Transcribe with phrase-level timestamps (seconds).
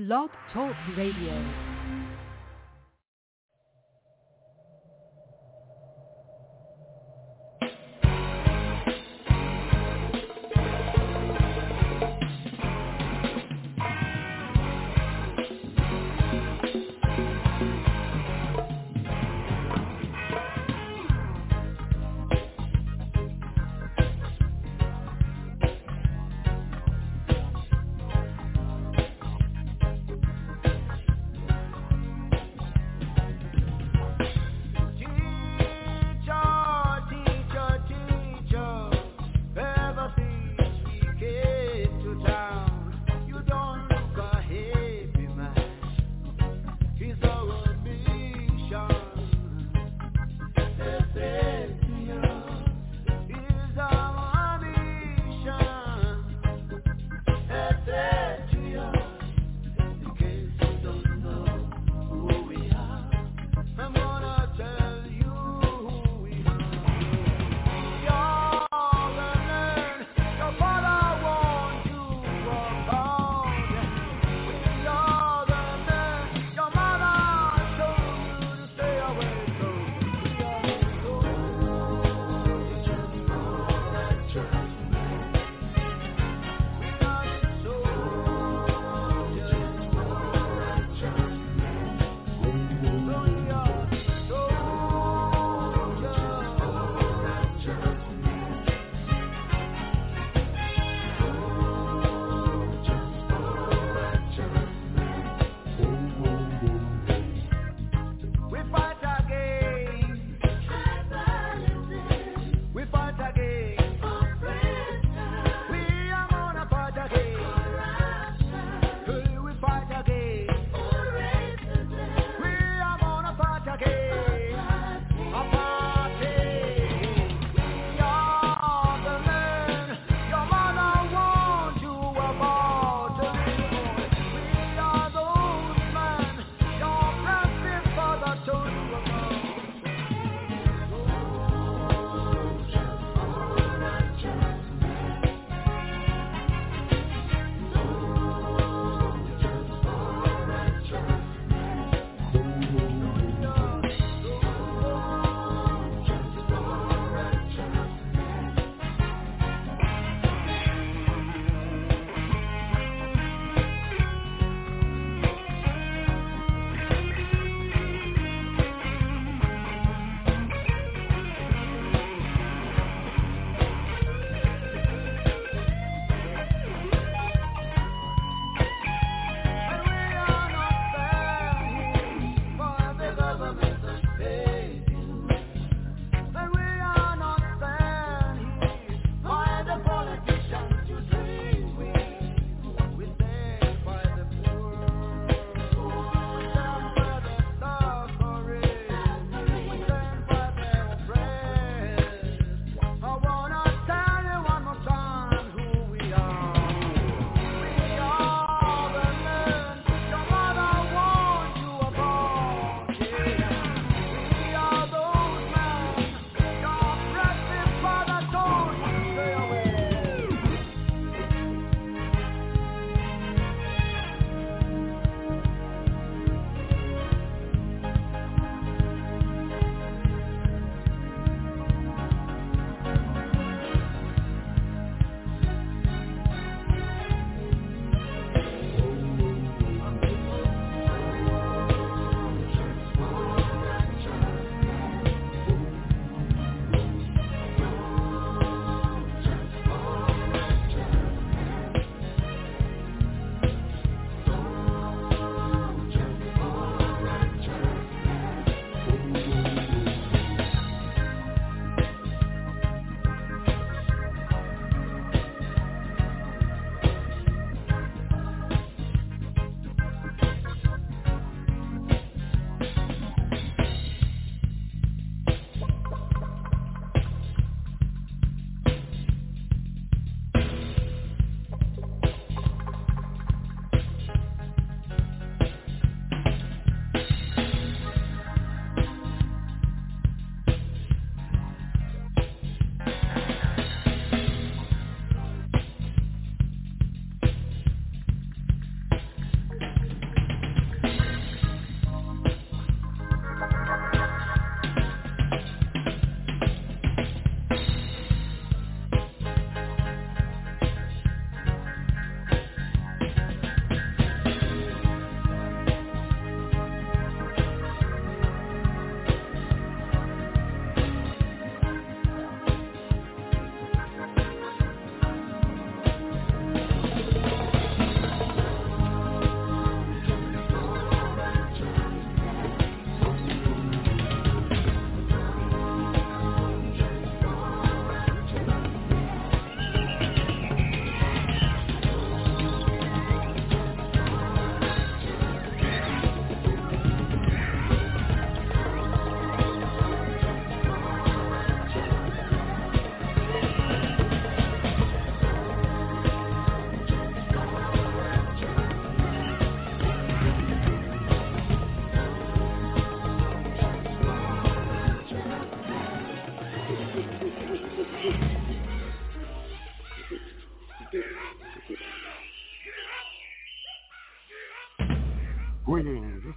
[0.00, 1.69] Blog Talk Radio.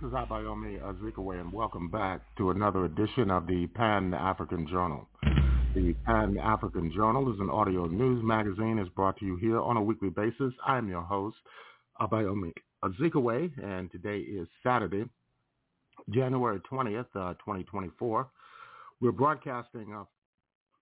[0.04, 5.08] Is Abayomi Azikiwe, and welcome back to another edition of the Pan-African Journal.
[5.76, 8.80] The Pan-African Journal is an audio news magazine.
[8.80, 10.54] It's brought to you here on a weekly basis.
[10.68, 11.38] I am your host,
[12.02, 12.52] Abayomi
[12.84, 15.06] Azikiwe, and today is Saturday,
[16.10, 18.28] January 20th, uh, 2024.
[19.00, 20.04] We're broadcasting uh,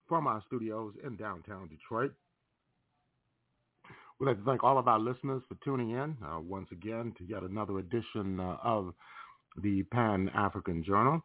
[0.08, 2.12] from our studios in downtown Detroit.
[4.22, 7.24] We'd like to thank all of our listeners for tuning in uh, once again to
[7.24, 8.94] yet another edition uh, of
[9.60, 11.20] the Pan-African Journal.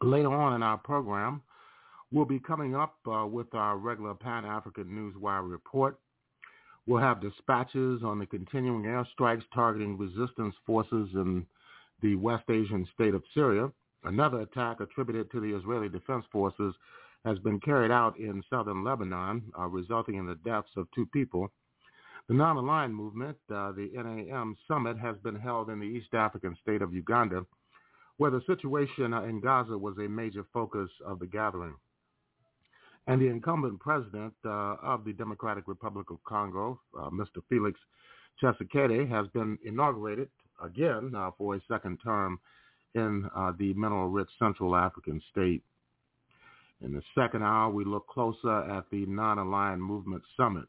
[0.00, 1.42] Later on in our program,
[2.12, 5.98] we'll be coming up uh, with our regular Pan-African Newswire report.
[6.86, 11.44] We'll have dispatches on the continuing airstrikes targeting resistance forces in
[12.00, 13.72] the West Asian state of Syria.
[14.04, 16.76] Another attack attributed to the Israeli Defense Forces
[17.24, 21.50] has been carried out in southern Lebanon, uh, resulting in the deaths of two people.
[22.28, 26.80] The non-aligned movement, uh, the NAM summit, has been held in the East African state
[26.80, 27.44] of Uganda,
[28.16, 31.74] where the situation uh, in Gaza was a major focus of the gathering.
[33.08, 37.42] And the incumbent president uh, of the Democratic Republic of Congo, uh, Mr.
[37.48, 37.78] Felix
[38.40, 40.28] Tshisekedi, has been inaugurated
[40.62, 42.38] again uh, for a second term
[42.94, 45.62] in uh, the mineral-rich Central African state.
[46.80, 50.68] In the second hour, we look closer at the Non-Aligned Movement Summit.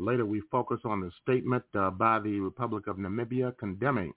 [0.00, 4.14] Later, we focus on the statement uh, by the Republic of Namibia condemning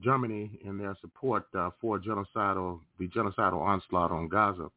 [0.00, 4.70] Germany in their support uh, for genocidal, the genocidal onslaught on Gaza.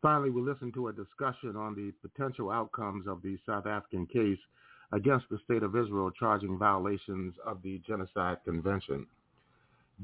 [0.00, 4.38] Finally, we listen to a discussion on the potential outcomes of the South African case
[4.92, 9.06] against the state of Israel charging violations of the Genocide Convention.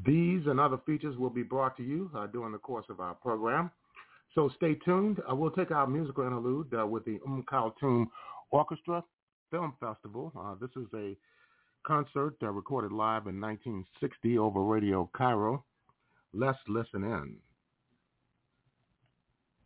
[0.05, 3.15] These and other features will be brought to you uh, during the course of our
[3.15, 3.71] program.
[4.35, 5.23] So stay tuned.
[5.31, 8.11] Uh, we'll take our musical interlude uh, with the Um
[8.51, 9.05] Orchestra
[9.52, 10.32] Film Festival.
[10.38, 11.16] Uh, this is a
[11.86, 15.64] concert uh, recorded live in 1960 over Radio Cairo.
[16.34, 17.38] Let's listen in.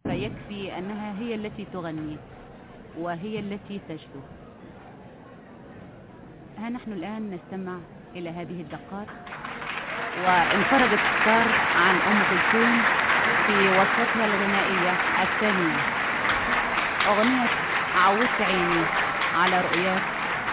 [0.03, 2.18] فيكفي أنها هي التي تغني
[2.97, 4.21] وهي التي تجدو
[6.57, 7.80] ها نحن الآن نستمع
[8.15, 9.07] إلى هذه الدقات
[10.18, 12.81] وانفردت ستار عن أم كلثوم
[13.48, 14.91] في وصفتها الغنائية
[15.24, 15.77] الثانية
[17.08, 17.48] أغنية
[17.96, 19.02] عودت عيني
[19.35, 20.03] على رؤياك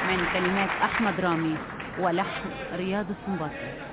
[0.10, 1.58] من كلمات أحمد رامي
[1.98, 3.91] ولحن رياض السنباطي.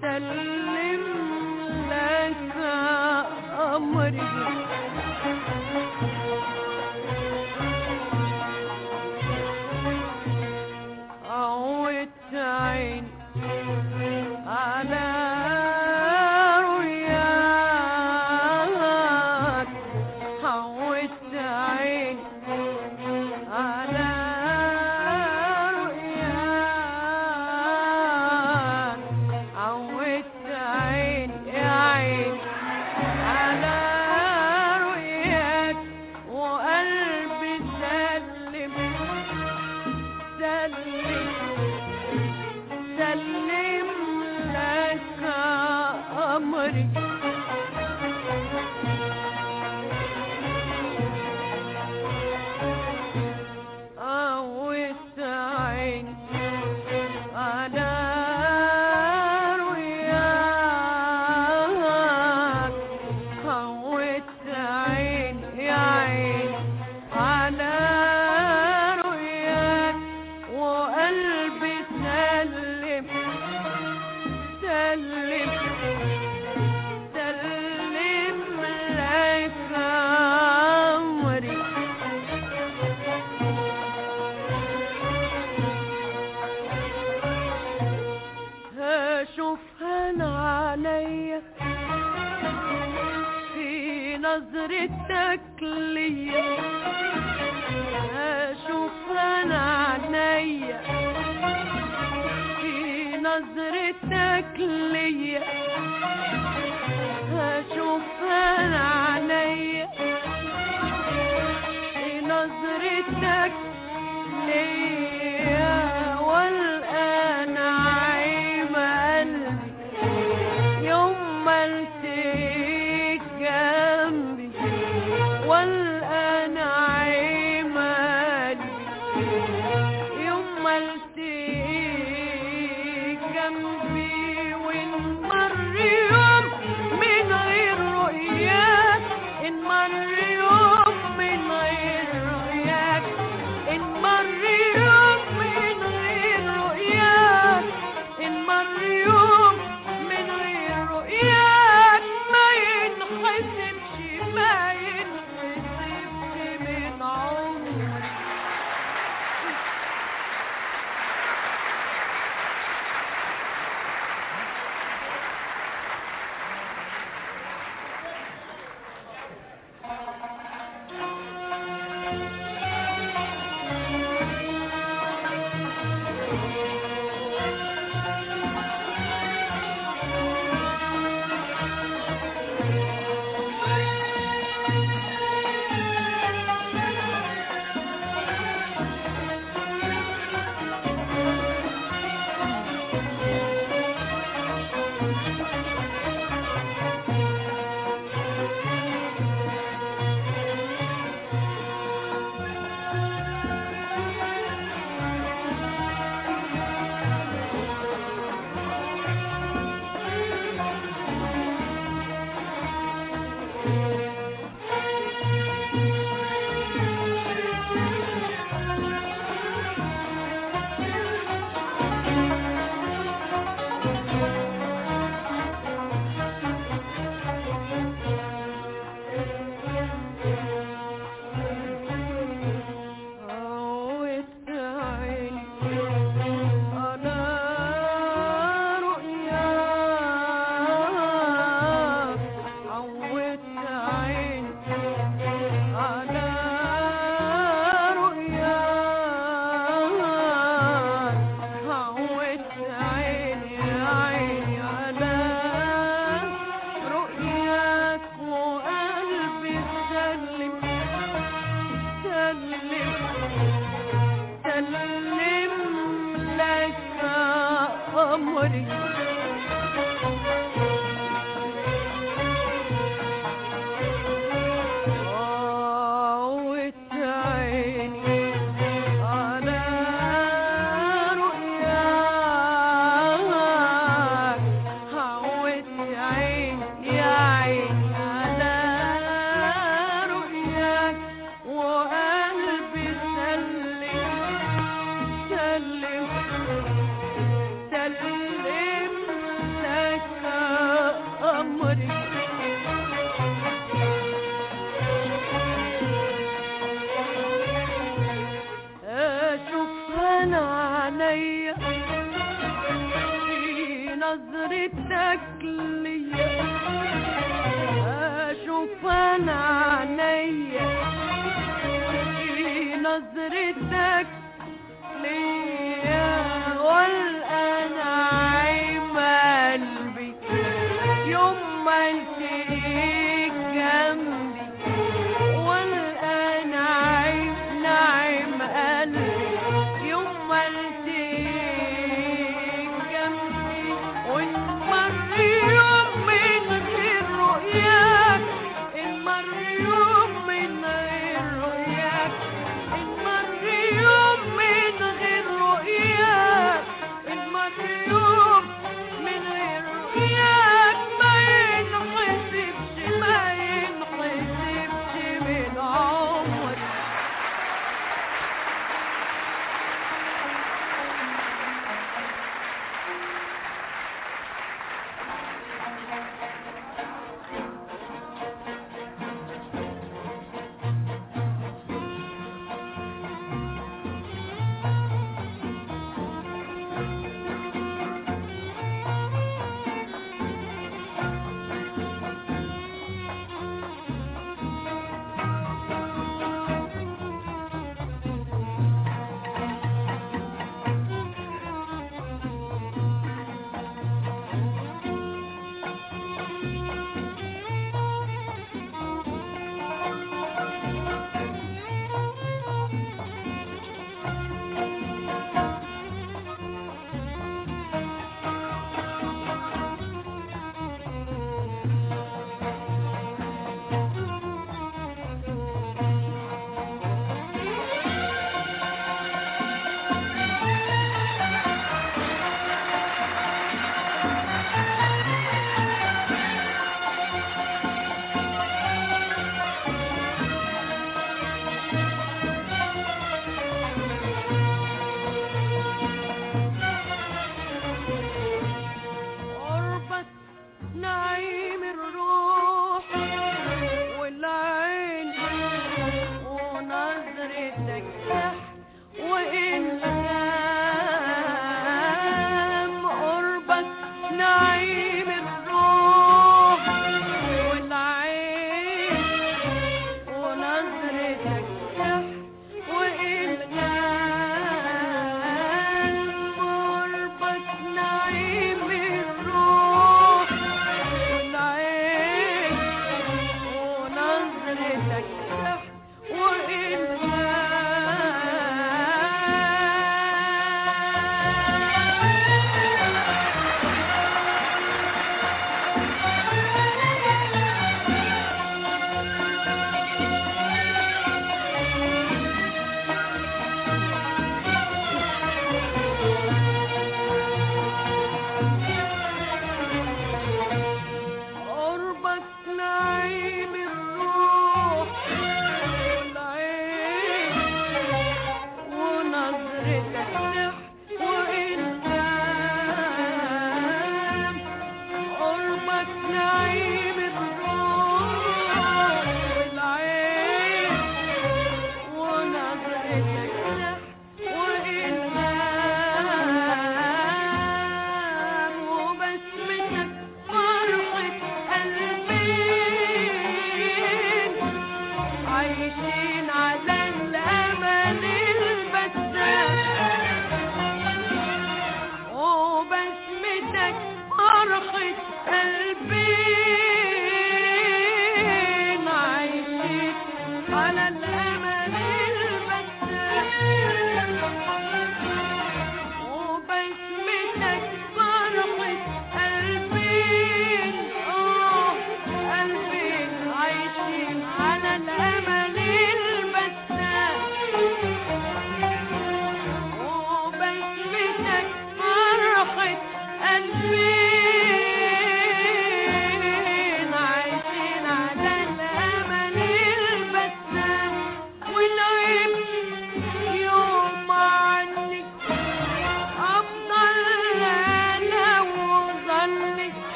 [0.00, 1.04] سلم
[1.90, 2.56] لك
[3.74, 4.22] أمري.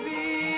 [0.00, 0.55] ما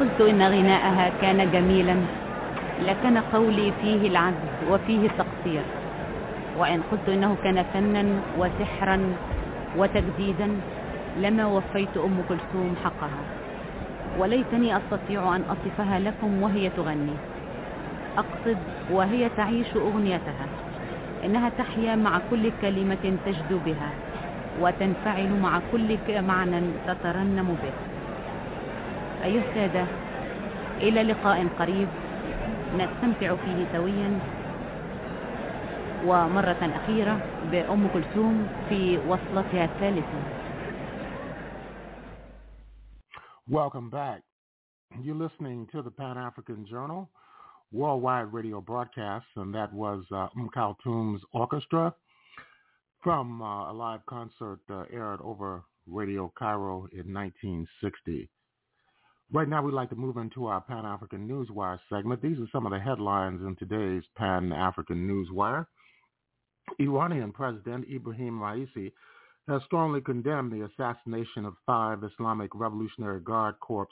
[0.00, 1.96] قلت إن غناءها كان جميلا
[2.86, 5.62] لكان قولي فيه العجز وفيه التقصير.
[6.58, 8.04] وإن قلت إنه كان فنا
[8.38, 8.98] وسحرا
[9.76, 10.48] وتجديدا
[11.20, 13.22] لما وفيت أم كلثوم حقها.
[14.18, 17.16] وليتني أستطيع أن أصفها لكم وهي تغني.
[18.18, 18.58] أقصد
[18.90, 20.46] وهي تعيش أغنيتها.
[21.24, 23.90] إنها تحيا مع كل كلمة تجدو بها
[24.60, 27.89] وتنفعل مع كل معنى تترنم به.
[29.23, 29.85] أيها السادة
[30.77, 31.87] إلى لقاء قريب
[32.73, 34.19] نستمتع فيه سويا
[36.05, 37.19] ومرة أخيرة
[37.51, 40.35] بأم كلثوم في وصلتها الثالثة
[43.47, 44.23] Welcome back.
[45.03, 47.09] You're listening to the Pan African Journal
[47.71, 51.93] worldwide radio broadcast, and that was uh, Um Kulthum's orchestra
[53.03, 58.29] from uh, a live concert uh, aired over Radio Cairo in 1960.
[59.32, 62.20] Right now, we'd like to move into our Pan African Newswire segment.
[62.20, 65.66] These are some of the headlines in today's Pan African Newswire.
[66.80, 68.90] Iranian President Ibrahim Raisi
[69.46, 73.86] has strongly condemned the assassination of five Islamic Revolutionary Guard Corps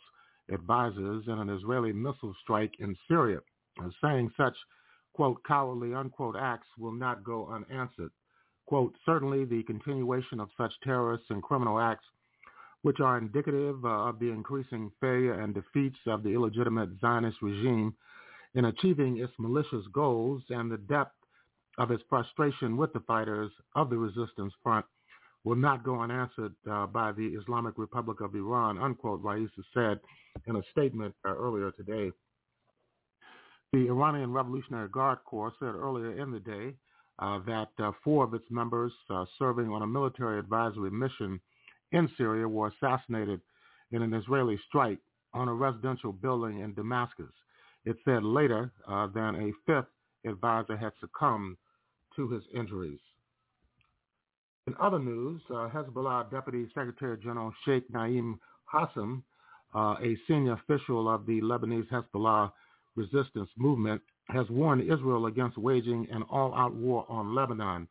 [0.50, 3.38] advisors in an Israeli missile strike in Syria,
[4.02, 4.56] saying such,
[5.12, 8.10] quote, cowardly, unquote, acts will not go unanswered.
[8.66, 12.06] Quote, certainly the continuation of such terrorist and criminal acts
[12.82, 17.94] which are indicative uh, of the increasing failure and defeats of the illegitimate Zionist regime
[18.54, 21.14] in achieving its malicious goals and the depth
[21.78, 24.84] of its frustration with the fighters of the resistance front
[25.44, 30.00] will not go unanswered uh, by the Islamic Republic of Iran, unquote, Raisi said
[30.46, 32.10] in a statement uh, earlier today.
[33.72, 36.74] The Iranian Revolutionary Guard Corps said earlier in the day
[37.18, 41.40] uh, that uh, four of its members uh, serving on a military advisory mission
[41.92, 43.40] in Syria were assassinated
[43.92, 44.98] in an Israeli strike
[45.34, 47.32] on a residential building in Damascus.
[47.84, 49.90] It said later uh, that a fifth
[50.28, 51.56] advisor had succumbed
[52.16, 52.98] to his injuries.
[54.66, 58.38] In other news, uh, Hezbollah Deputy Secretary General Sheikh Naim
[58.72, 59.22] Qassem,
[59.74, 62.52] uh, a senior official of the Lebanese Hezbollah
[62.96, 67.88] resistance movement, has warned Israel against waging an all-out war on Lebanon,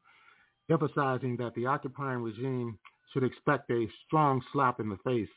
[0.69, 2.77] emphasizing that the occupying regime
[3.13, 5.29] should expect a strong slap in the face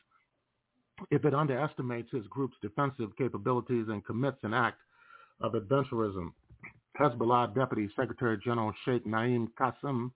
[1.09, 4.79] if it underestimates his group's defensive capabilities and commits an act
[5.39, 6.31] of adventurism.
[6.99, 10.11] Hezbollah Deputy Secretary General Sheikh Naim Qassem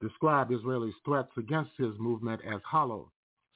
[0.00, 3.10] described Israeli's threats against his movement as hollow,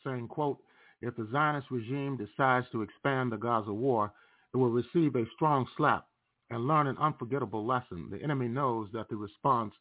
[0.04, 0.58] saying, quote,
[1.02, 4.12] if the Zionist regime decides to expand the Gaza war,
[4.54, 6.06] it will receive a strong slap
[6.50, 8.08] and learn an unforgettable lesson.
[8.10, 9.74] The enemy knows that the response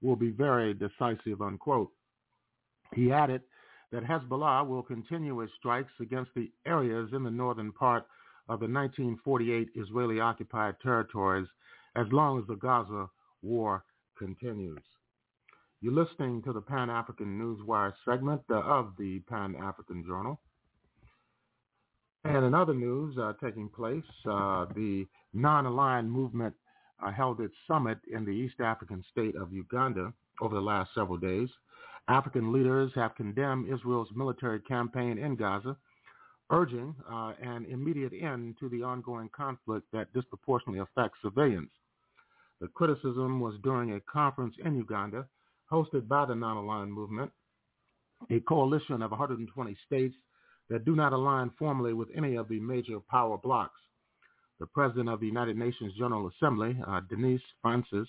[0.00, 1.90] will be very decisive, unquote.
[2.94, 3.42] He added
[3.90, 8.04] that Hezbollah will continue its strikes against the areas in the northern part
[8.48, 11.46] of the 1948 Israeli-occupied territories
[11.96, 13.08] as long as the Gaza
[13.42, 13.84] war
[14.18, 14.82] continues.
[15.80, 20.40] You're listening to the Pan-African Newswire segment uh, of the Pan-African Journal.
[22.24, 26.54] And in other news uh, taking place, uh, the non-aligned movement
[27.04, 31.18] uh, held its summit in the East African state of Uganda over the last several
[31.18, 31.48] days.
[32.12, 35.74] African leaders have condemned Israel's military campaign in Gaza,
[36.50, 41.70] urging uh, an immediate end to the ongoing conflict that disproportionately affects civilians.
[42.60, 45.26] The criticism was during a conference in Uganda
[45.72, 47.32] hosted by the Non-Aligned Movement,
[48.30, 50.14] a coalition of 120 states
[50.68, 53.80] that do not align formally with any of the major power blocs.
[54.60, 58.06] The president of the United Nations General Assembly, uh, Dennis Francis,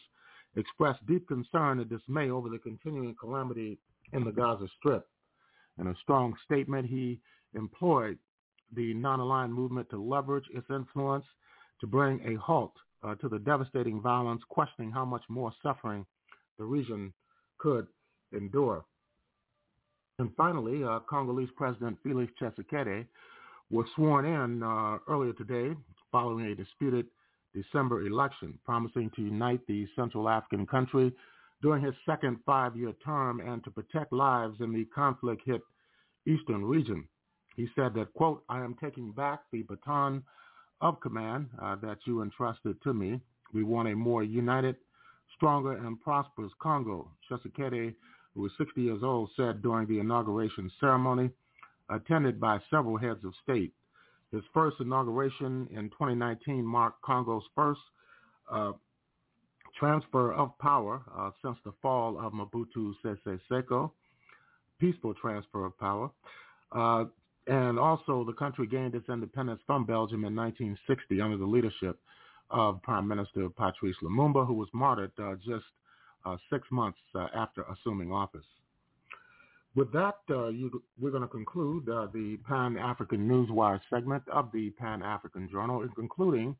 [0.57, 3.79] expressed deep concern and dismay over the continuing calamity
[4.13, 5.07] in the Gaza Strip.
[5.79, 7.19] In a strong statement, he
[7.55, 8.17] employed
[8.75, 11.25] the non-aligned movement to leverage its influence
[11.81, 12.73] to bring a halt
[13.03, 16.05] uh, to the devastating violence, questioning how much more suffering
[16.57, 17.13] the region
[17.57, 17.87] could
[18.31, 18.85] endure.
[20.19, 23.05] And finally, uh, Congolese President Felix Tshisekedi
[23.71, 25.75] was sworn in uh, earlier today
[26.11, 27.07] following a disputed
[27.55, 31.11] December election, promising to unite the Central African country
[31.63, 35.61] during his second five-year term and to protect lives in the conflict-hit
[36.27, 37.07] eastern region.
[37.55, 40.23] He said that, quote, I am taking back the baton
[40.81, 43.21] of command uh, that you entrusted to me.
[43.53, 44.75] We want a more united,
[45.37, 47.09] stronger, and prosperous Congo.
[47.29, 47.95] Tshisekedi,
[48.35, 51.29] who was 60 years old, said during the inauguration ceremony,
[51.89, 53.71] attended by several heads of state.
[54.33, 57.79] His first inauguration in 2019 marked Congo's first
[58.51, 58.73] uh,
[59.79, 63.91] transfer of power uh, since the fall of Mobutu Sese Seko,
[64.79, 66.09] peaceful transfer of power.
[66.71, 67.05] Uh,
[67.47, 71.99] and also the country gained its independence from Belgium in 1960 under the leadership
[72.49, 75.65] of Prime Minister Patrice Lumumba, who was martyred uh, just
[76.25, 78.45] uh, six months uh, after assuming office.
[79.75, 85.49] With that, uh, you, we're going to conclude the Pan-African Newswire segment of the Pan-African
[85.51, 86.55] Journal, including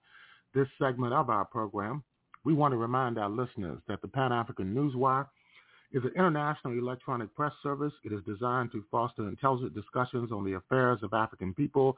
[0.56, 2.04] this segment of our program.
[2.46, 5.28] We want to remind our listeners that the Pan-African Newswire
[5.94, 7.94] is an international electronic press service.
[8.04, 11.98] It is designed to foster intelligent discussions on the affairs of African people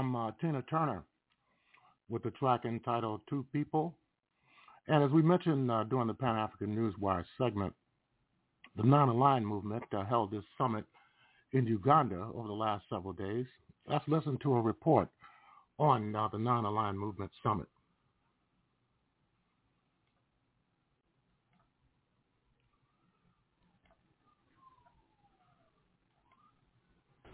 [0.00, 1.04] From uh, Tina Turner
[2.08, 3.94] with the track entitled Two People.
[4.88, 7.74] And as we mentioned uh, during the Pan-African Newswire segment,
[8.78, 10.86] the non-aligned movement uh, held this summit
[11.52, 13.44] in Uganda over the last several days.
[13.86, 15.10] Let's listen to a report
[15.78, 17.68] on uh, the non-aligned movement summit.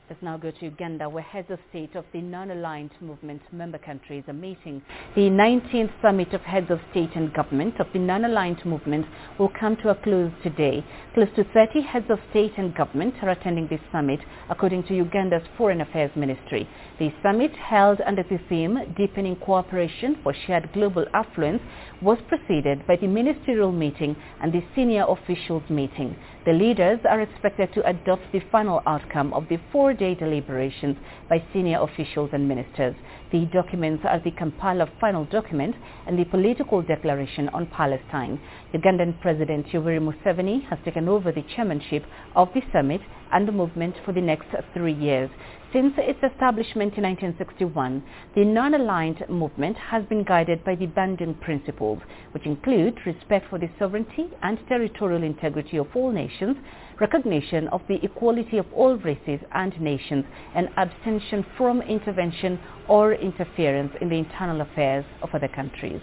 [0.09, 4.23] Let's now go to Uganda, where heads of state of the non-aligned movement member countries
[4.29, 4.81] are meeting.
[5.17, 9.05] The 19th Summit of Heads of State and Government of the non-aligned movement
[9.37, 10.85] will come to a close today.
[11.15, 15.43] Close to 30 heads of state and government are attending this summit, according to Uganda's
[15.59, 16.69] Foreign Affairs Ministry.
[17.01, 21.63] The summit, held under the theme Deepening Cooperation for Shared Global Affluence,
[22.03, 26.17] was preceded by the ministerial meeting and the senior officials meeting.
[26.45, 30.97] The leaders are expected to adopt the final outcome of the four-day deliberations
[31.29, 32.95] by senior officials and ministers.
[33.33, 35.75] The documents are the Kampala final document
[36.07, 38.41] and the political declaration on Palestine.
[38.75, 42.05] Ugandan President Yoweri Museveni has taken over the chairmanship
[42.35, 43.01] of the summit
[43.33, 45.31] and the movement for the next three years.
[45.73, 48.03] Since its establishment in 1961,
[48.35, 51.99] the non-aligned movement has been guided by the Bandung principles,
[52.33, 56.57] which include respect for the sovereignty and territorial integrity of all nations,
[57.01, 60.25] recognition of the equality of all races and nations,
[60.55, 62.59] and abstention from intervention
[62.89, 66.01] or interference in the internal affairs of other countries.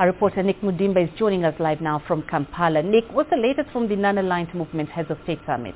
[0.00, 2.82] Our reporter Nick Mudimba is joining us live now from Kampala.
[2.82, 5.74] Nick, what's the latest from the non-aligned movement heads of state summit?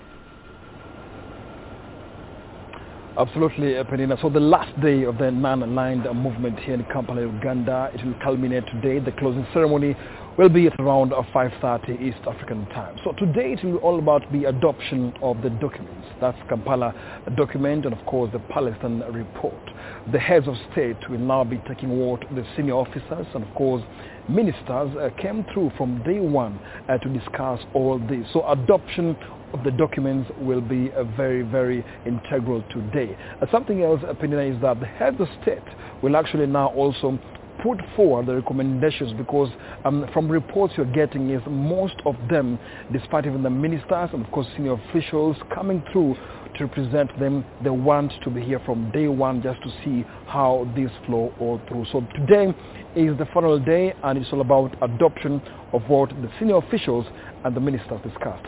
[3.19, 4.19] Absolutely, uh, Penina.
[4.23, 8.65] So the last day of the non-aligned movement here in Kampala, Uganda, it will culminate
[8.69, 8.99] today.
[8.99, 9.95] The closing ceremony
[10.37, 12.97] will be at around 5.30 East African time.
[13.05, 16.09] So today it will be all about the adoption of the documents.
[16.21, 16.93] That's Kampala
[17.37, 19.71] document and of course the Palestine report.
[20.13, 23.83] The heads of state will now be taking what the senior officers and of course
[24.29, 28.27] ministers uh, came through from day one uh, to discuss all this.
[28.33, 29.17] So adoption
[29.53, 33.17] of the documents will be uh, very, very integral today.
[33.41, 35.63] Uh, something else, uh, Penina, is that the heads of state
[36.03, 37.19] will actually now also
[37.63, 39.49] put forward the recommendations because
[39.85, 42.59] um, from reports you're getting is most of them,
[42.93, 46.17] despite even the ministers and of course senior officials coming through
[46.57, 50.71] to represent them, they want to be here from day one just to see how
[50.77, 51.87] this flow all through.
[51.93, 52.55] So today
[52.95, 57.07] is the final day and it's all about adoption of what the senior officials
[57.45, 58.47] and the ministers discussed.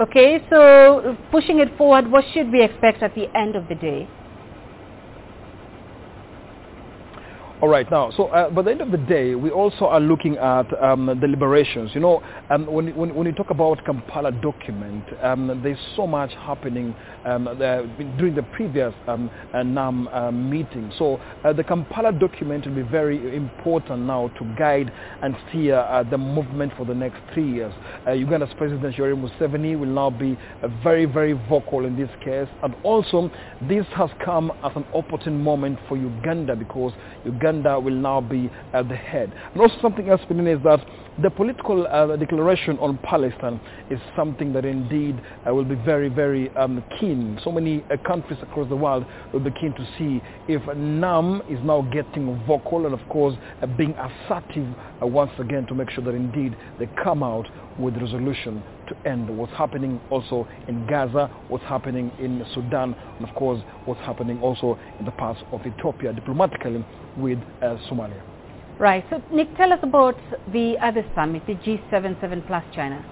[0.00, 4.08] Okay, so pushing it forward, what should we expect at the end of the day?
[7.62, 10.36] All right, now, so uh, by the end of the day, we also are looking
[10.36, 11.90] at um, deliberations.
[11.94, 16.32] You know, um, when, when, when you talk about Kampala document, um, there's so much
[16.34, 17.88] happening um, the,
[18.18, 20.92] during the previous um, uh, NAM uh, meeting.
[20.98, 24.92] So uh, the Kampala document will be very important now to guide
[25.22, 27.72] and steer uh, the movement for the next three years.
[28.06, 30.38] Uganda's President Yoweri Museveni will now be
[30.84, 32.48] very, very vocal in this case.
[32.62, 33.30] And also,
[33.62, 36.92] this has come at an opportune moment for Uganda because
[37.24, 39.32] Uganda Uganda will now be at the head.
[39.52, 40.80] And also something else, within is that
[41.22, 43.58] the political uh, declaration on Palestine
[43.90, 45.18] is something that indeed
[45.48, 47.38] uh, will be very, very um, keen.
[47.42, 51.58] So many uh, countries across the world will be keen to see if NAM is
[51.64, 54.68] now getting vocal and of course uh, being assertive
[55.02, 57.46] uh, once again to make sure that indeed they come out
[57.78, 63.34] with resolution to end what's happening also in Gaza, what's happening in Sudan, and of
[63.34, 66.84] course what's happening also in the parts of Ethiopia diplomatically
[67.16, 68.35] with uh, Somalia.
[68.78, 69.04] Right.
[69.08, 70.16] So Nick, tell us about
[70.52, 73.04] the other summit, the G77 plus China.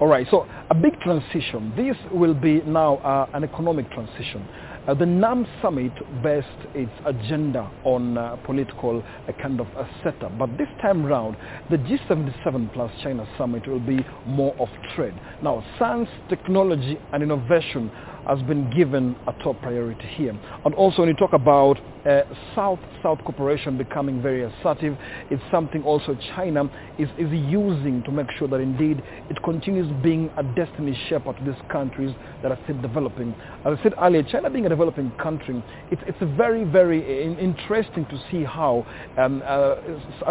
[0.00, 0.26] All right.
[0.30, 1.72] So a big transition.
[1.76, 4.46] This will be now uh, an economic transition.
[4.86, 5.92] Uh, the NAM summit
[6.22, 10.38] based its agenda on uh, political uh, kind of a setup.
[10.38, 11.36] But this time round,
[11.68, 15.12] the G77 plus China summit will be more of trade.
[15.42, 17.90] Now, science, technology and innovation
[18.28, 20.38] has been given a top priority here.
[20.64, 22.22] And also when you talk about uh,
[22.54, 24.96] South-South cooperation becoming very assertive,
[25.30, 30.30] it's something also China is, is using to make sure that indeed it continues being
[30.36, 33.34] a destiny shaper to these countries that are still developing.
[33.64, 38.04] As I said earlier, China being a developing country, it's, it's very, very in, interesting
[38.06, 38.86] to see how
[39.16, 39.76] um, uh,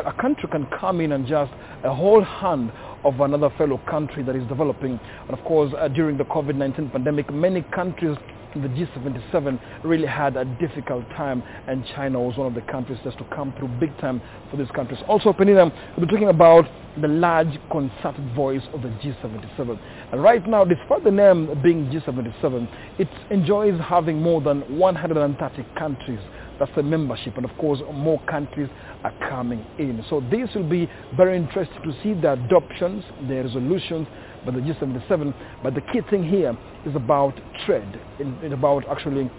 [0.05, 1.51] a country can come in and just
[1.83, 2.71] a whole hand
[3.03, 4.99] of another fellow country that is developing.
[5.27, 8.17] And of course, uh, during the COVID-19 pandemic, many countries
[8.61, 13.17] the G77 really had a difficult time and China was one of the countries just
[13.19, 14.99] to come through big time for these countries.
[15.07, 16.65] Also, Penina, we'll be talking about
[17.01, 19.79] the large concerted voice of the G77.
[20.11, 22.67] And right now, despite the name being G77,
[22.99, 26.19] it enjoys having more than 130 countries
[26.59, 28.69] that's the membership and of course more countries
[29.03, 30.03] are coming in.
[30.09, 34.07] So this will be very interesting to see the adoptions, the resolutions
[34.45, 35.33] by the G77.
[35.63, 39.29] But the key thing here is about trade, it's about actually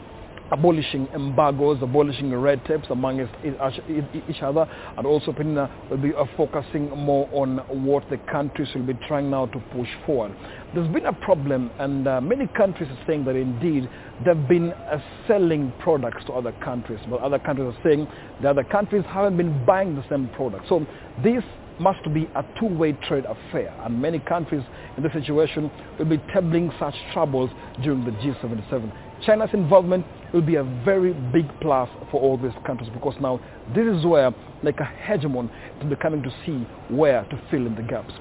[0.51, 6.89] abolishing embargoes, abolishing red tapes among each other, and also Penina will be uh, focusing
[6.91, 10.35] more on what the countries will be trying now to push forward.
[10.75, 13.89] There's been a problem, and uh, many countries are saying that indeed
[14.25, 18.07] they've been uh, selling products to other countries, but other countries are saying
[18.43, 20.67] the other countries haven't been buying the same products.
[20.69, 20.87] So
[21.23, 21.43] this
[21.81, 24.63] must be a two-way trade affair, and many countries
[24.97, 27.51] in this situation will be tabling such troubles
[27.83, 28.93] during the G77.
[29.25, 33.41] China's involvement will be a very big plus for all these countries because now
[33.75, 35.51] this is where, like a hegemon,
[35.81, 38.13] will be coming to see where to fill in the gaps.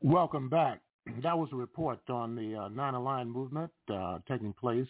[0.00, 0.80] Welcome back.
[1.22, 4.86] That was a report on the uh, non-aligned movement uh, taking place,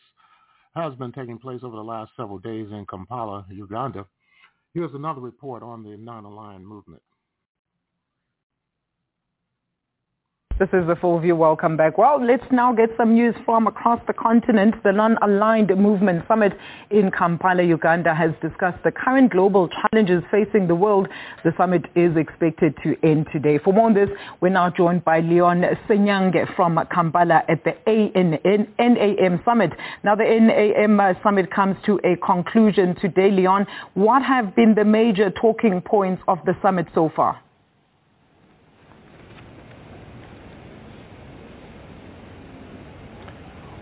[0.75, 4.05] has been taking place over the last several days in Kampala, Uganda.
[4.75, 7.03] Here's another report on the non-aligned movement.
[10.59, 11.37] This is the full view.
[11.37, 11.99] Welcome back.
[11.99, 14.75] Well, let's now get some news from across the continent.
[14.83, 16.53] The Non-Aligned Movement Summit
[16.91, 21.07] in Kampala, Uganda has discussed the current global challenges facing the world.
[21.45, 23.59] The summit is expected to end today.
[23.59, 24.09] For more on this,
[24.41, 29.71] we're now joined by Leon Senyange from Kampala at the NAM Summit.
[30.03, 33.31] Now, the NAM Summit comes to a conclusion today.
[33.31, 33.65] Leon,
[33.95, 37.41] what have been the major talking points of the summit so far?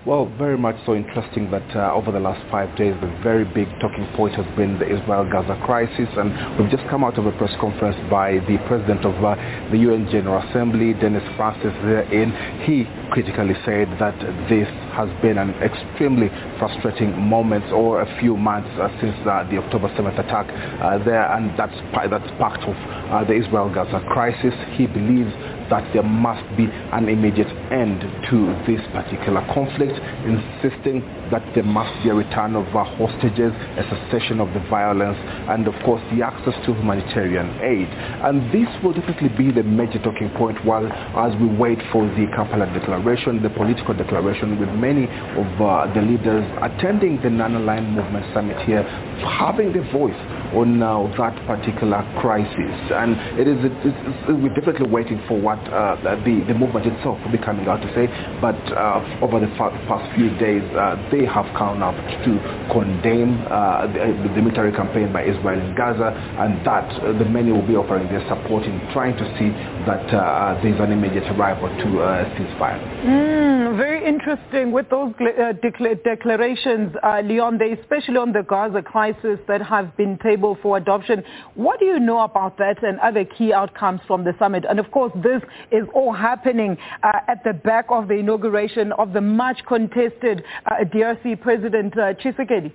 [0.06, 3.66] Well, very much so interesting that uh, over the last five days, the very big
[3.82, 6.06] talking point has been the Israel-Gaza crisis.
[6.14, 9.34] And we've just come out of a press conference by the president of uh,
[9.74, 12.30] the UN General Assembly, Dennis Francis, therein.
[12.62, 14.14] He critically said that
[14.46, 16.30] this has been an extremely
[16.62, 20.46] frustrating moment or a few months uh, since uh, the October 7th attack
[20.86, 21.26] uh, there.
[21.34, 21.74] And that's,
[22.06, 22.78] that's part of
[23.10, 24.54] uh, the Israel-Gaza crisis.
[24.78, 25.34] He believes
[25.70, 29.94] that there must be an immediate end to this particular conflict,
[30.24, 35.18] insisting that there must be a return of our hostages, a cessation of the violence,
[35.50, 37.88] and of course the access to humanitarian aid.
[38.22, 42.26] And this will definitely be the major talking point while as we wait for the
[42.34, 45.04] Kampala Declaration, the political declaration with many
[45.36, 48.82] of uh, the leaders attending the Non-Aligned Movement Summit here,
[49.38, 50.16] having the voice
[50.56, 52.76] on now that particular crisis.
[52.90, 53.60] And it is,
[54.28, 57.88] we're definitely waiting for what uh, the, the movement itself will be coming out to
[57.92, 58.08] say.
[58.40, 62.32] But uh, over the fa- past few days, uh, they have come up to
[62.72, 67.52] condemn uh, the, the, military campaign by Israel in Gaza and that uh, the many
[67.52, 69.50] will be offering their support in trying to see
[69.84, 70.06] that
[70.62, 71.88] there's an immediate arrival to
[72.38, 72.80] ceasefire.
[73.04, 75.12] Mm, very interesting with those
[76.04, 81.22] declarations, Leon, they, especially on the Gaza crisis that have been taken table for adoption.
[81.54, 84.64] What do you know about that and other key outcomes from the summit?
[84.68, 89.12] And of course, this is all happening uh, at the back of the inauguration of
[89.12, 92.72] the much contested uh, DRC President uh, Tshisekedi.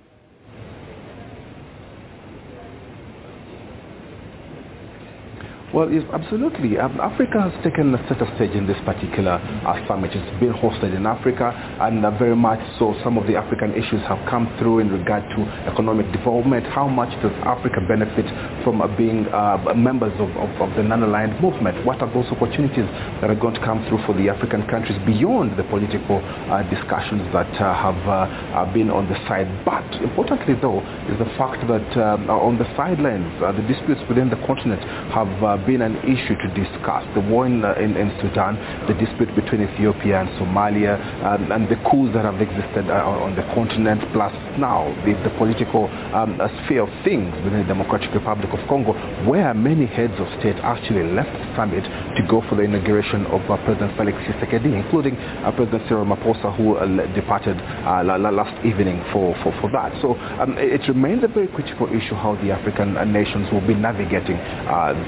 [5.72, 6.76] Well, yes, absolutely.
[6.76, 10.12] Um, Africa has taken a set of stage in this particular uh, summit.
[10.12, 11.48] It's been hosted in Africa,
[11.80, 15.24] and uh, very much so some of the African issues have come through in regard
[15.32, 15.40] to
[15.72, 16.68] economic development.
[16.68, 18.28] How much does Africa benefit
[18.68, 21.80] from uh, being uh, members of, of, of the non-aligned movement?
[21.88, 22.84] What are those opportunities
[23.24, 26.20] that are going to come through for the African countries beyond the political
[26.52, 29.48] uh, discussions that uh, have been on the side?
[29.64, 34.36] But importantly, though, is the fact that um, on the sidelines, the disputes within the
[34.44, 34.84] continent
[35.16, 35.32] have
[35.66, 37.04] been an issue to discuss.
[37.14, 41.68] The war in, uh, in, in, Sudan, the dispute between Ethiopia and Somalia, um, and
[41.68, 46.40] the coups that have existed uh, on the continent, plus now the, the political um,
[46.64, 48.92] sphere of things within the Democratic Republic of Congo,
[49.28, 51.84] where many heads of state actually left the summit
[52.16, 55.16] to go for the inauguration of uh, President Felix Tshisekedi, including
[55.46, 57.56] uh, President Cyril Ramaphosa, who uh, departed
[57.86, 59.94] uh, last evening for, for, for that.
[60.02, 64.36] So um, it remains a very critical issue how the African nations will be navigating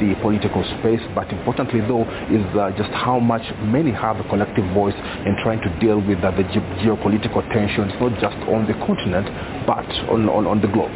[0.01, 4.25] the political political space, but importantly though is uh, just how much many have a
[4.29, 4.95] collective voice
[5.25, 9.27] in trying to deal with uh, the ge- geopolitical tensions, not just on the continent,
[9.66, 10.93] but on, on, on the globe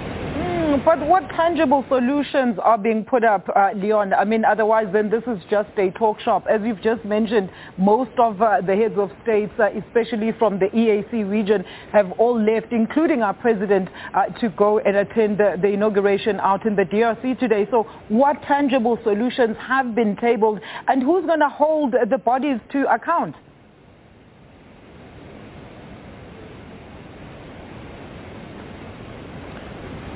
[0.68, 4.12] Mm, but what tangible solutions are being put up, uh, Leon?
[4.12, 6.44] I mean, otherwise then this is just a talk shop.
[6.46, 10.66] As you've just mentioned, most of uh, the heads of states, uh, especially from the
[10.66, 15.68] EAC region, have all left, including our president, uh, to go and attend the, the
[15.68, 17.66] inauguration out in the DRC today.
[17.70, 22.92] So what tangible solutions have been tabled and who's going to hold the bodies to
[22.92, 23.36] account?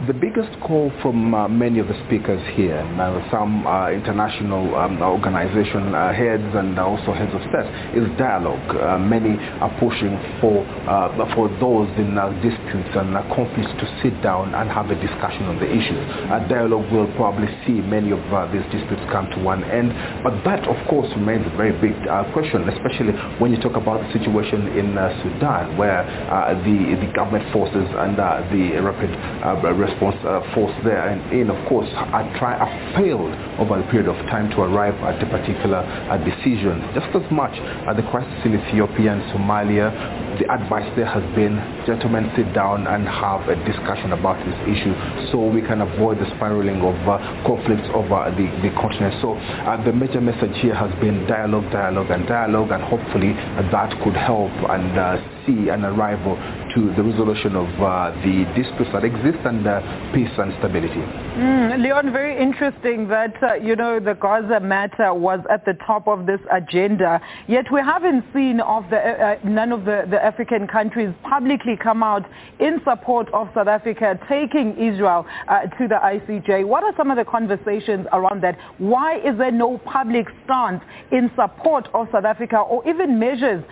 [0.06, 4.74] The biggest call from uh, many of the speakers here, and uh, some uh, international
[4.74, 8.58] um, organization uh, heads and also heads of state, is dialogue.
[8.74, 14.50] Uh, many are pushing for uh, for those in disputes and conflicts to sit down
[14.58, 16.02] and have a discussion on the issues.
[16.50, 19.94] dialogue will probably see many of these disputes come to one end,
[20.26, 21.94] but that, of course, remains a very big
[22.34, 26.02] question, especially when you talk about the situation in Sudan, where
[26.66, 29.14] the the government forces and the rapid
[29.92, 31.08] response uh, force there.
[31.08, 34.96] And in of course I try I failed over a period of time to arrive
[35.04, 36.80] at a particular uh, decision.
[36.96, 37.52] Just as much
[37.86, 39.92] at the crisis in Ethiopia and Somalia
[40.38, 44.94] the advice there has been gentlemen sit down and have a discussion about this issue
[45.30, 49.12] so we can avoid the spiraling of uh, conflicts over the, the continent.
[49.20, 53.92] So uh, the major message here has been dialogue dialogue and dialogue and hopefully that
[54.02, 56.36] could help and uh, see an arrival
[56.74, 59.80] to the resolution of uh, the disputes that exist and uh,
[60.14, 61.02] peace and stability.
[61.36, 66.08] Mm, Leon, very interesting that, uh, you know, the Gaza matter was at the top
[66.08, 70.22] of this agenda, yet we haven't seen of the, uh, uh, none of the, the
[70.22, 72.24] African countries publicly come out
[72.58, 76.66] in support of South Africa taking Israel uh, to the ICJ.
[76.66, 78.56] What are some of the conversations around that?
[78.78, 83.64] Why is there no public stance in support of South Africa or even measures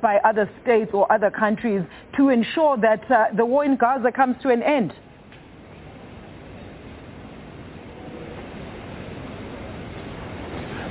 [0.00, 1.82] by other states or other countries
[2.16, 4.92] to ensure that uh, the war in Gaza comes to an end?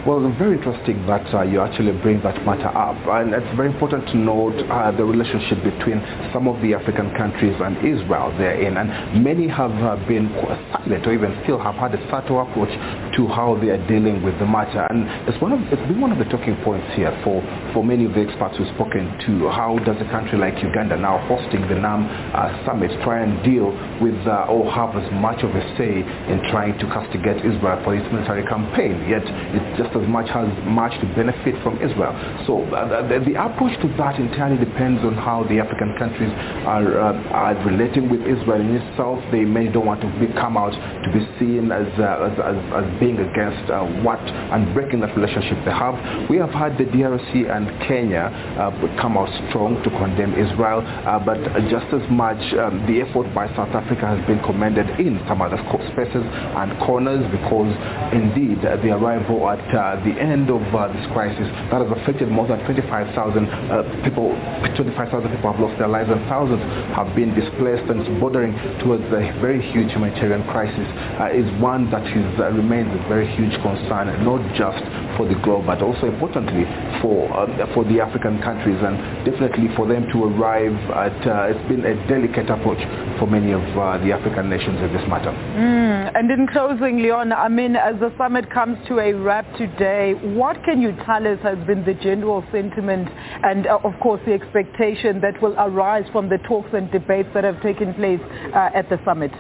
[0.03, 2.99] Well, very interesting that uh, you actually bring that matter up.
[3.07, 6.03] And it's very important to note uh, the relationship between
[6.35, 8.75] some of the African countries and Israel therein.
[8.75, 10.27] And many have uh, been
[10.75, 12.67] silent or even still have had a subtle approach
[13.15, 14.84] to how they are dealing with the matter.
[14.91, 17.39] And it's, one of, it's been one of the talking points here for,
[17.71, 21.23] for many of the experts we've spoken to how does a country like Uganda now
[21.31, 23.71] hosting the NAM uh, summit try and deal
[24.03, 27.95] with uh, or have as much of a say in trying to castigate Israel for
[27.95, 28.99] its military campaign.
[29.07, 29.23] Yet
[29.55, 32.14] it's just as much has much to benefit from Israel.
[32.48, 36.32] So uh, the, the, approach to that entirely depends on how the African countries
[36.65, 39.20] are, uh, are relating with Israel in itself.
[39.32, 42.57] They may don't want to be, come out to be seen as, uh, as, as,
[42.82, 45.95] as, being against uh, what and breaking that relationship they have.
[46.30, 48.72] We have had the DRC and Kenya uh,
[49.02, 51.40] come out strong to condemn Israel, uh, but
[51.70, 55.57] just as much um, the effort by South Africa has been commended in some other
[55.91, 57.72] spaces and corners because
[58.14, 62.47] indeed the arrival at uh, the end of uh, this crisis that has affected more
[62.47, 64.31] than 25,000 uh, people.
[64.80, 66.64] 25,000 people have lost their lives and thousands
[66.95, 70.88] have been displaced and it's bordering towards a very huge humanitarian crisis
[71.35, 72.23] is one that is,
[72.55, 74.80] remains a very huge concern, not just
[75.19, 76.64] for the globe, but also importantly
[77.03, 78.95] for uh, for the African countries and
[79.27, 81.15] definitely for them to arrive at.
[81.51, 82.80] it's been a delicate approach
[83.19, 83.61] for many of
[83.99, 85.31] the African nations in this matter.
[85.31, 89.73] Mm, and in closing, Leon, I mean, as the summit comes to a wrap today,
[89.74, 90.14] today.
[90.14, 93.10] What can you tell us has been the general sentiment
[93.44, 97.44] and, uh, of course, the expectation that will arise from the talks and debates that
[97.44, 98.22] have taken place
[98.54, 99.32] uh, at the summit?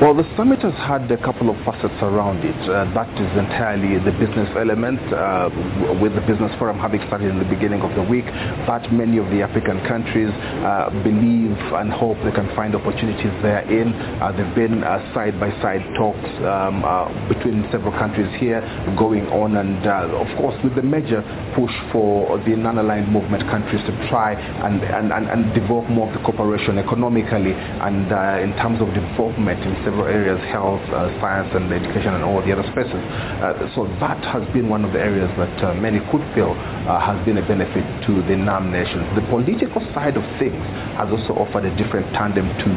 [0.00, 2.56] Well, the summit has had a couple of facets around it.
[2.64, 5.52] Uh, that is entirely the business element, uh,
[6.00, 8.24] with the business forum having started in the beginning of the week,
[8.64, 10.32] that many of the African countries
[10.64, 13.92] uh, believe and hope they can find opportunities therein.
[14.24, 18.64] Uh, there have been uh, side-by-side talks um, uh, between several countries here
[18.96, 21.20] going on, and of course with the major
[21.52, 24.32] push for the non-aligned movement countries to try
[24.64, 28.08] and, and, and, and develop more of the cooperation economically and
[28.40, 32.52] in terms of development in several areas, health, uh, science and education and all the
[32.54, 33.02] other spaces.
[33.42, 36.54] Uh, so that has been one of the areas that uh, many could feel
[36.86, 39.02] uh, has been a benefit to the NAM nations.
[39.18, 40.62] The political side of things
[40.94, 42.70] has also offered a different tandem to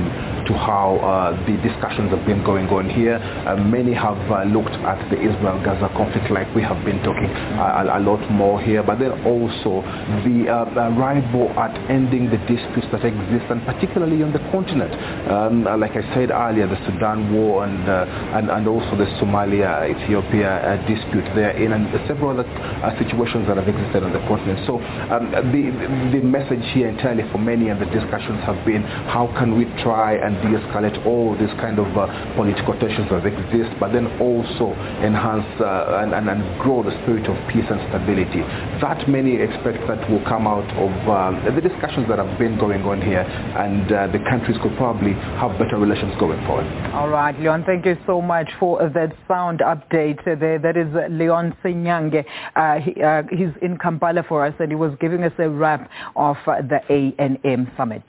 [0.44, 1.00] to how
[1.48, 3.16] the discussions have been going on here.
[3.64, 4.20] Many have
[4.52, 8.84] looked at the Israel-Gaza conflict like we have been talking a, a, lot more here,
[8.84, 9.80] but then also
[10.28, 14.92] the arrival at ending the disputes that exist, and particularly on the continent.
[15.32, 18.08] Um, like I said earlier, the Sudan Sudan war and, uh,
[18.40, 23.60] and, and also the Somalia-Ethiopia uh, dispute there in and several other uh, situations that
[23.60, 24.64] have existed on the continent.
[24.64, 24.80] So
[25.12, 25.68] um, the,
[26.16, 30.16] the message here entirely for many and the discussions have been how can we try
[30.16, 31.92] and de-escalate all these kind of
[32.40, 34.72] political tensions that exist, but then also
[35.04, 38.40] enhance and, and, and, grow the spirit of peace and stability.
[38.80, 42.88] That many expect that will come out of uh, the discussions that have been going
[42.88, 45.12] on here and uh, the countries could probably
[45.44, 46.68] have better relations going forward.
[46.94, 50.60] All right, Leon, thank you so much for that sound update there.
[50.60, 52.24] That is Leon Senyange.
[52.56, 55.90] Uh, he, uh, he's in Kampala for us and he was giving us a wrap
[56.16, 58.04] of uh, the ANM summit.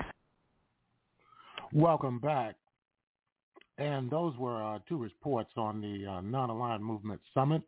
[1.72, 2.56] Welcome back.
[3.78, 7.62] And those were uh, two reports on the uh, Non-Aligned Movement Summit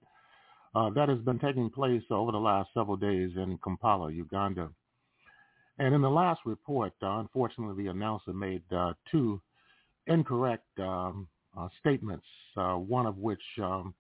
[0.75, 4.69] uh, that has been taking place over the last several days in Kampala, Uganda.
[5.79, 8.65] And in the last report, unfortunately, the announcer made
[9.11, 9.41] two
[10.07, 11.27] incorrect um,
[11.57, 13.95] uh, statements, one of which um,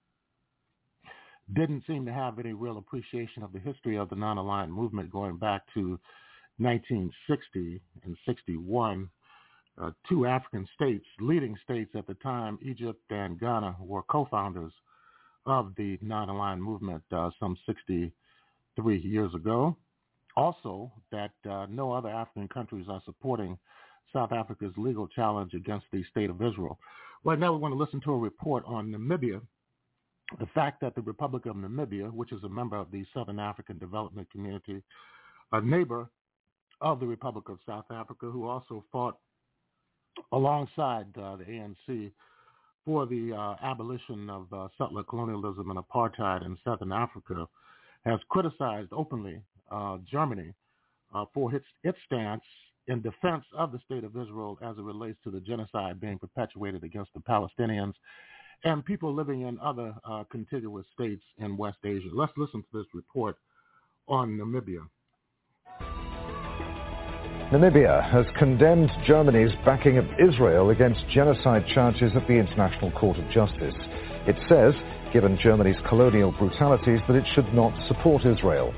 [1.54, 5.36] didn't seem to have any real appreciation of the history of the non-aligned movement going
[5.36, 5.98] back to
[6.58, 9.08] 1960 and 61
[9.78, 14.72] uh, two African states, leading states at the time, Egypt and Ghana, were co-founders
[15.44, 19.76] of the non-aligned movement uh, some 63 years ago.
[20.36, 23.58] Also, that uh, no other African countries are supporting
[24.12, 26.78] South Africa's legal challenge against the state of Israel.
[27.24, 29.40] Right now, we want to listen to a report on Namibia.
[30.38, 33.78] The fact that the Republic of Namibia, which is a member of the Southern African
[33.78, 34.82] Development Community,
[35.52, 36.08] a neighbor
[36.80, 39.18] of the Republic of South Africa, who also fought
[40.32, 42.12] alongside uh, the ANC
[42.84, 47.46] for the uh, abolition of uh, settler colonialism and apartheid in Southern Africa,
[48.04, 50.52] has criticized openly uh, Germany
[51.14, 52.42] uh, for its, its stance
[52.88, 56.84] in defense of the state of Israel as it relates to the genocide being perpetuated
[56.84, 57.94] against the Palestinians
[58.64, 62.08] and people living in other uh, contiguous states in West Asia.
[62.12, 63.36] Let's listen to this report
[64.08, 64.86] on Namibia.
[67.52, 73.30] Namibia has condemned Germany's backing of Israel against genocide charges at the International Court of
[73.30, 73.74] Justice.
[74.26, 74.74] It says,
[75.12, 78.74] given Germany's colonial brutalities, that it should not support Israel.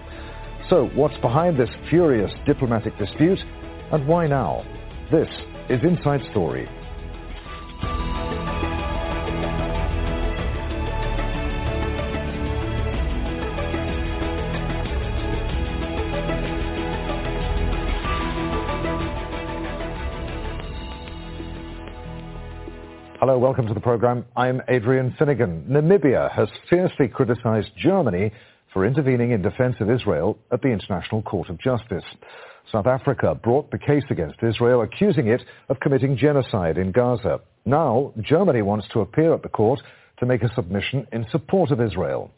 [0.69, 3.39] So what's behind this furious diplomatic dispute
[3.91, 4.65] and why now?
[5.11, 5.29] This
[5.71, 6.69] is Inside Story.
[23.21, 24.25] Hello, welcome to the program.
[24.37, 25.65] I'm Adrian Finnegan.
[25.69, 28.33] Namibia has fiercely criticized Germany
[28.73, 32.05] for intervening in defense of Israel at the International Court of Justice.
[32.71, 37.41] South Africa brought the case against Israel, accusing it of committing genocide in Gaza.
[37.65, 39.81] Now, Germany wants to appear at the court
[40.19, 42.31] to make a submission in support of Israel.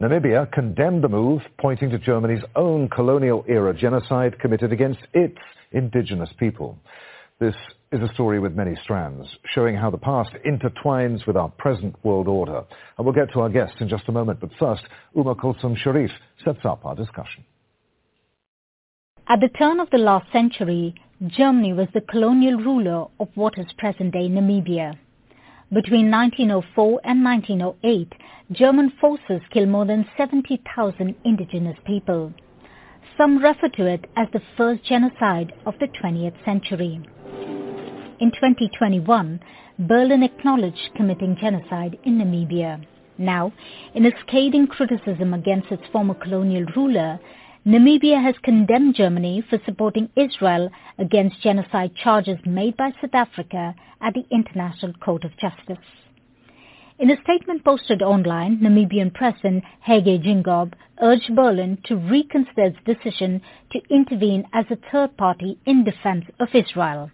[0.00, 5.38] Namibia condemned the move, pointing to Germany's own colonial-era genocide committed against its
[5.72, 6.78] indigenous people.
[7.40, 7.54] This
[7.90, 12.28] is a story with many strands, showing how the past intertwines with our present world
[12.28, 12.62] order.
[12.98, 14.82] And we'll get to our guests in just a moment, but first,
[15.16, 16.10] Uma Kulsum Sharif
[16.44, 17.44] sets up our discussion.
[19.28, 20.94] At the turn of the last century,
[21.26, 24.98] Germany was the colonial ruler of what is present-day Namibia.
[25.72, 28.12] Between 1904 and 1908,
[28.50, 32.34] German forces killed more than 70,000 indigenous people.
[33.16, 37.00] Some refer to it as the first genocide of the 20th century.
[38.18, 39.40] In 2021,
[39.78, 42.84] Berlin acknowledged committing genocide in Namibia.
[43.18, 43.52] Now,
[43.94, 47.20] in a scathing criticism against its former colonial ruler,
[47.64, 50.68] Namibia has condemned Germany for supporting Israel
[50.98, 55.84] against genocide charges made by South Africa at the International Court of Justice.
[56.98, 63.40] In a statement posted online, Namibian President Hage Geingob urged Berlin to reconsider its decision
[63.70, 67.12] to intervene as a third party in defense of Israel.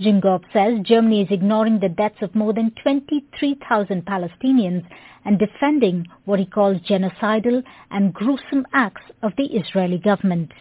[0.00, 4.86] Geingob says Germany is ignoring the deaths of more than 23,000 Palestinians
[5.24, 10.52] and defending what he calls genocidal and gruesome acts of the Israeli government.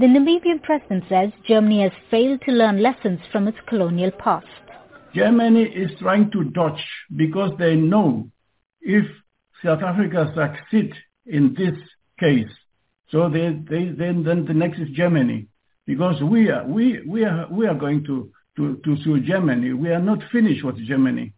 [0.00, 4.46] The Namibian president says Germany has failed to learn lessons from its colonial past.
[5.14, 8.28] Germany is trying to dodge because they know
[8.80, 9.04] if
[9.64, 11.74] South Africa succeeds in this
[12.18, 12.50] case,
[13.10, 15.46] so they, they, then, then the next is Germany
[15.86, 19.72] because we are, we, we are, we are going to to, to sue Germany.
[19.72, 21.32] We are not finished with Germany.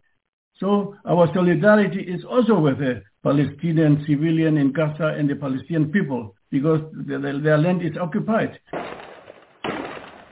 [0.58, 6.34] So our solidarity is also with the Palestinian civilian in Gaza and the Palestinian people
[6.50, 8.58] because their, their land is occupied.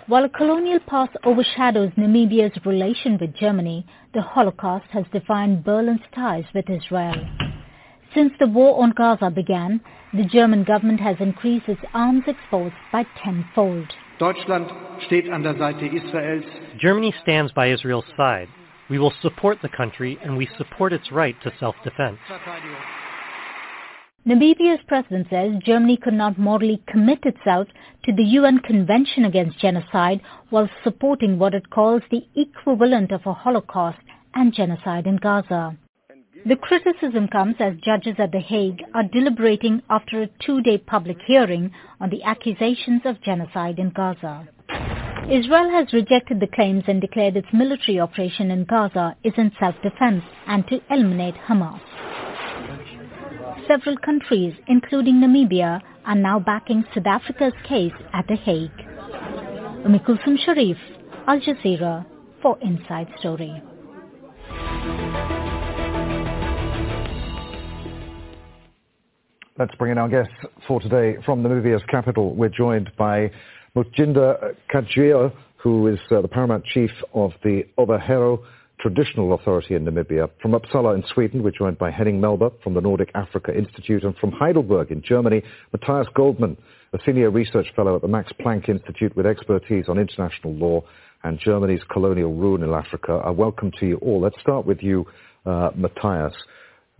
[0.06, 6.44] While a colonial past overshadows Namibia's relation with Germany, the Holocaust has defined Berlin's ties
[6.55, 7.15] with Israel.
[8.15, 9.82] Since the war on Gaza began,
[10.15, 13.89] the German government has increased its arms exports by tenfold.
[14.19, 14.69] Deutschland
[15.07, 16.45] steht an der Seite Israels.
[16.78, 18.49] Germany stands by Israel's side.
[18.90, 22.19] We will support the country and we support its right to self-defense.
[24.27, 27.69] Namibia's president says Germany could not morally commit itself
[28.05, 30.20] to the UN Convention Against Genocide
[30.51, 33.99] while supporting what it calls the equivalent of a Holocaust
[34.35, 35.77] and genocide in Gaza.
[36.47, 41.73] The criticism comes as judges at The Hague are deliberating after a two-day public hearing
[42.01, 44.48] on the accusations of genocide in Gaza.
[45.31, 50.24] Israel has rejected the claims and declared its military operation in Gaza is in self-defense
[50.47, 51.81] and to eliminate Hamas.
[53.66, 58.70] Several countries, including Namibia, are now backing South Africa's case at The Hague.
[59.85, 60.78] Umi Kulsum Sharif,
[61.27, 62.06] Al Jazeera,
[62.40, 63.62] for Inside Story.
[69.59, 70.35] Let's bring in our guests
[70.68, 72.32] for today from Namibia's capital.
[72.32, 73.32] We're joined by
[73.74, 78.44] Mutjinde Katjiua, who is uh, the paramount chief of the Ovaherero
[78.78, 80.30] Traditional Authority in Namibia.
[80.40, 84.05] From Uppsala in Sweden, we're joined by Henning Melber from the Nordic Africa Institute.
[84.05, 86.56] And from Heidelberg in Germany, Matthias Goldmann,
[86.93, 90.85] a senior research fellow at the Max Planck Institute with expertise on international law
[91.24, 93.14] and Germany's colonial rule in Africa.
[93.26, 94.20] Uh, welcome to you all.
[94.20, 95.05] Let's start with you,
[95.47, 96.35] uh, Matthias.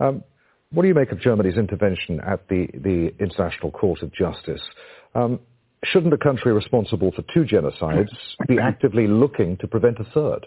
[0.01, 0.25] Um,
[0.71, 4.61] what do you make of Germany's intervention at the, the International Court of Justice?
[5.15, 5.39] Um,
[5.83, 8.09] shouldn't a country responsible for two genocides
[8.47, 10.45] be actively looking to prevent a third?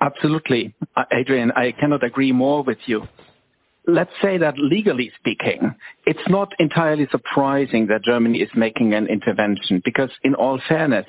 [0.00, 0.74] Absolutely.
[0.96, 3.02] Uh, Adrian, I cannot agree more with you.
[3.86, 5.74] Let's say that legally speaking,
[6.06, 11.06] it's not entirely surprising that Germany is making an intervention because in all fairness,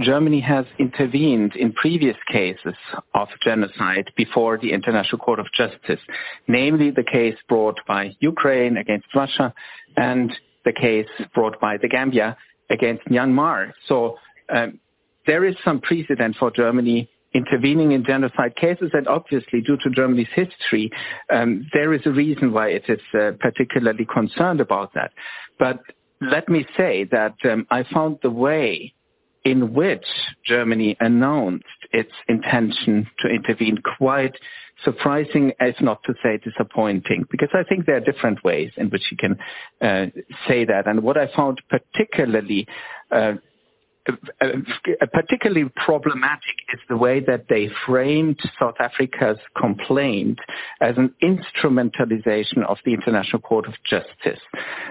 [0.00, 2.74] Germany has intervened in previous cases
[3.14, 6.00] of genocide before the International Court of Justice,
[6.48, 9.52] namely the case brought by Ukraine against Russia
[9.96, 10.32] and
[10.64, 12.36] the case brought by the Gambia
[12.70, 13.72] against Myanmar.
[13.86, 14.16] So
[14.52, 14.80] um,
[15.26, 20.28] there is some precedent for Germany intervening in genocide cases, and obviously due to Germany's
[20.34, 20.90] history,
[21.32, 25.12] um, there is a reason why it is uh, particularly concerned about that.
[25.58, 25.80] But
[26.20, 28.92] let me say that um, I found the way
[29.44, 30.06] in which
[30.46, 34.34] Germany announced its intention to intervene quite
[34.84, 39.02] surprising, if not to say disappointing, because I think there are different ways in which
[39.10, 39.38] you can
[39.80, 40.06] uh,
[40.48, 40.86] say that.
[40.86, 42.66] And what I found particularly
[43.10, 43.34] uh,
[45.12, 50.40] particularly problematic is the way that they framed South Africa's complaint
[50.80, 54.40] as an instrumentalization of the International Court of Justice,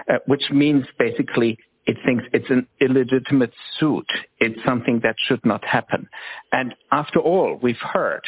[0.08, 4.06] uh, which means basically it thinks it's an illegitimate suit.
[4.38, 6.08] It's something that should not happen.
[6.52, 8.22] And after all, we've heard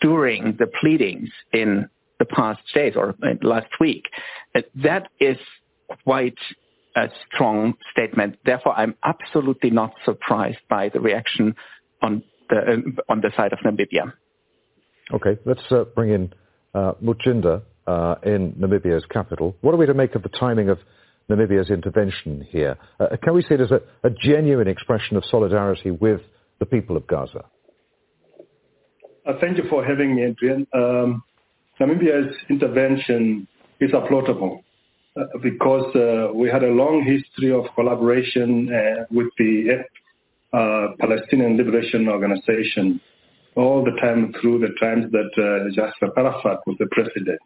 [0.00, 4.04] during the pleadings in the past days or last week,
[4.54, 5.36] that that is
[6.04, 6.38] quite
[6.96, 8.38] a strong statement.
[8.44, 11.54] Therefore, I'm absolutely not surprised by the reaction
[12.00, 14.12] on the uh, on the side of Namibia.
[15.12, 16.32] Okay, let's uh, bring in
[16.74, 19.56] uh, Mutjinde uh, in Namibia's capital.
[19.60, 20.78] What are we to make of the timing of
[21.30, 22.76] Namibia's intervention here?
[23.00, 26.20] Uh, can we see it as a, a, genuine expression of solidarity with
[26.60, 27.44] the people of Gaza?
[29.26, 30.66] Uh, thank you for having me, Adrian.
[30.72, 31.22] Um,
[31.80, 33.48] Namibia's intervention
[33.80, 34.62] is applaudable
[35.16, 39.84] uh, because uh, we had a long history of collaboration uh, with the
[40.52, 43.00] uh, Palestinian Liberation Organization
[43.56, 47.40] all the time through the times that uh, Yasser Arafat was the president.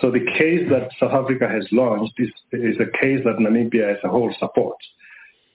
[0.00, 3.98] So the case that South Africa has launched is, is a case that Namibia as
[4.04, 4.84] a whole supports.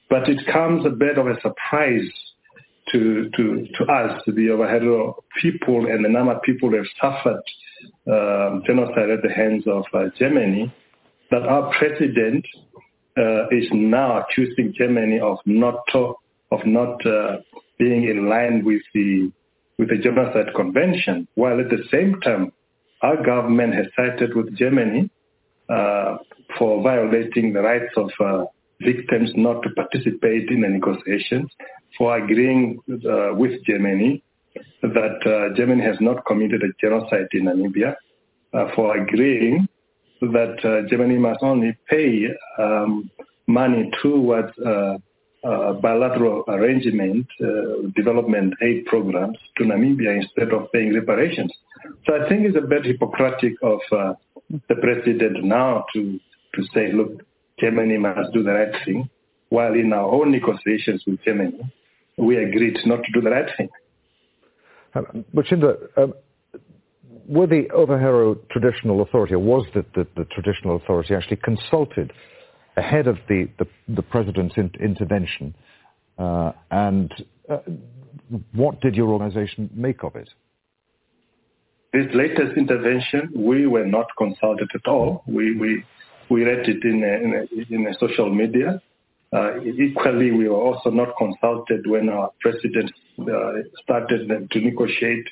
[0.10, 2.10] But it comes a bit of a surprise
[2.92, 7.44] to, to, to us, the Ovaherero people and the Nama people who have suffered
[8.12, 10.74] uh, genocide at the hands of uh, Germany,
[11.32, 12.46] that our president
[13.18, 15.84] uh, is now accusing Germany of not
[16.52, 17.38] of not uh,
[17.78, 19.32] being in line with the
[19.78, 22.52] with the genocide convention, while at the same time
[23.02, 25.10] our government has sided with Germany
[25.70, 26.18] uh,
[26.58, 28.46] for violating the rights of uh,
[28.82, 31.50] victims not to participate in the negotiations,
[31.98, 34.24] for agreeing uh, with Germany
[34.82, 37.96] that uh, Germany has not committed a genocide in Namibia,
[38.54, 39.68] uh, for agreeing
[40.22, 42.28] that uh, Germany must only pay
[42.58, 43.10] um,
[43.48, 44.52] money towards
[45.42, 47.28] bilateral arrangement,
[47.96, 51.52] development aid programs to Namibia instead of paying reparations.
[52.06, 54.14] So I think it's a bit hypocritic of uh,
[54.68, 56.20] the president now to
[56.56, 57.24] to say, look,
[57.60, 59.10] Germany must do the right thing
[59.50, 61.60] while in our own negotiations with Germany,
[62.18, 63.70] we agreed not to do the right thing.
[64.96, 65.26] Um,
[65.98, 66.14] um,
[67.28, 72.12] were the Ovaherero traditional authority, or was the, the, the, traditional authority actually consulted
[72.78, 75.56] ahead of the, the, the president's in, intervention?
[76.18, 77.14] Uh, and
[77.50, 77.58] uh,
[78.54, 80.30] what did your organization make of it?
[81.92, 85.24] This latest intervention, we were not consulted at all.
[85.28, 85.84] We, we,
[86.30, 88.82] we read it in, a, in, a, in a social media.
[89.32, 95.26] Uh, equally, we were also not consulted when our president uh, started to negotiate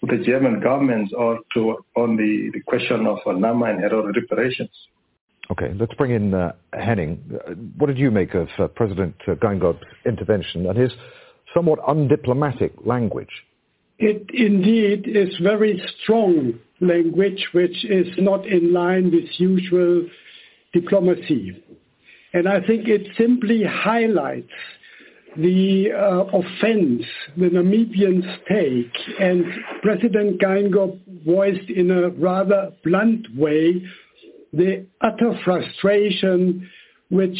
[0.00, 4.70] with the German government or to, on the, the question of Nama and reparations.
[5.50, 7.20] Okay, let's bring in uh, Henning.
[7.34, 9.34] Uh, what did you make of uh, President uh,
[10.06, 10.92] intervention and his
[11.52, 13.44] somewhat undiplomatic language?
[13.98, 20.06] It indeed is very strong language, which is not in line with usual
[20.72, 21.62] diplomacy.
[22.32, 24.52] And I think it simply highlights
[25.36, 27.04] the uh, offense
[27.36, 29.44] the Namibians take, and
[29.82, 33.82] President Geingob voiced in a rather blunt way
[34.52, 36.68] the utter frustration
[37.10, 37.38] which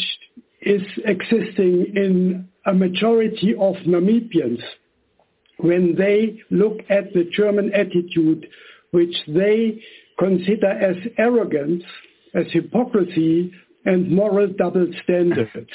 [0.61, 4.61] is existing in a majority of Namibians
[5.57, 8.47] when they look at the German attitude,
[8.91, 9.81] which they
[10.19, 11.83] consider as arrogance,
[12.33, 13.51] as hypocrisy,
[13.85, 15.69] and moral double standards.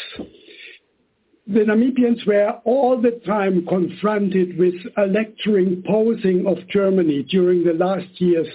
[1.49, 7.73] The Namibians were all the time confronted with a lecturing posing of Germany during the
[7.73, 8.49] last years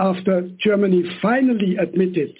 [0.00, 2.36] after Germany finally admitted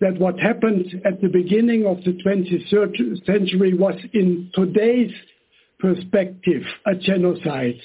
[0.00, 5.12] that what happened at the beginning of the 20th century was in today's
[5.78, 7.80] perspective a genocide,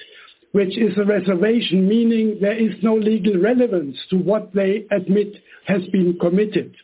[0.51, 5.35] which is a reservation, meaning there is no legal relevance to what they admit
[5.65, 6.75] has been committed.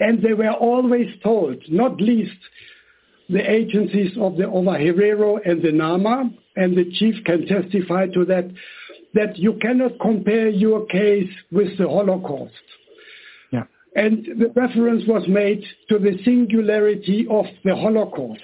[0.00, 2.38] And they were always told, not least
[3.28, 8.50] the agencies of the Ovaherero and the Nama, and the chief can testify to that,
[9.14, 12.52] that you cannot compare your case with the Holocaust.
[13.52, 13.64] Yeah.
[13.94, 18.42] And the reference was made to the singularity of the Holocaust,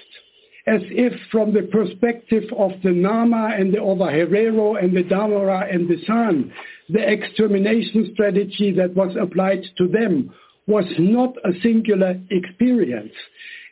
[0.67, 5.89] as if from the perspective of the Nama and the Ovaherero and the Damara and
[5.89, 6.53] the San,
[6.89, 10.33] the extermination strategy that was applied to them
[10.67, 13.13] was not a singular experience.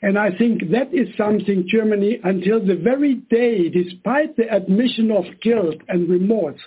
[0.02, 5.26] And I think that is something Germany, until the very day, despite the admission of
[5.42, 6.60] guilt and remorse,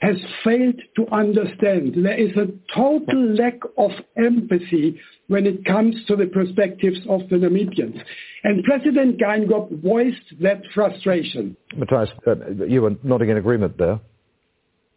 [0.00, 1.94] has failed to understand.
[2.02, 4.98] There is a total lack of empathy
[5.28, 8.02] when it comes to the perspectives of the Namibians.
[8.42, 11.56] And President Geingob voiced that frustration.
[11.76, 14.00] Matthias, uh, you were nodding in agreement there.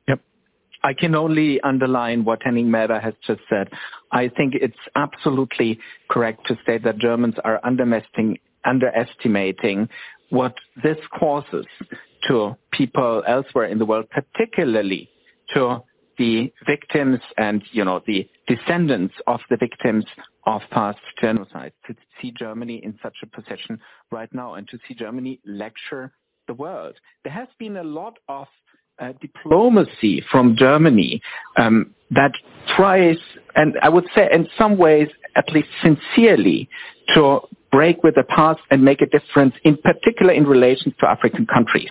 [0.08, 0.22] Yep.
[0.84, 3.68] I can only underline what Henning Melber has just said.
[4.12, 9.90] I think it's absolutely correct to say that Germans are underestimating
[10.30, 11.66] what this causes
[12.28, 15.10] to people elsewhere in the world, particularly
[15.54, 15.84] to
[16.18, 20.06] the victims and, you know, the descendants of the victims
[20.46, 21.74] of past genocides.
[21.88, 23.80] To see Germany in such a position
[24.12, 26.12] right now and to see Germany lecture
[26.48, 26.96] the world.
[27.24, 28.48] There has been a lot of
[29.00, 31.22] uh, diplomacy from Germany
[31.58, 32.32] um, that
[32.76, 33.18] tries,
[33.56, 36.70] and I would say in some ways, at least sincerely,
[37.16, 37.40] to
[37.74, 41.90] break with the past and make a difference, in particular in relation to African countries.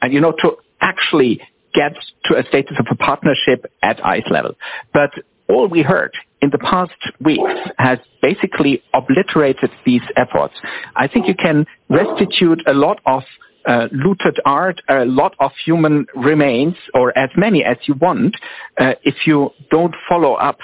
[0.00, 1.40] And, you know, to actually
[1.74, 1.94] get
[2.26, 4.54] to a status of a partnership at ICE level.
[4.92, 5.10] But
[5.48, 10.54] all we heard in the past weeks has basically obliterated these efforts.
[10.94, 13.24] I think you can restitute a lot of
[13.66, 18.36] uh, looted art, a lot of human remains, or as many as you want,
[18.78, 20.58] uh, if you don't follow up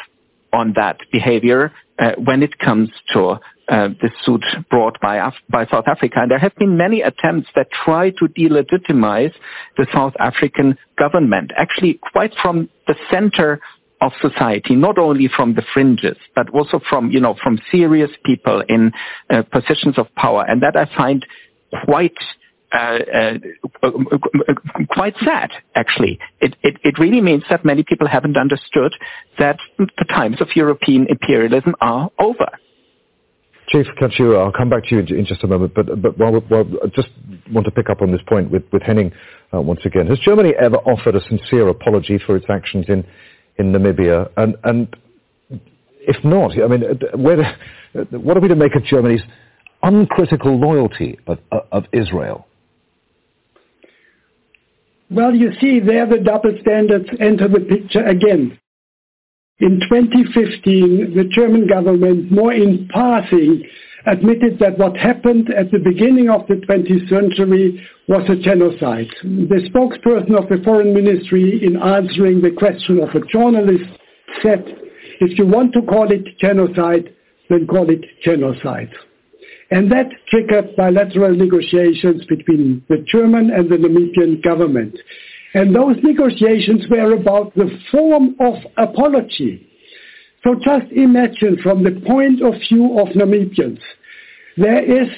[0.53, 3.39] on that behavior uh, when it comes to
[3.71, 6.17] uh, the suit brought by, Af- by South Africa.
[6.21, 9.33] And there have been many attempts that try to delegitimize
[9.77, 13.61] the South African government, actually quite from the center
[14.01, 18.63] of society, not only from the fringes, but also from, you know, from serious people
[18.69, 18.93] in
[19.29, 20.45] uh, positions of power.
[20.49, 21.25] And that I find
[21.85, 22.17] quite
[22.73, 22.99] uh,
[23.83, 23.93] uh,
[24.91, 26.19] quite sad, actually.
[26.41, 28.95] It, it, it really means that many people haven't understood
[29.39, 32.49] that the times of European imperialism are over.
[33.71, 36.67] Chief Katjiua, I'll come back to you in, just a moment, but, but while, while,
[36.83, 37.09] I just
[37.53, 39.13] want to pick up on this point with, with Henning
[39.55, 40.09] uh, once again.
[40.09, 43.07] Has Germany ever offered a sincere apology for its actions in,
[43.59, 44.29] in Namibia?
[44.37, 44.97] And, and
[46.01, 49.23] if not, I mean, uh, where, uh, what are we to make of Germany's
[49.83, 52.49] uncritical loyalty of, uh, of Israel?
[55.11, 58.59] Well, you see there the double standards enter the picture again.
[59.61, 63.63] In 2015, the German government, more in passing,
[64.07, 69.09] admitted that what happened at the beginning of the 20th century was a genocide.
[69.23, 73.85] The spokesperson of the foreign ministry in answering the question of a journalist
[74.43, 74.65] said,
[75.21, 77.15] if you want to call it genocide,
[77.51, 78.91] then call it genocide.
[79.71, 84.99] And that triggered bilateral negotiations between the German and the Namibian government.
[85.55, 89.67] And those negotiations were about the form of apology.
[90.45, 93.81] So just imagine from the point of view of Namibians,
[94.57, 95.09] there is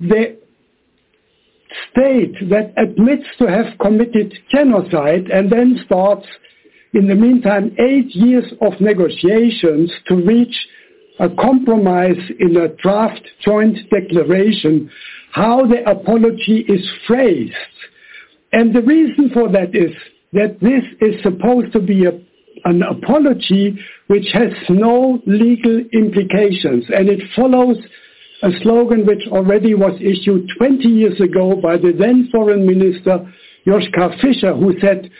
[0.00, 0.38] the
[1.90, 6.26] state that admits to have committed genocide and then starts,
[6.94, 10.54] in the meantime, eight years of negotiations to reach
[11.20, 14.90] a compromise in a draft joint declaration
[15.32, 17.52] how the apology is phrased.
[18.52, 19.92] And the reason for that is
[20.32, 22.12] that this is supposed to be a,
[22.64, 27.76] an apology which has no legal implications and it follows
[28.42, 33.32] a slogan which already was issued 20 years ago by the then foreign minister
[33.66, 35.10] Joschka Fischer who said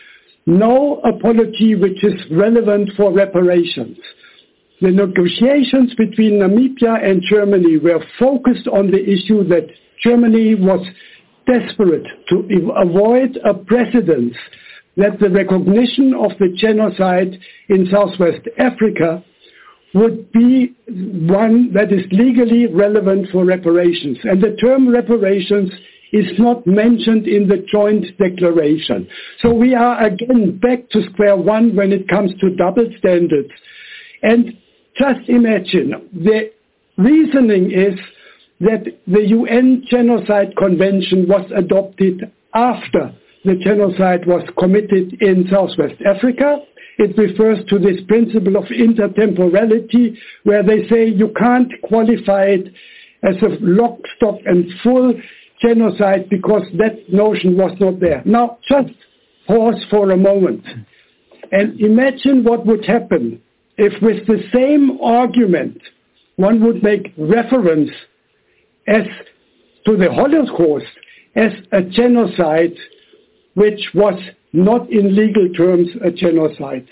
[0.47, 3.99] no apology which is relevant for reparations.
[4.81, 9.67] The negotiations between Namibia and Germany were focused on the issue that
[10.03, 10.87] Germany was
[11.51, 14.35] desperate to avoid a precedent
[14.97, 17.39] that the recognition of the genocide
[17.69, 19.25] in Southwest Africa
[19.95, 24.19] would be one that is legally relevant for reparations.
[24.25, 25.71] And the term reparations
[26.13, 29.09] is not mentioned in the joint declaration.
[29.41, 33.51] So we are again back to square one when it comes to double standards.
[34.23, 34.59] And
[34.99, 36.51] just imagine, the
[36.97, 37.99] reasoning is
[38.61, 43.15] that the UN Genocide Convention was adopted after
[43.45, 46.59] the genocide was committed in Southwest Africa.
[46.99, 52.73] It refers to this principle of intertemporality where they say you can't qualify it
[53.23, 55.15] as a lock, stock and full
[55.61, 58.23] genocide because that notion was not there.
[58.25, 58.93] Now just
[59.47, 60.65] pause for a moment
[61.53, 63.41] and imagine what would happen
[63.77, 65.81] if with the same argument
[66.37, 67.91] one would make reference
[68.89, 69.07] as
[69.87, 70.87] to the Holocaust
[71.37, 72.75] as a genocide
[73.55, 74.19] which was
[74.53, 76.89] not in legal terms a genocide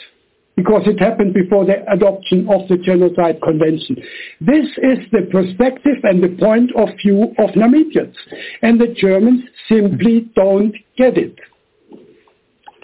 [0.57, 3.97] because it happened before the adoption of the Genocide Convention.
[4.41, 8.15] This is the perspective and the point of view of Namibians,
[8.63, 11.39] and the Germans simply don't get it.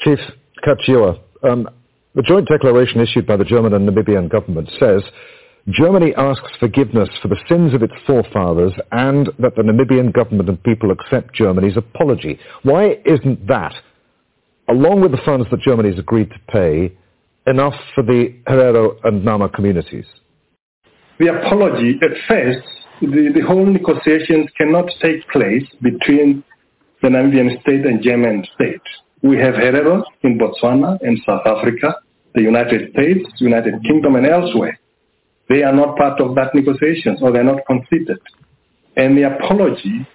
[0.01, 0.19] Chief
[0.65, 1.67] Katjiua, um,
[2.15, 5.03] the joint declaration issued by the German and Namibian government says
[5.69, 10.63] Germany asks forgiveness for the sins of its forefathers and that the Namibian government and
[10.65, 12.39] people accept Germany's apology.
[12.65, 13.73] Why isn't that,
[14.69, 16.93] along with the funds that Germany has agreed to pay,
[17.47, 20.07] enough for the Herero and Nama communities?
[21.21, 22.67] The apology, at first,
[23.01, 26.43] the, the whole negotiations cannot take place between
[27.03, 28.81] the Namibian state and German state.
[29.23, 31.97] We have Herero in Botswana and South Africa,
[32.35, 34.79] the United States, United Kingdom, and elsewhere.
[35.49, 38.21] They are not part of that negotiations or they're not considered.
[38.97, 40.07] And the apology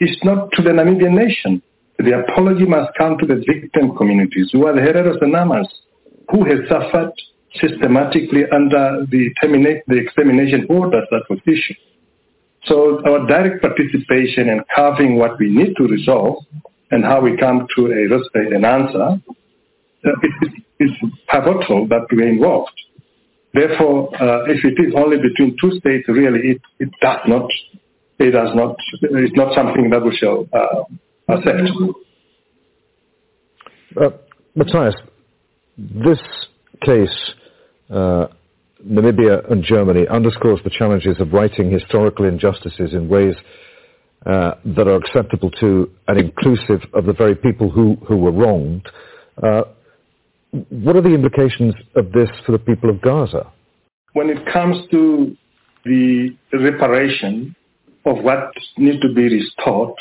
[0.00, 1.62] is not to the Namibian nation.
[1.98, 5.66] The apology must come to the victim communities who are the Hereros and Namas
[6.30, 7.12] who have suffered
[7.60, 11.76] systematically under the, terminate, the extermination orders that was issued.
[12.64, 16.44] So our direct participation in carving what we need to resolve
[16.90, 19.20] and how we come to a, an answer
[20.04, 20.50] uh, is,
[20.80, 20.90] is
[21.28, 22.72] pivotal that we're involved.
[23.56, 27.48] Therefore, uh, if it is only between two states, really, it, it does not,
[28.18, 30.84] it does not, it's not something that we shall uh,
[31.32, 31.62] accept.
[33.98, 34.10] Uh,
[34.54, 34.94] Matthias,
[35.78, 36.18] this
[36.84, 37.32] case,
[37.88, 38.26] uh,
[38.86, 43.34] Namibia and Germany, underscores the challenges of righting historical injustices in ways
[44.26, 48.86] uh, that are acceptable to and inclusive of the very people who, who were wronged.
[50.70, 53.52] What are the implications of this for the people of Gaza?
[54.12, 55.36] When it comes to
[55.84, 57.54] the reparation
[58.04, 59.94] of what needs to be restored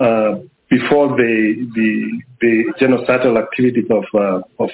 [0.00, 0.36] uh,
[0.70, 4.70] before the, the, the genocidal activities of, uh, of,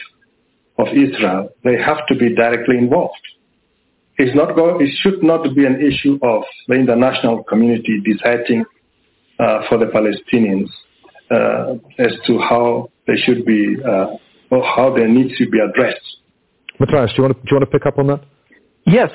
[0.79, 3.15] of Israel, they have to be directly involved.
[4.19, 8.65] It's not go, it should not be an issue of the international community deciding
[9.39, 10.69] uh, for the Palestinians
[11.31, 14.17] uh, as to how they should be uh,
[14.53, 16.19] or how they need to be addressed.
[16.79, 18.23] Matthias, do you want to, do you want to pick up on that?
[18.85, 19.11] Yes,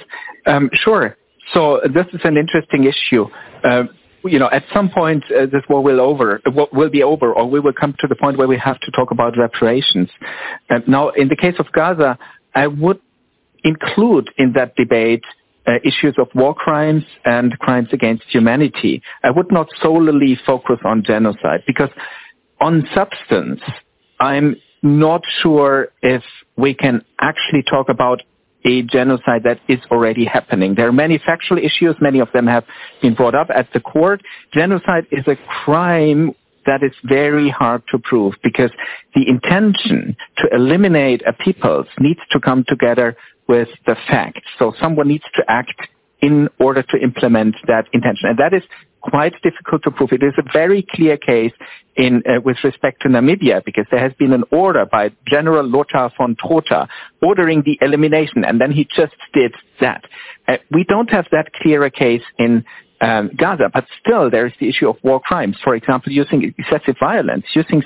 [0.47, 1.15] um, sure.
[1.53, 3.25] So this is an interesting issue.
[3.63, 3.83] Uh,
[4.23, 6.41] you know, at some point uh, this war will over,
[6.73, 9.11] will be over, or we will come to the point where we have to talk
[9.11, 10.09] about reparations.
[10.71, 12.17] Uh, now, in the case of Gaza,
[12.55, 12.99] I would
[13.63, 15.23] include in that debate
[15.67, 19.03] uh, issues of war crimes and crimes against humanity.
[19.23, 21.89] I would not solely focus on genocide because
[22.59, 23.61] on substance,
[24.19, 26.23] I'm not sure if
[26.55, 28.21] we can actually talk about
[28.65, 30.75] a genocide that is already happening.
[30.75, 31.95] There are many factual issues.
[32.01, 32.65] Many of them have
[33.01, 34.21] been brought up at the court.
[34.53, 36.33] Genocide is a crime
[36.65, 38.71] that is very hard to prove because
[39.15, 43.15] the intention to eliminate a people needs to come together
[43.47, 44.41] with the facts.
[44.59, 45.87] So someone needs to act
[46.21, 48.29] in order to implement that intention.
[48.29, 48.63] And that is
[49.01, 50.11] quite difficult to prove.
[50.11, 51.53] It is a very clear case
[51.95, 56.11] in, uh, with respect to Namibia because there has been an order by General Lothar
[56.17, 56.87] von Trotha
[57.21, 60.03] ordering the elimination and then he just did that.
[60.47, 62.63] Uh, we don't have that clear a case in
[63.01, 65.57] um, Gaza, but still there is the issue of war crimes.
[65.63, 67.83] For example, using excessive violence, using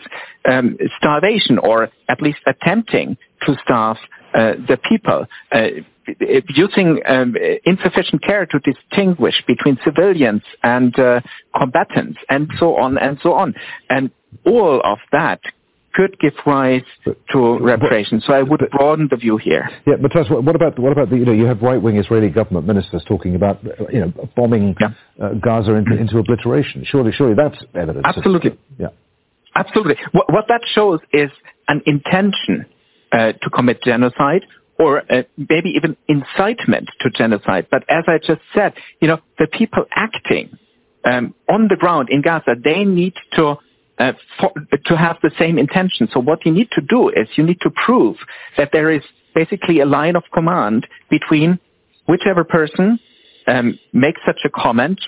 [0.49, 3.97] um, starvation or at least attempting to starve
[4.33, 5.25] the people.
[5.51, 5.67] Uh,
[6.49, 7.35] using um,
[7.65, 11.21] insufficient care to distinguish between civilians and uh,
[11.55, 13.53] combatants and so on and so on.
[13.89, 14.09] And
[14.45, 15.41] all of that
[15.93, 16.83] could give rise
[17.31, 18.21] to reparation.
[18.21, 19.69] So I would broaden the view here.
[19.85, 20.11] Yeah, but
[20.43, 23.35] what about what about the you know you have right wing Israeli government ministers talking
[23.35, 24.89] about you know bombing yeah.
[25.21, 26.85] uh, Gaza into, into obliteration.
[26.85, 28.05] Surely, surely that's evidence.
[28.05, 28.51] Absolutely.
[28.51, 28.87] Of, yeah.
[29.53, 29.95] Absolutely.
[30.13, 31.29] What, what, that shows is
[31.67, 32.65] an intention
[33.11, 34.45] uh, to commit genocide
[34.79, 37.67] or uh, maybe even incitement to genocide.
[37.69, 40.57] But as I just said, you know, the people acting
[41.05, 43.57] um, on the ground in Gaza, they need to
[43.99, 44.51] uh, for,
[44.85, 46.07] to have the same intention.
[46.11, 48.17] So what you need to do is you need to prove
[48.57, 49.03] that there is
[49.35, 51.59] basically a line of command between
[52.07, 52.99] whichever person
[53.47, 54.99] um, makes such a comment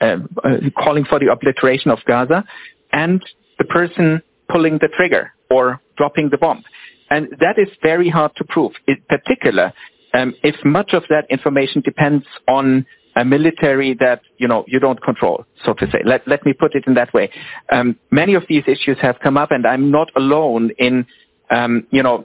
[0.00, 2.44] uh, uh, calling for the obliteration of Gaza
[2.92, 3.24] and
[3.58, 6.62] the person pulling the trigger or dropping the bomb.
[7.10, 9.72] And that is very hard to prove, in particular
[10.14, 15.02] um, if much of that information depends on a military that you know you don't
[15.02, 16.00] control, so to say.
[16.04, 17.30] Let let me put it in that way.
[17.72, 21.06] Um, many of these issues have come up, and I'm not alone in
[21.50, 22.24] um, you know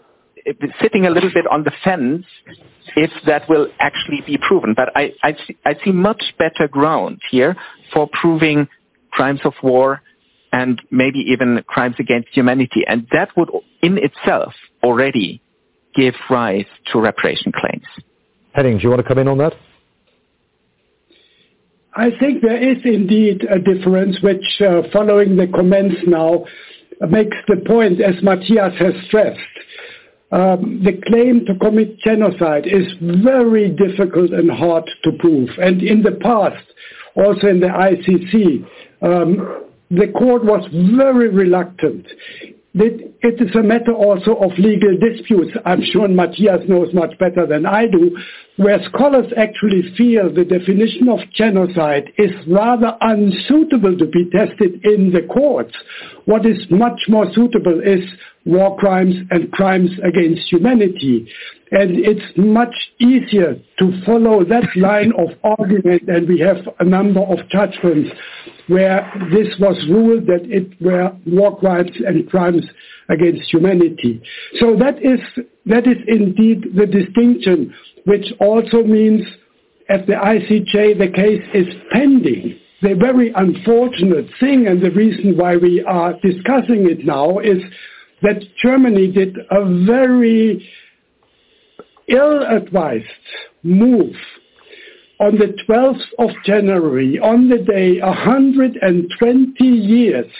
[0.81, 2.25] sitting a little bit on the fence
[2.95, 4.75] if that will actually be proven.
[4.75, 7.55] But I I see, I see much better ground here
[7.93, 8.67] for proving
[9.11, 10.01] crimes of war
[10.55, 13.49] and maybe even crimes against humanity, and that would
[13.81, 15.41] in itself already
[15.93, 17.83] give rise to reparation claims.
[18.53, 19.53] Henning, do you want to come in on that?
[21.93, 26.45] I think there is indeed a difference which, uh, following the comments now,
[27.09, 29.39] makes the point, as Matthias has stressed.
[30.31, 35.49] Um, the claim to commit genocide is very difficult and hard to prove.
[35.57, 36.65] And in the past,
[37.15, 38.65] also in the ICC,
[39.01, 42.07] um, the court was very reluctant
[42.77, 45.51] it is a matter also of legal disputes.
[45.65, 48.17] I'm sure Matthias knows much better than I do,
[48.57, 55.11] where scholars actually feel the definition of genocide is rather unsuitable to be tested in
[55.13, 55.73] the courts.
[56.25, 58.03] What is much more suitable is
[58.45, 61.31] war crimes and crimes against humanity.
[61.71, 67.21] And it's much easier to follow that line of argument, and we have a number
[67.21, 68.11] of judgments
[68.67, 72.63] where this was ruled that it were war crimes and crimes
[73.09, 74.21] against humanity.
[74.59, 75.19] So that is,
[75.65, 77.73] that is indeed the distinction,
[78.05, 79.21] which also means
[79.89, 82.59] at the ICJ the case is pending.
[82.81, 87.57] The very unfortunate thing and the reason why we are discussing it now is
[88.21, 90.67] that Germany did a very
[92.07, 93.05] ill-advised
[93.63, 94.15] move
[95.19, 100.31] on the 12th of January, on the day 120 years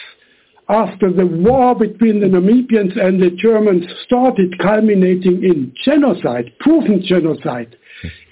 [0.68, 7.76] after the war between the Namibians and the Germans started culminating in genocide, proven genocide,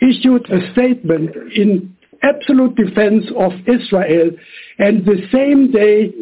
[0.00, 4.30] issued a statement in absolute defense of Israel
[4.78, 6.12] and the same day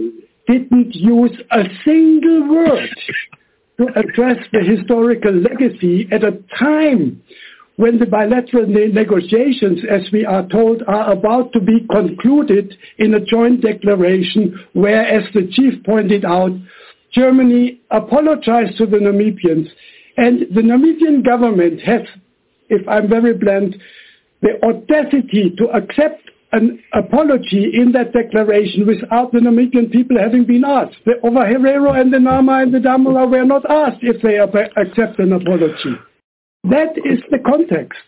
[0.49, 2.91] didn't use a single word
[3.79, 7.23] to address the historical legacy at a time
[7.83, 13.19] when the bilateral negotiations, as we are told, are about to be concluded in a
[13.21, 16.53] joint declaration where, as the chief pointed out,
[17.13, 19.67] Germany apologized to the Namibians
[20.17, 22.03] and the Namibian government has,
[22.69, 23.75] if I'm very blunt,
[24.43, 30.65] the audacity to accept an apology in that declaration without the Namibian people having been
[30.65, 30.99] asked.
[31.05, 35.33] The Ovaherero and the Nama and the Damara were not asked if they accept an
[35.33, 35.97] apology.
[36.65, 38.01] That is the context.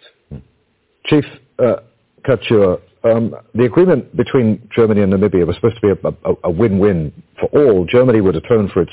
[1.06, 1.24] Chief
[1.58, 1.76] uh,
[3.04, 7.12] um, the agreement between Germany and Namibia was supposed to be a, a, a, win-win
[7.38, 7.84] for all.
[7.84, 8.92] Germany would atone for its,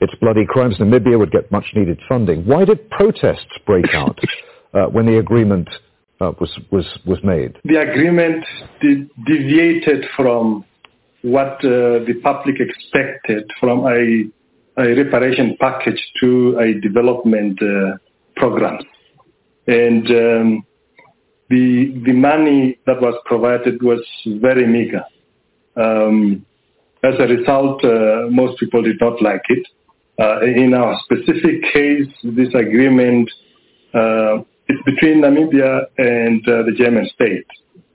[0.00, 0.76] its bloody crimes.
[0.78, 2.44] Namibia would get much-needed funding.
[2.44, 4.18] Why did protests break out
[4.74, 5.70] uh, when the agreement
[6.20, 7.56] uh, was, was, was made?
[7.64, 8.44] The agreement
[8.82, 10.64] de- deviated from
[11.22, 14.24] what uh, the public expected from a,
[14.78, 17.96] a, reparation package to a development uh,
[18.36, 18.78] program.
[19.66, 20.66] And um,
[21.48, 25.04] the, the money that was provided was very meager.
[25.76, 26.44] Um,
[27.02, 29.66] as a result, uh, most people did not like it.
[30.18, 33.30] Uh, in our specific case, this agreement
[33.94, 34.38] uh,
[34.68, 37.46] is between Namibia and uh, the German state,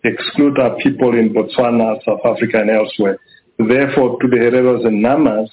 [0.04, 3.18] exclude our people in Botswana, South Africa, and elsewhere.
[3.58, 5.50] Therefore, to the Hereros and Namas,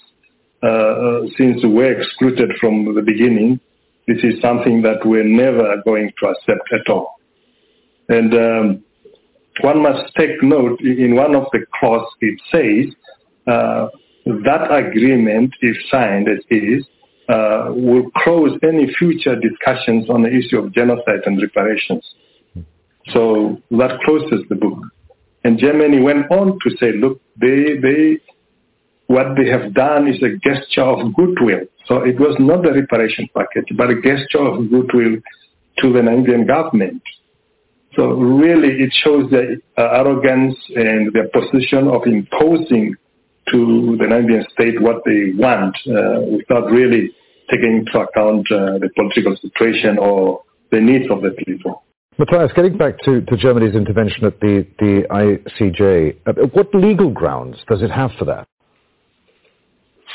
[0.63, 3.61] uh, since we were excluded from the beginning,
[4.09, 7.21] this is something that we're never going to accept at all.
[8.09, 8.85] And um,
[9.61, 12.95] one must take note in one of the clauses it says
[13.47, 13.89] uh,
[14.25, 16.87] that agreement, if signed as is,
[17.29, 22.15] uh, will close any future discussions on the issue of genocide and reparations.
[23.13, 24.79] So that closes the book.
[25.45, 28.19] And Germany went on to say, look, they, they,
[29.09, 31.65] what they have done is a gesture of goodwill.
[31.87, 35.17] So it was not a reparation package, but a gesture of goodwill
[35.79, 37.03] to the Namibian government.
[37.97, 42.95] So really it shows their uh, arrogance and their position of imposing
[43.51, 47.11] to the Namibian state what they want uh, without really
[47.51, 51.83] taking into account uh, the political situation or the needs of the people.
[52.19, 57.57] Matthias, getting back to, to Germany's intervention at the, the ICJ, uh, what legal grounds
[57.69, 58.47] does it have for that?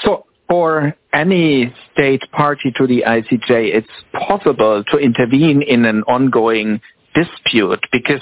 [0.04, 6.82] So for any state party to the ICJ, it's possible to intervene in an ongoing
[7.14, 8.22] dispute because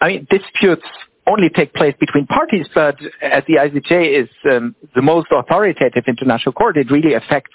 [0.00, 0.86] I mean disputes
[1.26, 6.52] only take place between parties, but as the ICJ is um, the most authoritative international
[6.52, 7.52] court, it really affects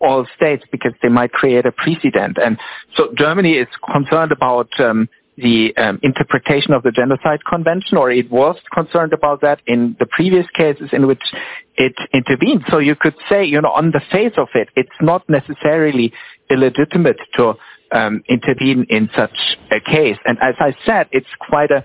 [0.00, 2.38] all states because they might create a precedent.
[2.42, 2.58] And
[2.94, 8.30] so Germany is concerned about um, the um, interpretation of the Genocide Convention, or it
[8.30, 11.22] was concerned about that in the previous cases in which
[11.76, 12.64] it intervened.
[12.70, 16.12] So you could say, you know, on the face of it, it's not necessarily
[16.50, 17.54] illegitimate to
[17.92, 19.36] um, intervene in such
[19.70, 20.16] a case.
[20.24, 21.84] And as I said, it's quite a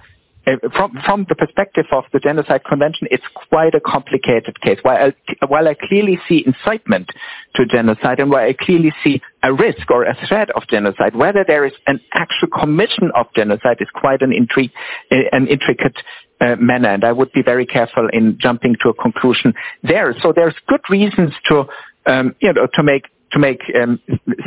[0.76, 4.80] from from the perspective of the Genocide Convention, it's quite a complicated case.
[4.82, 7.10] While I, while I clearly see incitement
[7.56, 11.46] to genocide and while I clearly see a risk or a threat of genocide, whether
[11.48, 15.98] there is an actual commission of genocide is quite an, uh, an intricate
[16.40, 19.54] uh, manner, and I would be very careful in jumping to a conclusion
[19.84, 20.16] there.
[20.22, 21.66] So there's good reasons to
[22.08, 24.00] um, you know to make to make um,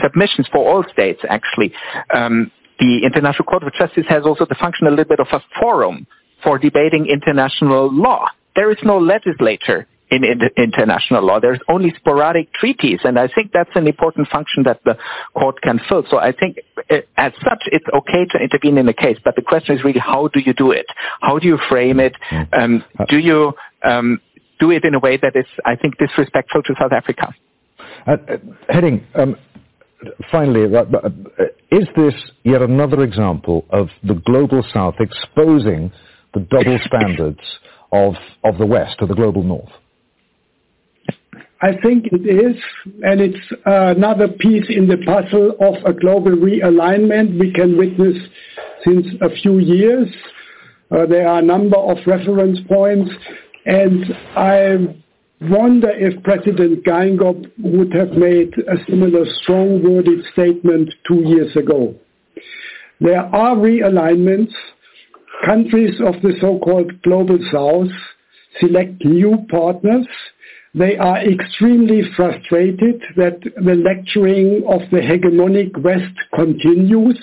[0.03, 1.73] submissions for all states actually.
[2.13, 5.41] Um, the International Court of Justice has also the function a little bit of a
[5.61, 6.07] forum
[6.43, 8.27] for debating international law.
[8.55, 11.41] There is no legislature in, in, international law.
[11.41, 14.97] There's only sporadic treaties, and I think that's an important function that the
[15.35, 16.05] court can fill.
[16.11, 16.59] So I think,
[16.91, 20.01] uh, as such, it's okay to intervene in a case, but the question is really
[20.01, 20.87] how do you do it?
[21.21, 22.15] How do you frame it?
[22.53, 24.21] Um, do you um,
[24.61, 27.35] do it in a way that is, I think, disrespectful to South Africa?
[28.07, 28.37] Uh, uh,
[28.69, 29.37] Henning, um,
[30.31, 31.09] finally, uh, uh,
[31.71, 32.15] is this
[32.45, 35.93] yet another example of the global south exposing
[36.35, 37.41] the double standards
[37.93, 38.15] of,
[38.45, 39.71] of the West or the global north?
[41.63, 42.63] I think it is,
[43.03, 48.17] and it's another piece in the puzzle of a global realignment we can witness
[48.85, 50.09] since a few years.
[50.91, 53.11] Uh, there are a number of reference points,
[53.65, 54.05] and
[54.37, 54.95] I
[55.41, 61.95] wonder if President Geingob would have made a similar strong-worded statement two years ago.
[63.01, 64.53] There are realignments.
[65.45, 67.91] Countries of the so-called Global South
[68.61, 70.07] select new partners.
[70.75, 77.19] They are extremely frustrated that the lecturing of the hegemonic West continues,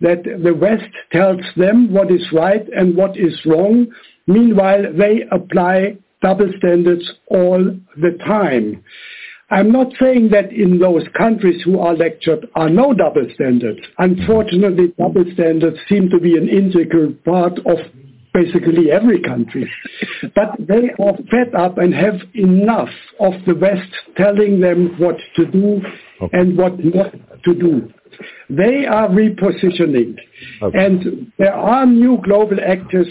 [0.00, 3.86] that the West tells them what is right and what is wrong.
[4.26, 7.62] Meanwhile, they apply double standards all
[7.96, 8.82] the time.
[9.50, 13.80] I'm not saying that in those countries who are lectured are no double standards.
[13.98, 17.78] Unfortunately, double standards seem to be an integral part of
[18.32, 19.70] basically every country.
[20.34, 22.88] But they are fed up and have enough
[23.20, 25.82] of the West telling them what to do
[26.22, 26.38] okay.
[26.38, 27.12] and what not
[27.44, 27.92] to do.
[28.48, 30.16] They are repositioning.
[30.62, 30.84] Okay.
[30.84, 33.08] And there are new global actors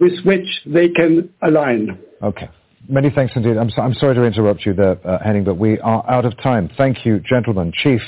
[0.00, 1.98] with which they can align.
[2.24, 2.48] Okay.
[2.88, 3.58] Many thanks indeed.
[3.58, 6.36] I'm, so, I'm sorry to interrupt you there, uh, Henning, but we are out of
[6.42, 6.70] time.
[6.76, 7.70] Thank you, gentlemen.
[7.82, 8.00] Chief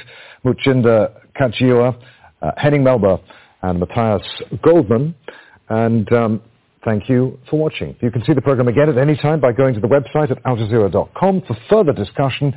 [0.45, 2.03] Mutjinde Katjiua,
[2.41, 3.21] uh, Henning Melber,
[3.63, 4.23] and Matthias
[4.63, 5.15] Goldmann.
[5.69, 6.43] And um,
[6.85, 7.95] thank you for watching.
[8.01, 10.43] You can see the program again at any time by going to the website at
[10.45, 11.43] aljazeera.com.
[11.47, 12.55] For further discussion,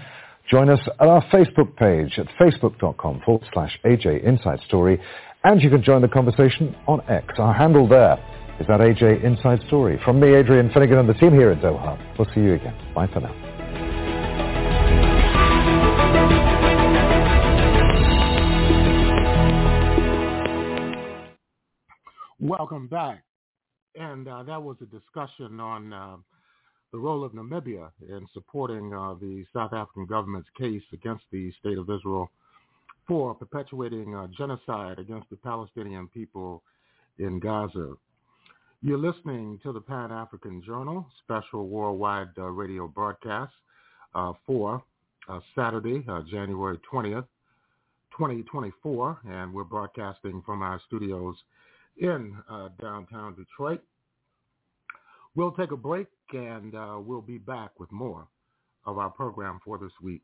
[0.49, 5.01] join us at our Facebook page at facebook.com forward slash AJ Inside Story
[5.43, 7.35] And you can join the conversation on X.
[7.37, 8.17] Our handle there
[8.59, 9.99] is that AJ Inside Story.
[10.03, 12.75] From me, Adrian Finnegan, and the team here at Doha, we'll see you again.
[12.93, 13.49] Bye for now.
[22.39, 23.23] Welcome back.
[23.95, 26.17] And uh, that was a discussion on uh,
[26.91, 31.77] the role of Namibia in supporting uh, the South African government's case against the State
[31.77, 32.29] of Israel
[33.07, 36.63] for perpetuating uh, genocide against the Palestinian people
[37.17, 37.93] in Gaza.
[38.81, 43.51] You're listening to the Pan-African Journal special worldwide uh, radio broadcast
[44.15, 44.81] uh, for
[45.53, 47.27] Saturday, January 20th,
[48.17, 51.35] 2024, and we're broadcasting from our studios
[51.97, 53.81] in uh, downtown Detroit.
[55.35, 58.27] We'll take a break and uh, we'll be back with more
[58.85, 60.23] of our program for this week.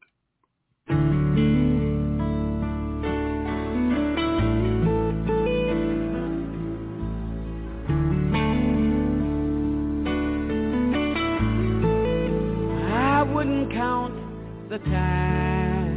[14.77, 15.95] The time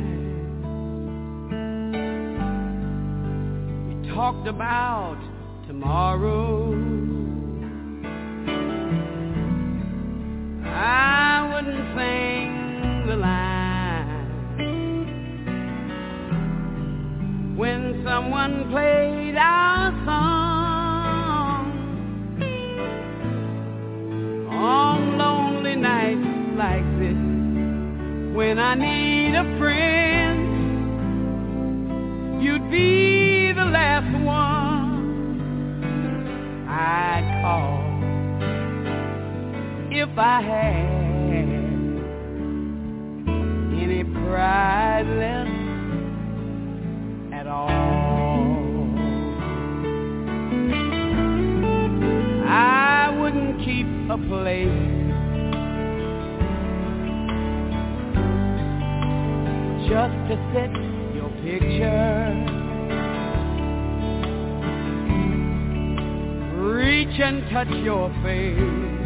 [3.89, 5.18] we talked about
[5.66, 6.74] tomorrow.
[10.65, 14.26] I wouldn't sing the line
[17.57, 19.57] when someone played our
[28.39, 30.39] when I need a friend.
[32.41, 35.41] You'd be the last one
[36.68, 37.83] I'd call
[39.91, 40.86] if I had
[43.83, 45.50] any pride left
[47.34, 47.67] at all.
[52.47, 54.98] I wouldn't keep a place
[59.89, 60.70] just to set
[61.15, 62.58] your picture.
[66.60, 68.98] reach and touch your face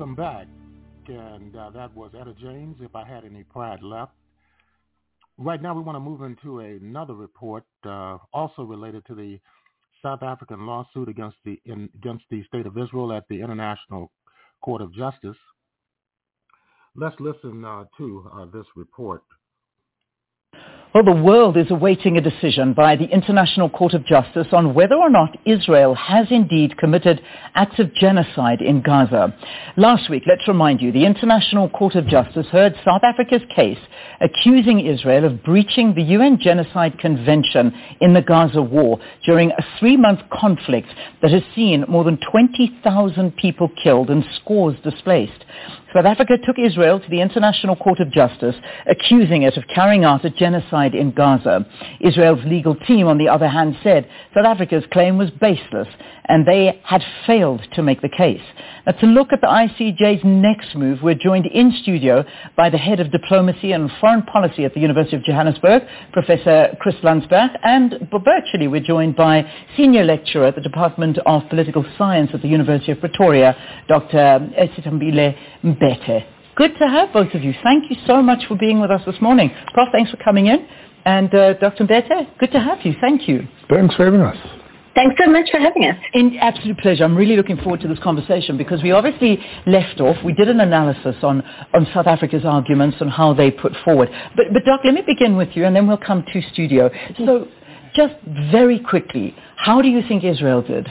[0.00, 0.46] Welcome back.
[1.08, 4.12] And uh, that was Etta James, If I Had Any Pride Left.
[5.36, 9.38] Right now we want to move into another report, uh, also related to the
[10.02, 14.10] South African lawsuit against the, in, against the State of Israel at the International
[14.62, 15.36] Court of Justice.
[16.96, 19.22] Let's listen uh, to uh, this report.
[20.92, 24.96] Well, the world is awaiting a decision by the International Court of Justice on whether
[24.96, 27.22] or not Israel has indeed committed
[27.54, 29.32] acts of genocide in Gaza.
[29.76, 33.78] Last week, let's remind you, the International Court of Justice heard South Africa's case
[34.20, 40.20] accusing Israel of breaching the UN Genocide Convention in the Gaza war during a three-month
[40.32, 40.88] conflict
[41.22, 45.44] that has seen more than 20,000 people killed and scores displaced.
[45.94, 48.54] South Africa took Israel to the International Court of Justice,
[48.86, 51.66] accusing it of carrying out a genocide in Gaza.
[52.00, 55.88] Israel's legal team, on the other hand, said South Africa's claim was baseless
[56.30, 58.40] and they had failed to make the case.
[58.86, 62.24] Now, to look at the ICJ's next move, we're joined in studio
[62.56, 66.94] by the head of diplomacy and foreign policy at the University of Johannesburg, Professor Chris
[67.02, 69.44] Landsberg, and virtually we're joined by
[69.76, 73.56] senior lecturer at the Department of Political Science at the University of Pretoria,
[73.88, 74.38] Dr.
[74.76, 76.24] Sithembile Mbete.
[76.54, 77.54] Good to have both of you.
[77.64, 79.50] Thank you so much for being with us this morning.
[79.74, 80.66] Prof, thanks for coming in.
[81.04, 81.84] And uh, Dr.
[81.84, 82.94] Mbete, good to have you.
[83.00, 83.48] Thank you.
[83.68, 84.59] Thanks for having us.
[84.94, 85.96] Thanks so much for having us.
[86.14, 87.04] In absolute pleasure.
[87.04, 90.16] I'm really looking forward to this conversation because we obviously left off.
[90.24, 94.10] We did an analysis on, on South Africa's arguments and how they put forward.
[94.36, 96.90] But, but Doc, let me begin with you and then we'll come to studio.
[97.18, 97.46] So
[97.94, 98.14] just
[98.50, 100.88] very quickly, how do you think Israel did?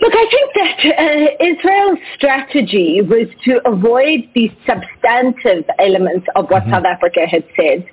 [0.00, 6.62] Look, I think that uh, Israel's strategy was to avoid the substantive elements of what
[6.62, 6.72] mm-hmm.
[6.72, 7.86] South Africa had said,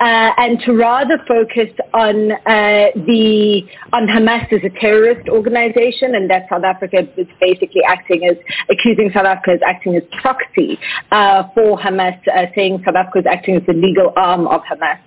[0.00, 6.30] uh, and to rather focus on uh, the on Hamas as a terrorist organization, and
[6.30, 8.36] that South Africa was basically acting as
[8.70, 10.78] accusing South Africa as acting as proxy
[11.10, 14.98] uh, for Hamas, uh, saying South Africa is acting as the legal arm of Hamas.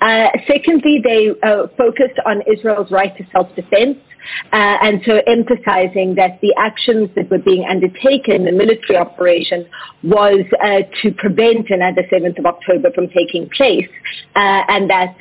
[0.00, 1.28] Uh, secondly, they
[1.76, 3.98] focused on Israel's right to self-defense.
[4.52, 9.66] Uh, and so emphasizing that the actions that were being undertaken, the military operation,
[10.02, 13.88] was uh, to prevent another 7th of October from taking place,
[14.36, 15.16] uh, and that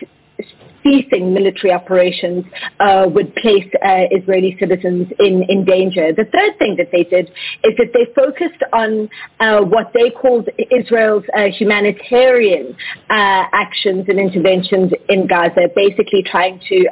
[0.82, 2.46] ceasing military operations
[2.80, 6.14] uh, would place uh, Israeli citizens in, in danger.
[6.14, 7.30] The third thing that they did
[7.64, 9.10] is that they focused on
[9.42, 11.26] uh, what they called Israel's
[11.58, 12.76] humanitarian
[13.10, 16.86] actions and interventions in Gaza, basically trying to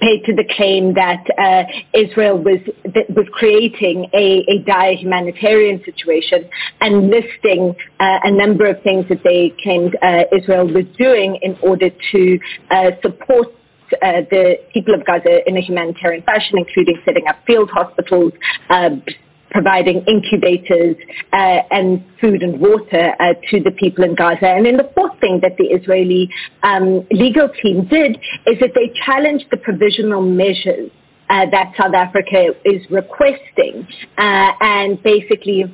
[0.00, 5.82] paid to the claim that uh, Israel was that was creating a, a, dire humanitarian
[5.84, 6.48] situation
[6.80, 11.56] and listing uh, a number of things that they claimed uh, Israel was doing in
[11.62, 12.38] order to
[12.70, 13.48] uh, support
[14.02, 18.32] uh, the people of Gaza in a humanitarian fashion, including setting up field hospitals,
[18.70, 18.90] uh,
[19.50, 20.96] providing incubators
[21.32, 24.48] uh, and food and water uh, to the people in Gaza.
[24.48, 26.28] And then the fourth thing that the Israeli
[26.62, 30.90] um, legal team did is that they challenged the provisional measures
[31.28, 33.86] uh, that South Africa is requesting
[34.18, 35.64] uh, and basically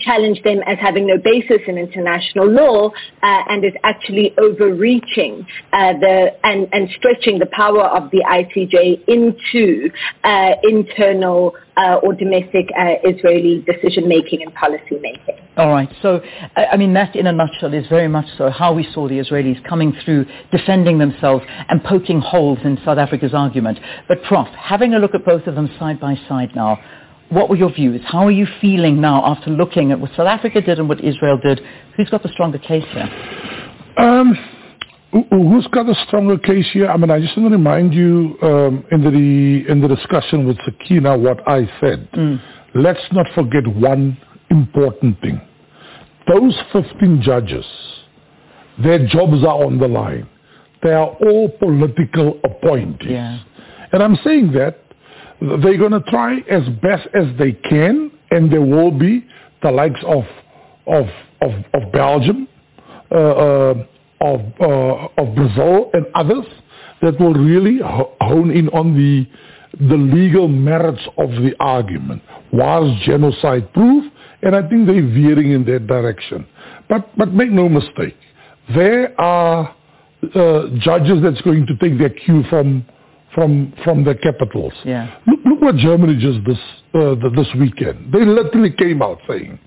[0.00, 2.88] challenge them as having no basis in international law
[3.22, 9.08] uh, and is actually overreaching uh, the and, and stretching the power of the ICJ
[9.08, 9.90] into
[10.24, 15.36] uh, internal uh, or domestic uh, Israeli decision making and policy making.
[15.56, 15.88] All right.
[16.02, 16.20] So,
[16.56, 19.62] I mean, that in a nutshell is very much so how we saw the Israelis
[19.68, 23.78] coming through, defending themselves and poking holes in South Africa's argument.
[24.08, 26.78] But, Prof, having a look at both of them side by side now,
[27.30, 28.00] what were your views?
[28.04, 31.38] How are you feeling now after looking at what South Africa did and what Israel
[31.42, 31.60] did?
[31.96, 33.08] Who's got the stronger case here?
[33.98, 34.34] Um,
[35.12, 36.88] who's got the stronger case here?
[36.88, 40.56] I mean, I just want to remind you um, in the in the discussion with
[40.64, 42.08] Sakina what I said.
[42.12, 42.40] Mm.
[42.74, 44.16] Let's not forget one
[44.50, 45.40] important thing.
[46.32, 47.64] Those 15 judges,
[48.82, 50.28] their jobs are on the line.
[50.82, 53.10] They are all political appointees.
[53.10, 53.40] Yeah.
[53.92, 54.87] And I'm saying that
[55.40, 59.26] they're going to try as best as they can, and there will be
[59.62, 60.24] the likes of
[60.86, 61.06] of
[61.40, 62.48] of, of Belgium,
[63.10, 63.74] uh, uh,
[64.20, 66.46] of uh, of Brazil, and others
[67.02, 67.78] that will really
[68.20, 69.26] hone in on the
[69.88, 72.22] the legal merits of the argument.
[72.52, 74.04] Was genocide proof?
[74.42, 76.46] And I think they're veering in that direction.
[76.88, 78.16] But but make no mistake,
[78.74, 79.74] there are
[80.34, 82.84] uh, judges that's going to take their cue from
[83.34, 84.72] from from the capitals.
[84.84, 85.16] Yeah.
[85.26, 86.58] Look, look what Germany just this
[86.94, 88.12] uh, the, this weekend.
[88.12, 89.58] They literally came out saying,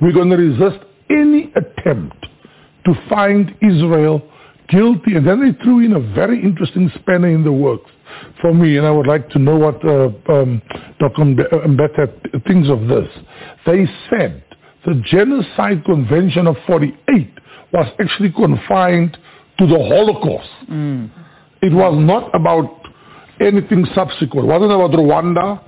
[0.00, 2.26] "We're going to resist any attempt
[2.86, 4.22] to find Israel
[4.68, 7.90] guilty." And then they threw in a very interesting spanner in the works
[8.40, 10.62] for me, and I would like to know what uh, um,
[10.98, 11.22] Dr.
[11.22, 13.08] Mbete thinks of this.
[13.66, 14.42] They said
[14.86, 17.38] the Genocide Convention of 48
[17.72, 19.16] was actually confined
[19.58, 20.48] to the Holocaust.
[20.70, 21.10] Mm.
[21.62, 22.79] It was not about
[23.40, 24.46] anything subsequent.
[24.46, 25.60] It wasn't about Rwanda.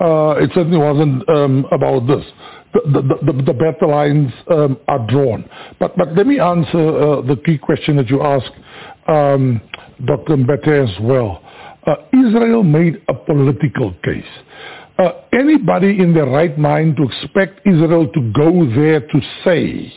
[0.00, 2.24] Uh, it certainly wasn't um, about this.
[2.72, 5.48] the, the, the, the battle lines um, are drawn.
[5.78, 8.52] But, but let me answer uh, the key question that you asked,
[9.08, 9.60] um,
[10.06, 10.36] Dr.
[10.36, 11.42] Mbete as well.
[11.86, 14.24] Uh, Israel made a political case.
[14.98, 19.92] Uh, anybody in their right mind to expect Israel to go there to say,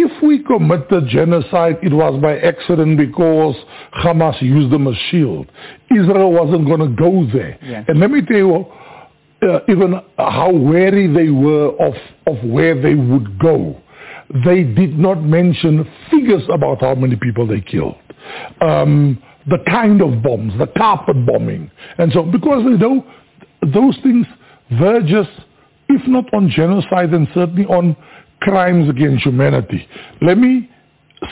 [0.00, 3.56] if we committed genocide, it was by accident because
[4.02, 5.50] Hamas used them as shield.
[5.90, 7.58] Israel wasn't going to go there.
[7.62, 7.84] Yeah.
[7.88, 8.66] And let me tell you,
[9.42, 11.94] uh, even how wary they were of,
[12.26, 13.80] of where they would go.
[14.44, 17.96] They did not mention figures about how many people they killed.
[18.60, 21.70] Um, the kind of bombs, the carpet bombing.
[21.96, 23.06] And so because they know
[23.72, 24.26] those things
[24.72, 25.26] verges,
[25.88, 27.96] if not on genocide, then certainly on
[28.40, 29.86] crimes against humanity.
[30.22, 30.70] Let me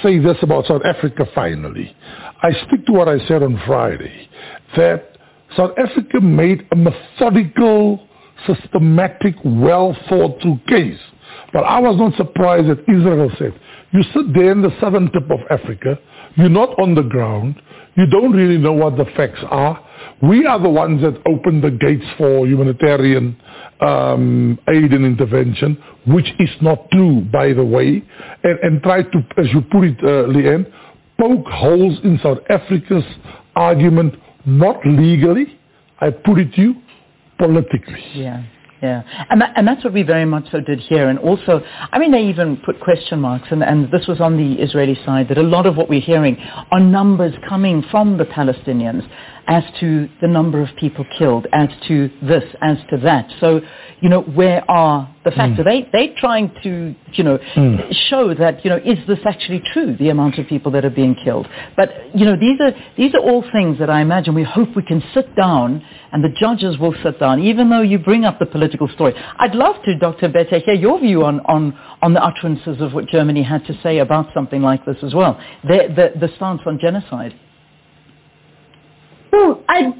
[0.02, 1.94] say this about South Africa finally.
[2.42, 4.28] I stick to what I said on Friday,
[4.76, 5.16] that
[5.56, 8.06] South Africa made a methodical,
[8.46, 10.98] systematic, well thought through case.
[11.52, 13.58] But I was not surprised that Israel said,
[13.92, 15.98] you sit there in the southern tip of Africa,
[16.36, 17.60] you're not on the ground,
[17.96, 19.82] you don't really know what the facts are.
[20.22, 23.40] We are the ones that opened the gates for humanitarian
[23.80, 28.02] um, aid and intervention, which is not true, by the way,
[28.44, 30.70] and, and try to, as you put it, uh, Leanne,
[31.18, 33.04] poke holes in South Africa's
[33.54, 34.14] argument,
[34.44, 35.58] not legally,
[36.00, 36.74] I put it to you,
[37.38, 38.02] politically.
[38.14, 38.44] Yeah.
[38.82, 41.08] Yeah, and that, and that's what we very much so did here.
[41.08, 44.62] And also, I mean, they even put question marks, and, and this was on the
[44.62, 46.36] Israeli side, that a lot of what we're hearing
[46.70, 49.08] are numbers coming from the Palestinians
[49.48, 53.30] as to the number of people killed, as to this, as to that.
[53.40, 53.60] So,
[54.00, 55.54] you know, where are the facts?
[55.54, 55.58] Mm.
[55.60, 57.92] Are they they trying to, you know, Mm.
[58.08, 61.14] show that, you know, is this actually true, the amount of people that are being
[61.14, 61.48] killed?
[61.76, 64.82] But, you know, these are these are all things that I imagine we hope we
[64.82, 68.46] can sit down and the judges will sit down, even though you bring up the
[68.46, 69.14] political story.
[69.38, 70.28] I'd love to, Dr.
[70.28, 73.98] Bete, hear your view on, on, on the utterances of what Germany had to say
[73.98, 77.34] about something like this as well, the, the, the stance on genocide.
[79.36, 79.92] Well, I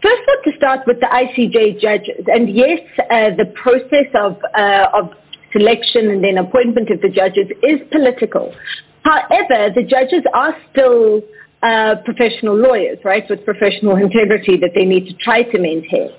[0.00, 2.24] first want to start with the ICJ judges.
[2.28, 2.78] And yes,
[3.10, 5.10] uh, the process of, uh, of
[5.52, 8.54] selection and then appointment of the judges is political.
[9.02, 11.22] However, the judges are still
[11.64, 16.10] uh, professional lawyers, right, with professional integrity that they need to try to maintain.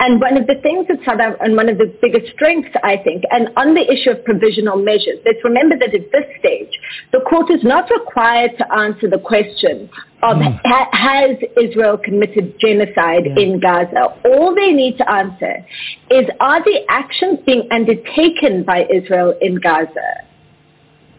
[0.00, 2.98] And one of the things that South Africa, and one of the biggest strengths, I
[2.98, 6.70] think, and on the issue of provisional measures, let's remember that at this stage,
[7.12, 9.90] the court is not required to answer the question
[10.22, 14.14] of ha- has Israel committed genocide in Gaza.
[14.24, 15.66] All they need to answer
[16.10, 20.28] is are the actions being undertaken by Israel in Gaza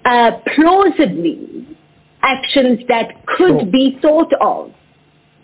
[0.05, 1.67] uh, plausibly
[2.21, 4.71] actions that could be thought of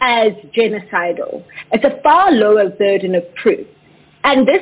[0.02, 1.44] as genocidal.
[1.72, 3.66] It's a far lower burden of proof.
[4.24, 4.62] And this,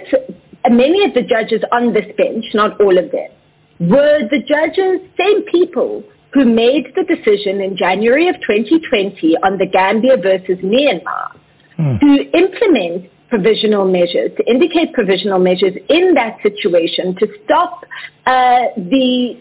[0.70, 3.30] many of the judges on this bench, not all of them,
[3.80, 6.03] were the judges, same people
[6.34, 11.32] who made the decision in January of 2020 on the Gambia versus Myanmar
[11.78, 17.84] to implement provisional measures, to indicate provisional measures in that situation to stop
[18.26, 19.40] uh, the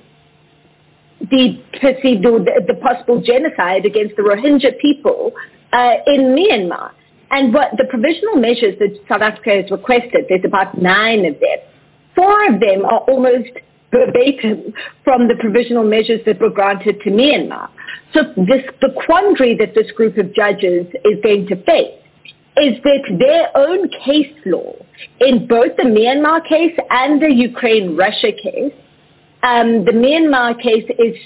[1.30, 5.32] the perceived or the, the possible genocide against the Rohingya people
[5.72, 6.92] uh, in Myanmar.
[7.30, 11.58] And what the provisional measures that South Africa has requested, there's about nine of them.
[12.14, 13.50] Four of them are almost
[13.90, 17.68] verbatim from the provisional measures that were granted to Myanmar.
[18.12, 21.98] So this, the quandary that this group of judges is going to face
[22.58, 24.74] is that their own case law
[25.20, 28.74] in both the Myanmar case and the Ukraine-Russia case
[29.42, 31.16] um, the Myanmar case is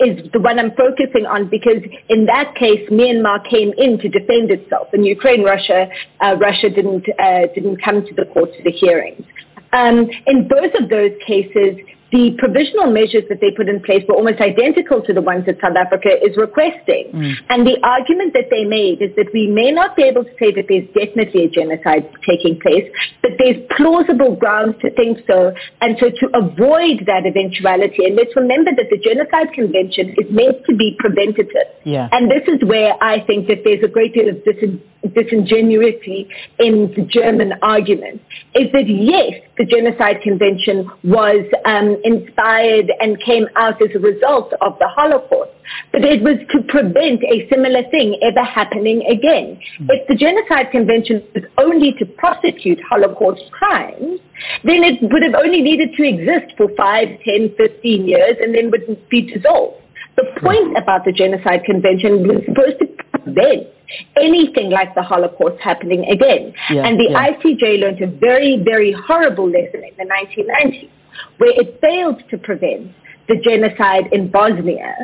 [0.00, 4.50] is the one I'm focusing on because in that case Myanmar came in to defend
[4.50, 5.88] itself, and Ukraine, Russia,
[6.20, 9.24] uh, Russia didn't uh, didn't come to the court to the hearings.
[9.72, 11.78] Um, in both of those cases,
[12.12, 15.56] the provisional measures that they put in place were almost identical to the ones that
[15.64, 17.08] South Africa is requesting.
[17.48, 20.52] And the argument that they made is that we may not be able to say
[20.52, 22.84] that there's definitely a genocide taking place,
[23.22, 25.56] but there's plausible grounds to think so.
[25.80, 30.64] And so to avoid that eventuality, and let's remember that the Genocide Convention is meant
[30.68, 31.72] to be preventative.
[31.84, 32.12] Yeah.
[32.12, 34.84] And this is where I think that there's a great deal of disin-
[35.14, 38.20] disingenuity in the German argument,
[38.54, 44.52] is that yes, the Genocide Convention was um, inspired and came out as a result
[44.60, 45.50] of the Holocaust,
[45.92, 49.60] but it was to prevent a similar thing ever happening again.
[49.78, 49.86] Hmm.
[49.90, 54.20] If the Genocide Convention was only to prosecute Holocaust crimes,
[54.64, 58.70] then it would have only needed to exist for 5, 10, 15 years and then
[58.70, 59.82] would be dissolved.
[60.16, 60.46] The hmm.
[60.46, 63.68] point about the Genocide Convention was supposed to prevent
[64.16, 66.52] anything like the Holocaust happening again.
[66.70, 67.32] Yeah, and the yeah.
[67.32, 70.90] ICJ learned a very, very horrible lesson in the 1990s,
[71.38, 72.92] where it failed to prevent
[73.28, 74.94] the genocide in Bosnia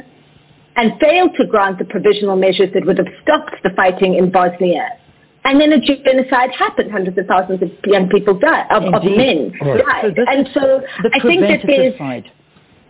[0.77, 4.89] and failed to grant the provisional measures that would have stopped the fighting in Bosnia.
[5.45, 6.91] And then a genocide happened.
[6.93, 9.85] Hundreds of thousands of young people died, of, of men Right.
[9.85, 10.15] died.
[10.17, 12.31] So and so the I think that there's side.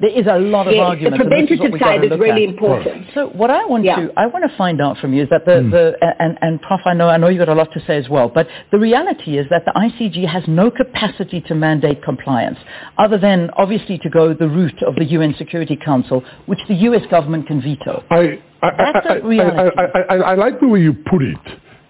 [0.00, 1.14] There is a lot of Yes, the argument.
[1.14, 1.28] and is
[1.58, 2.50] preventative side is really at.
[2.50, 3.06] important.
[3.14, 3.96] So what I want Yeah.
[3.96, 5.84] to I want to find out from you is that the, the
[6.22, 8.28] and, and Prof, I know I know you've got a lot to say as well,
[8.28, 12.58] but the reality is that the ICJ has no capacity to mandate compliance,
[12.96, 17.04] other than obviously to go the route of the UN Security Council, which the US
[17.10, 18.04] government can veto.
[18.10, 19.76] I, I, That's I, a reality.
[19.76, 21.38] I, I, I, I like the way you put it.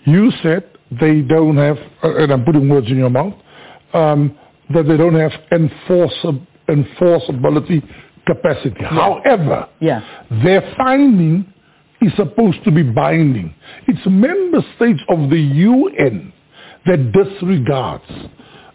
[0.05, 0.65] You said
[0.99, 3.35] they don't have, uh, and I'm putting words in your mouth,
[3.93, 4.39] um,
[4.73, 7.83] that they don't have enforceab- enforceability
[8.27, 8.85] capacity.
[8.85, 10.03] However, Yeah.
[10.43, 11.47] their finding
[12.01, 13.55] is supposed to be binding.
[13.87, 16.33] It's member states of the UN
[16.87, 18.05] that disregards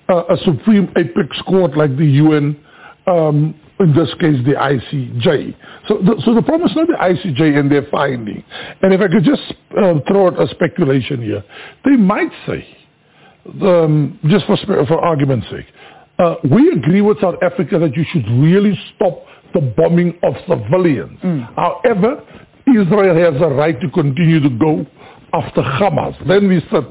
[0.10, 2.58] uh, a supreme apex court like the UN,
[3.08, 5.56] um, in this case the ICJ.
[5.88, 8.44] So the, so the problem is not the ICJ and their finding.
[8.82, 11.44] And if I could just uh, throw out a speculation here,
[11.86, 12.68] they might say,
[13.62, 15.66] um, just for, for argument's sake,
[16.20, 21.20] uh, we agree with South Africa that you should really stop the bombing of civilians.
[21.56, 22.24] However,
[22.68, 24.86] Israel has a right to continue to go
[25.34, 26.16] after Hamas.
[26.28, 26.84] Then we sit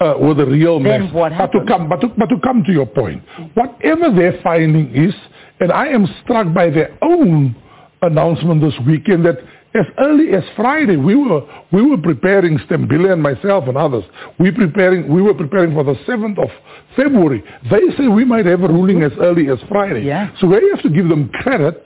[0.00, 1.12] uh, with a real Then mess.
[1.12, 3.22] what but to come, but to, but to come to your point,
[3.54, 5.14] whatever their finding is,
[5.60, 7.56] and I am struck by their own
[8.02, 9.38] announcement this weekend that
[9.74, 14.04] as early as Friday we were we were preparing Sithembile and myself and others.
[14.38, 16.48] We preparing we were preparing for the seventh of
[16.96, 17.42] February.
[17.70, 20.04] They say we might have a ruling as early as Friday.
[20.04, 20.30] Yeah.
[20.40, 21.82] So where you have to give them credit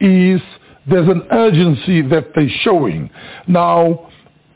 [0.00, 0.40] is
[0.88, 3.10] there's an urgency that they're showing.
[3.48, 4.08] Now,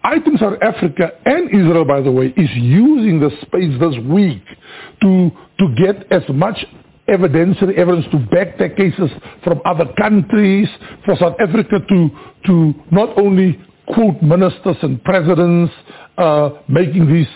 [0.03, 4.43] I think South Africa and Israel, by the way, is using the space this week
[5.03, 6.65] to to get as much
[7.11, 9.11] evidentiary evidence to back their cases
[9.45, 10.69] from other countries,
[11.05, 12.11] for South Africa to
[12.47, 13.59] to not only
[13.93, 15.73] quote ministers and presidents
[16.19, 17.27] uh, making these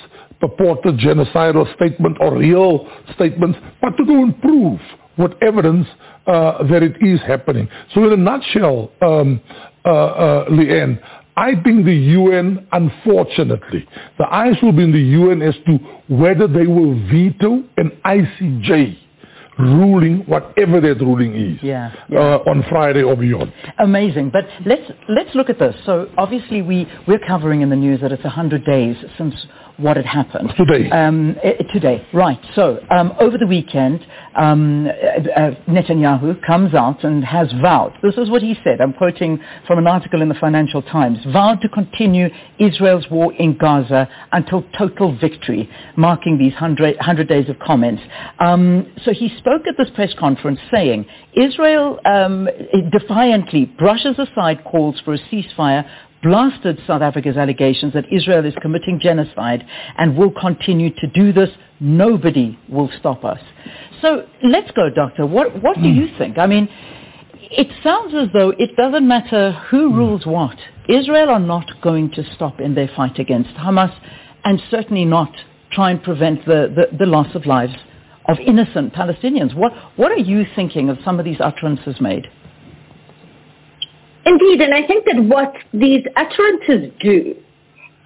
[0.41, 4.81] purported genocidal statements or real statements, but to go and prove
[5.19, 5.87] with evidence
[6.27, 7.69] uh, that it is happening.
[7.95, 9.41] So in a nutshell, um,
[9.85, 10.99] uh, uh, Leanne,
[11.37, 13.87] I think the UN, unfortunately,
[14.19, 15.79] the eyes will be in the UN as to
[16.09, 18.99] whether they will veto an ICJ
[19.59, 21.91] ruling, whatever that ruling is, Yeah.
[22.13, 23.53] uh, on Friday or beyond.
[23.79, 24.31] Amazing.
[24.31, 25.77] But let's let's look at this.
[25.85, 29.35] So obviously we we're covering in the news that it's 100 days since
[29.77, 30.53] what had happened.
[30.57, 30.89] Today.
[30.91, 32.39] Um, eh, today, right.
[32.55, 37.93] So um, over the weekend, um, uh, uh, Netanyahu comes out and has vowed.
[38.03, 38.81] This is what he said.
[38.81, 41.19] I'm quoting from an article in the Financial Times.
[41.33, 42.29] Vowed to continue
[42.59, 48.03] Israel's war in Gaza until total victory, marking these 100, 100 days of comments.
[48.39, 52.49] Um, so he spoke at this press conference saying Israel um,
[52.93, 55.89] defiantly brushes aside calls for a ceasefire
[56.25, 59.65] blasted South Africa's allegations that Israel is committing genocide
[59.99, 61.51] and will continue to do this.
[61.79, 63.39] Nobody will stop us.
[64.01, 65.27] So let's go, Doctor.
[65.27, 65.97] What, what do hmm.
[65.97, 66.39] you think?
[66.39, 66.69] I mean,
[67.35, 69.97] it sounds as though it doesn't matter who hmm.
[69.97, 70.57] rules what.
[70.89, 73.95] Israel are not going to stop in their fight against Hamas
[74.45, 75.33] and certainly not
[75.73, 77.75] try and prevent the, the, the loss of lives
[78.29, 79.55] of innocent Palestinians.
[79.55, 82.27] What, what are you thinking of some of these utterances made?
[84.27, 87.37] Indeed, and I think that what these utterances do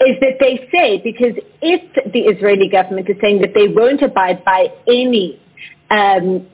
[0.00, 4.44] is that they say, because if the Israeli government is saying that they won't abide
[4.44, 5.40] by any,
[5.90, 6.46] um,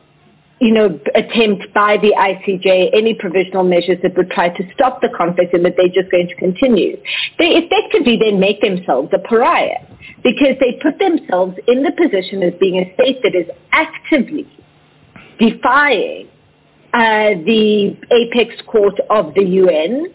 [0.60, 5.08] you know, attempt by the ICJ, any provisional measures that would try to stop the
[5.16, 6.96] conflict and that they're just going to continue,
[7.38, 9.80] they effectively then make themselves a pariah
[10.22, 14.46] because they put themselves in the position as being a state that is actively
[15.38, 16.28] defying
[16.94, 20.06] uh, the apex court of the UN,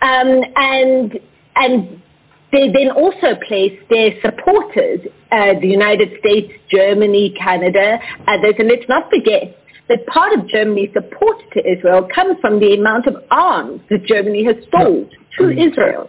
[0.00, 1.18] um, and
[1.56, 2.02] and
[2.50, 5.00] they then also place their supporters,
[5.32, 10.90] uh, the United States, Germany, Canada, others, and let's not forget that part of Germany's
[10.94, 16.08] support to Israel comes from the amount of arms that Germany has sold to Israel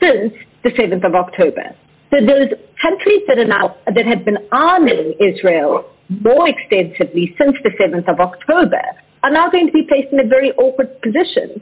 [0.00, 1.74] since the 7th of October.
[2.10, 7.70] So those countries that are now that have been arming Israel more extensively since the
[7.70, 8.82] 7th of October
[9.26, 11.60] are now going to be placed in a very awkward position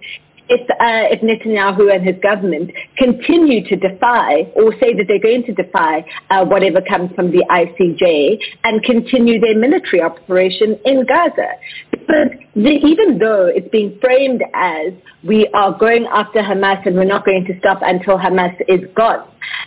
[0.48, 5.44] if, uh, if Netanyahu and his government continue to defy or say that they're going
[5.44, 11.48] to defy uh, whatever comes from the ICJ and continue their military operation in Gaza.
[11.92, 17.04] but the, even though it's being framed as we are going after Hamas and we're
[17.04, 19.26] not going to stop until Hamas is gone,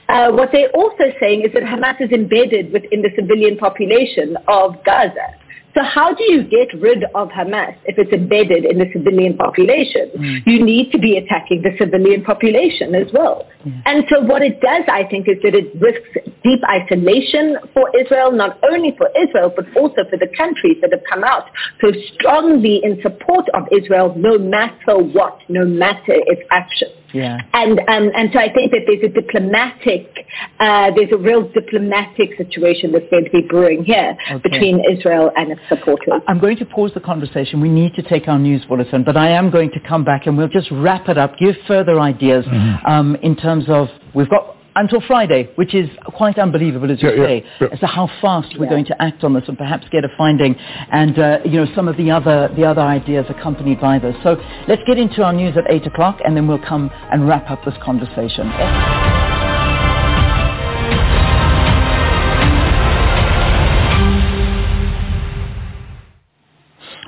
[0.10, 4.76] uh, what they're also saying is that Hamas is embedded within the civilian population of
[4.86, 5.34] Gaza.
[5.78, 10.10] So how do you get rid of Hamas if it's embedded in the civilian population?
[10.18, 10.42] Mm.
[10.48, 13.46] You need to be attacking the civilian population as well.
[13.64, 13.84] Mm.
[13.86, 18.32] And so what it does, I think, is that it risks deep isolation for Israel,
[18.32, 21.46] not only for Israel, but also for the countries that have come out
[21.80, 26.98] so strongly in support of Israel, no matter what, no matter its actions.
[27.14, 27.38] Yeah.
[27.54, 30.26] And um, and so I think that there's a diplomatic,
[30.60, 34.50] uh, there's a real diplomatic situation that's going to be brewing here okay.
[34.50, 36.22] between Israel and its supporters.
[36.28, 37.62] I'm going to pause the conversation.
[37.62, 40.38] We need to take our news bulletin, but I am going to come back and
[40.38, 42.86] we'll just wrap it up, give further ideas mm-hmm.
[42.86, 47.26] um, in terms of we've got until Friday, which is quite unbelievable, as you yeah,
[47.26, 47.74] say, yeah, yeah.
[47.74, 50.56] as to how fast we're going to act on this and perhaps get a finding,
[50.92, 54.16] and uh, you know some of the other the other ideas accompanied by this.
[54.24, 57.50] So let's get into our news at eight o'clock, and then we'll come and wrap
[57.50, 59.17] up this conversation.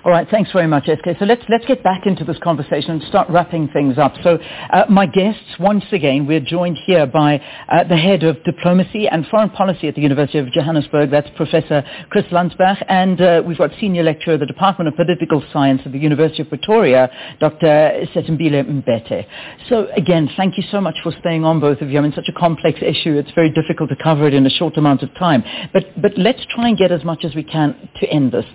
[0.06, 1.19] All right, thanks very much, SK.
[1.19, 4.14] So let's, let's get back into this conversation and start wrapping things up.
[4.24, 4.40] So
[4.72, 9.28] uh, my guests, once again, we're joined here by uh, the head of diplomacy and
[9.28, 13.72] foreign policy at the University of Johannesburg, that's Professor Chris Landsberg, and uh, we've got
[13.80, 17.10] senior lecturer at the Department of Political Science at the University of Pretoria,
[17.42, 18.06] Dr.
[18.16, 19.26] Sithembile Mbete.
[19.68, 21.98] So again, thank you so much for staying on, both of you.
[21.98, 24.78] I mean, such a complex issue, it's very difficult to cover it in a short
[24.78, 25.44] amount of time.
[25.74, 28.45] But, but let's try and get as much as we can to end this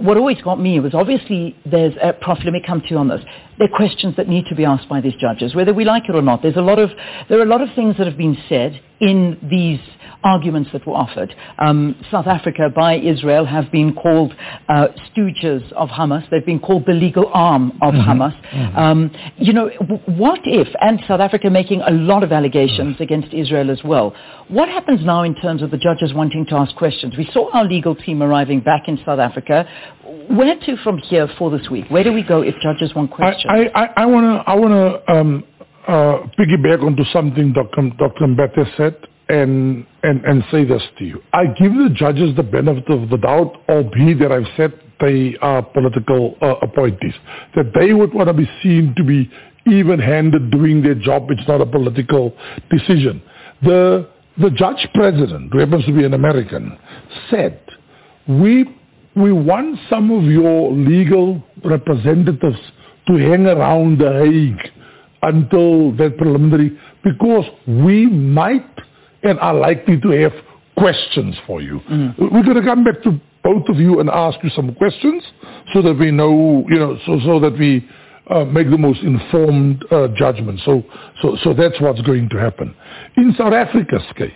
[0.00, 3.08] what always got me was obviously there's, uh, Prof, let me come to you on
[3.08, 3.20] this.
[3.58, 6.14] There are questions that need to be asked by these judges, whether we like it
[6.14, 6.42] or not.
[6.42, 6.90] There's a lot of,
[7.28, 9.80] there are a lot of things that have been said in these
[10.22, 11.34] arguments that were offered.
[11.58, 14.34] Um, South Africa by Israel have been called
[14.68, 16.28] uh, stooges of Hamas.
[16.30, 18.10] They've been called the legal arm of mm-hmm.
[18.10, 18.50] Hamas.
[18.50, 18.78] Mm-hmm.
[18.78, 23.00] Um, you know, w- what if, and South Africa making a lot of allegations mm.
[23.00, 24.14] against Israel as well,
[24.48, 27.14] what happens now in terms of the judges wanting to ask questions?
[27.16, 29.66] We saw our legal team arriving back in South Africa.
[30.28, 31.86] Where to from here for this week?
[31.88, 33.46] Where do we go if judges want questions?
[33.48, 35.44] I, I, I want to I wanna, um,
[35.88, 37.90] uh, piggyback onto something Dr.
[37.98, 38.26] Dr.
[38.26, 38.96] Mbete said
[39.30, 41.22] and, and, and say this to you.
[41.32, 45.62] I give the judges the benefit of the doubt, albeit that I've said they are
[45.62, 47.14] political uh, appointees,
[47.54, 49.30] that they would want to be seen to be
[49.66, 51.30] even-handed doing their job.
[51.30, 52.34] It's not a political
[52.70, 53.22] decision.
[53.62, 56.76] The, the judge president, who happens to be an American,
[57.30, 57.62] said,
[58.26, 58.76] we,
[59.14, 62.58] we want some of your legal representatives
[63.06, 64.72] to hang around The Hague
[65.22, 68.66] until that preliminary, because we might
[69.22, 70.32] and are likely to have
[70.76, 71.80] questions for you.
[71.90, 72.18] Mm.
[72.18, 75.22] We're going to come back to both of you and ask you some questions
[75.72, 77.88] so that we know, you know, so, so that we
[78.30, 80.60] uh, make the most informed uh, judgment.
[80.64, 80.84] So,
[81.20, 82.74] so, so that's what's going to happen.
[83.16, 84.32] In South Africa's case,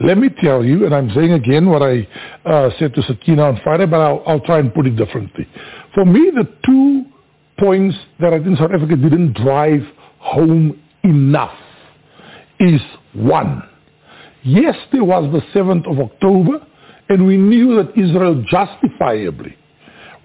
[0.00, 2.06] let me tell you, and I'm saying again what I
[2.44, 5.46] uh, said to Sakina on Friday, but I'll, I'll try and put it differently.
[5.94, 7.04] For me, the two
[7.58, 9.82] points that I think South Africa didn't drive
[10.18, 11.56] home enough
[12.58, 12.80] is
[13.12, 13.62] one,
[14.44, 16.64] Yes, there was the 7th of October,
[17.08, 19.56] and we knew that Israel justifiably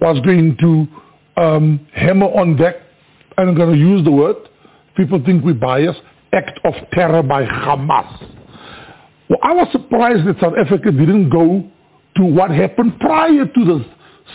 [0.01, 2.81] was going to um, hammer on that,
[3.37, 4.35] and I'm going to use the word,
[4.97, 5.95] people think we bias,
[6.33, 8.21] act of terror by Hamas.
[9.29, 11.63] Well, I was surprised that South Africa didn't go
[12.17, 13.85] to what happened prior to the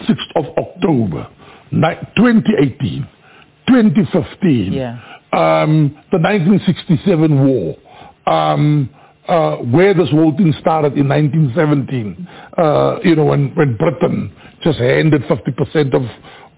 [0.09, 1.29] 6th of October,
[1.71, 3.07] 2018,
[3.69, 4.93] 2015, yeah.
[5.33, 7.77] um, the 1967 war,
[8.27, 8.89] um,
[9.29, 12.29] uh, where this whole thing started in 1917,
[12.59, 16.03] uh, you know, when, when Britain just handed 50% of,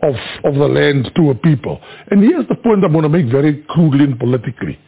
[0.03, 0.15] of,
[0.45, 1.81] of the land to a people.
[2.11, 4.79] And here's the point I'm going to make very crudely and politically.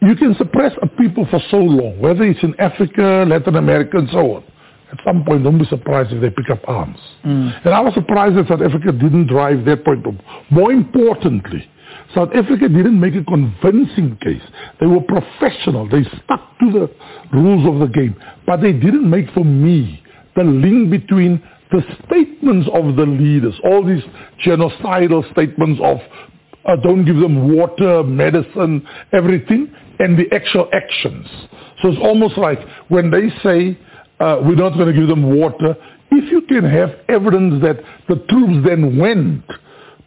[0.00, 4.08] You can suppress a people for so long, whether it's in Africa, Latin America, and
[4.10, 4.44] so on.
[4.92, 6.98] At some point, don't be surprised if they pick up arms.
[7.24, 7.64] Mm.
[7.64, 10.04] And I was surprised that South Africa didn't drive that point.
[10.50, 11.66] More importantly,
[12.14, 14.42] South Africa didn't make a convincing case.
[14.80, 15.88] They were professional.
[15.88, 16.90] They stuck to the
[17.32, 18.14] rules of the game.
[18.46, 20.02] But they didn't make, for me,
[20.36, 24.02] the link between the statements of the leaders, all these
[24.44, 25.98] genocidal statements of
[26.64, 31.26] uh, don't give them water, medicine, everything, and the actual actions.
[31.80, 32.58] So it's almost like
[32.88, 33.78] when they say
[34.20, 35.74] uh, we're not going to give them water,
[36.10, 39.44] if you can have evidence that the troops then went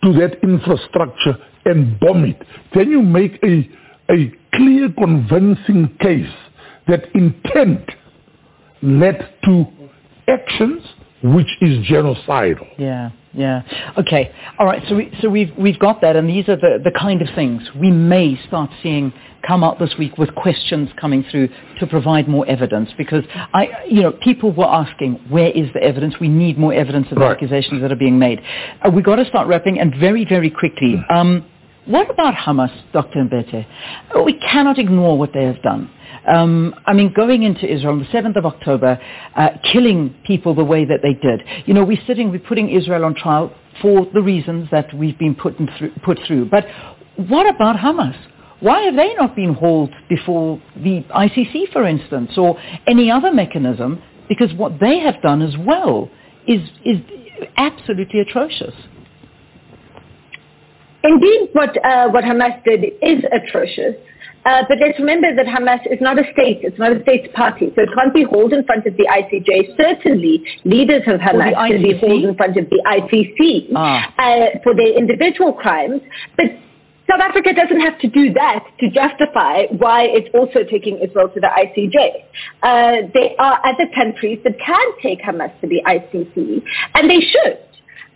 [0.04, 2.42] to that infrastructure and bomb it,
[2.74, 3.70] then you make a,
[4.12, 6.34] a clear, convincing case
[6.88, 7.90] that intent
[8.82, 9.66] led to
[10.28, 10.84] actions
[11.24, 12.68] which is genocidal.
[12.78, 13.12] Yeah.
[13.34, 13.64] Yeah.
[13.98, 14.32] Okay.
[14.60, 14.82] All right.
[14.88, 17.62] So we, so we've we've got that, and these are the the kind of things
[17.78, 19.12] we may start seeing
[19.46, 24.02] come up this week with questions coming through to provide more evidence because I, you
[24.02, 26.16] know, people were asking where is the evidence?
[26.20, 28.42] We need more evidence of the accusations that are being made.
[28.82, 31.04] Uh, we got to start wrapping, and very very quickly.
[31.10, 31.46] Um,
[31.86, 33.24] what about Hamas, Dr.
[33.24, 33.66] Mbete?
[34.26, 35.92] We cannot ignore what they have done.
[36.28, 39.00] Um, I mean, going into Israel on the 7th of October,
[39.36, 41.44] uh, killing people the way that they did.
[41.68, 45.36] You know, we're sitting, we're putting Israel on trial for the reasons that we've been
[45.36, 46.50] put through, put through.
[46.50, 46.66] But
[47.18, 48.18] what about Hamas?
[48.62, 52.58] Why have they not been hauled before the ICC, for instance, or
[52.88, 54.02] any other mechanism?
[54.28, 56.10] Because what they have done as well
[56.48, 56.98] is, is
[57.58, 58.74] absolutely atrocious.
[61.06, 63.96] Indeed, what, uh, what Hamas did is atrocious.
[64.46, 66.60] Uh, but let's remember that Hamas is not a state.
[66.62, 67.72] It's not a state's party.
[67.76, 69.76] So it can't be hauled in front of the ICJ.
[69.76, 74.14] Certainly, leaders of Hamas can be hauled in front of the ICC ah.
[74.18, 76.02] uh, for their individual crimes.
[76.38, 76.46] But
[77.10, 81.40] South Africa doesn't have to do that to justify why it's also taking Israel to
[81.40, 81.98] the ICJ.
[82.62, 87.65] Uh, there are other countries that can take Hamas to the ICC, and they should.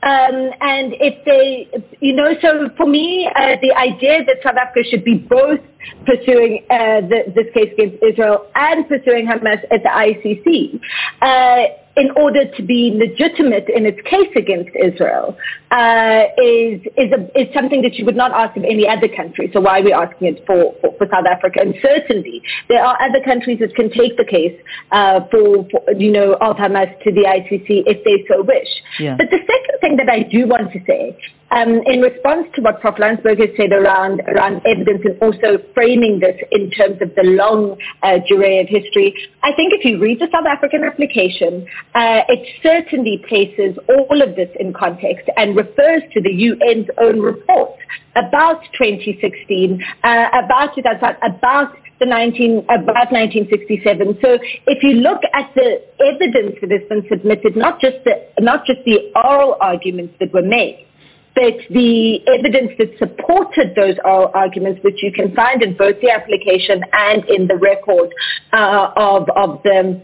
[0.02, 1.68] Um, and if they,
[2.00, 5.60] you know, so for me, uh, the idea that South Africa should be both
[6.06, 10.80] pursuing uh, the, this case against Israel and pursuing Hamas at the ICC
[11.22, 15.36] uh, in order to be legitimate in its case against Israel
[15.72, 19.50] uh, is is, a, is something that you would not ask of any other country.
[19.54, 21.60] So why are we asking it for, for, for South Africa?
[21.62, 24.58] And certainly there are other countries that can take the case
[24.92, 28.70] uh, for, for, you know of Hamas to the ICC if they so wish.
[29.00, 29.16] Yeah.
[29.18, 31.18] But the second thing that I do want to say
[31.52, 33.00] um, in response to what Prof.
[33.00, 37.78] Landsberg has said around, around evidence and also framing this in terms of the long
[38.04, 39.14] uh, durée of history,
[39.44, 44.36] I think if you read the South African application, uh, it certainly places all of
[44.36, 47.78] this in context and refers to the UN's own report
[48.16, 50.78] about 2016, uh, about
[51.24, 54.18] about the 19, about 1967.
[54.22, 58.66] So if you look at the evidence that has been submitted, not just the, not
[58.66, 60.86] just the oral arguments that were made,
[61.36, 66.10] but the evidence that supported those oral arguments, which you can find in both the
[66.10, 68.14] application and in the record
[68.54, 70.02] uh, of, of the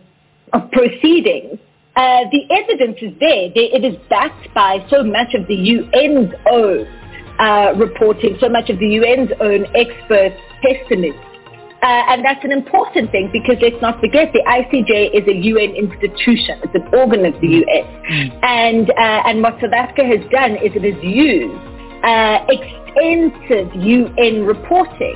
[0.53, 1.59] of proceedings,
[1.95, 3.51] uh, the evidence is there.
[3.55, 6.87] It is backed by so much of the UN's own
[7.39, 11.13] uh, reporting, so much of the UN's own expert testimony.
[11.85, 15.75] Uh, and that's an important thing because let's not forget the ICJ is a UN
[15.75, 16.57] institution.
[16.63, 17.85] It's an organ of the UN.
[18.09, 18.39] Mm.
[18.41, 21.53] And, uh, and what South Africa has done is it has used
[22.01, 25.13] uh, extensive UN reporting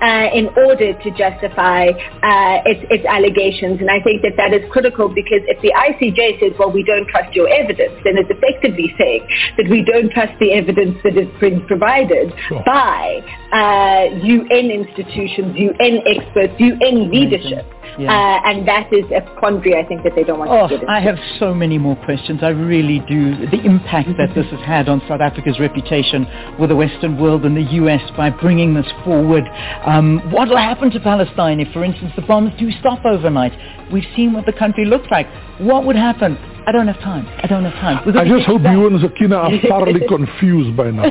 [0.00, 3.80] uh, in order to justify uh, its, its, allegations.
[3.80, 7.08] And I think that that is critical because if the ICJ says, well, we don't
[7.08, 9.26] trust your evidence, then it's effectively saying
[9.56, 12.62] that we don't trust the evidence that is being provided sure.
[12.66, 17.66] by uh, UN institutions, UN experts, UN leadership.
[17.98, 18.14] Yeah.
[18.14, 20.82] Uh, and that is a quandary I think that they don't want oh, to get
[20.82, 20.92] into.
[20.92, 22.40] I have so many more questions.
[22.42, 23.34] I really do.
[23.50, 26.26] The impact that this has had on South Africa's reputation
[26.60, 29.42] with the Western world and the US by bringing this forward.
[29.84, 33.52] Um, what will happen to Palestine if, for instance, the bombs do stop overnight?
[33.92, 35.26] We've seen what the country looks like.
[35.58, 36.36] What would happen?
[36.66, 37.26] I don't have time.
[37.42, 38.02] I don't have time.
[38.14, 41.08] I just hope you and Sakina are thoroughly confused by now.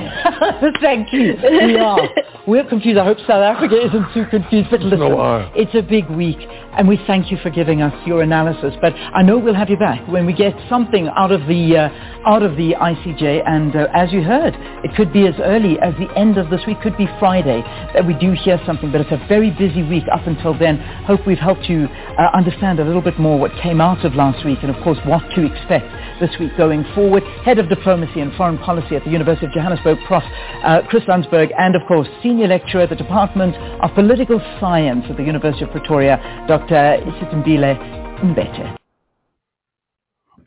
[0.81, 1.33] Thank you.
[1.41, 2.07] We are.
[2.45, 2.99] We're confused.
[2.99, 4.69] I hope South Africa isn't too confused.
[4.69, 6.37] But listen, no, it's a big week
[6.77, 8.75] and we thank you for giving us your analysis.
[8.79, 12.27] But I know we'll have you back when we get something out of the uh,
[12.27, 13.41] out of the ICJ.
[13.47, 16.61] And uh, as you heard, it could be as early as the end of this
[16.67, 17.61] week, could be Friday
[17.93, 18.91] that we do hear something.
[18.91, 20.77] But it's a very busy week up until then.
[21.07, 24.45] Hope we've helped you uh, understand a little bit more what came out of last
[24.45, 25.87] week, and of course what to expect
[26.19, 27.23] this week going forward.
[27.45, 30.23] Head of Diplomacy and Foreign Policy at the University of Johannesburg, Prof.
[30.63, 35.17] Uh, Chris Landsberg, and of course Senior Lecturer at the Department of Political Science at
[35.17, 36.66] the University of Pretoria, Dr.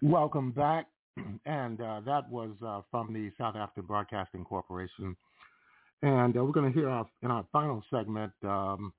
[0.02, 0.86] Welcome back.
[1.46, 5.16] And uh, that was uh, from the South African Broadcasting Corporation.
[6.02, 8.92] And uh, we're going to hear our, in our final segment um,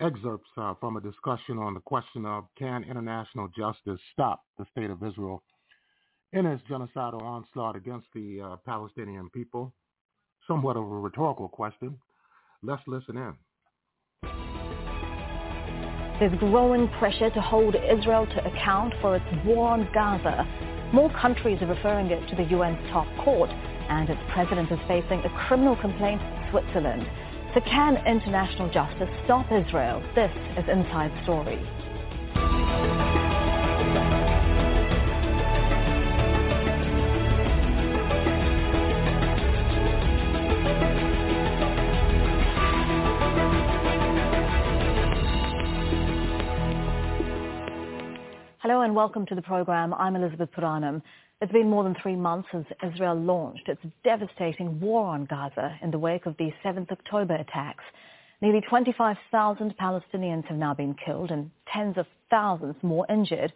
[0.00, 4.90] excerpts uh, from a discussion on the question of can international justice stop the state
[4.90, 5.42] of Israel
[6.32, 9.72] in its genocidal onslaught against the uh, Palestinian people?
[10.46, 11.98] Somewhat of a rhetorical question.
[12.62, 13.34] Let's listen in.
[16.20, 20.46] There's growing pressure to hold Israel to account for its war on Gaza.
[20.92, 23.48] More countries are referring it to the UN's top court,
[23.88, 27.08] and its president is facing a criminal complaint in Switzerland.
[27.54, 30.02] So can international justice stop Israel?
[30.14, 31.58] This is Inside Story.
[48.70, 49.92] Hello and welcome to the program.
[49.94, 51.02] I'm Elizabeth Puranam.
[51.40, 55.90] It's been more than three months since Israel launched its devastating war on Gaza in
[55.90, 57.82] the wake of the 7th October attacks.
[58.40, 63.52] Nearly 25,000 Palestinians have now been killed and tens of thousands more injured.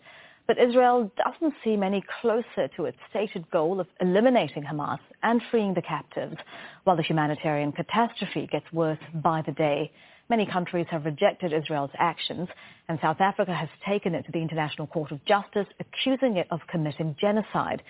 [0.49, 5.75] But Israel doesn't seem any closer to its stated goal of eliminating Hamas and freeing
[5.75, 6.39] the captives,
[6.83, 9.93] while the humanitarian catastrophe gets worse by the day.
[10.31, 12.49] Many countries have rejected Israel's actions,
[12.89, 16.61] and South Africa has taken it to the International Court of Justice, accusing it of
[16.67, 17.83] committing genocide.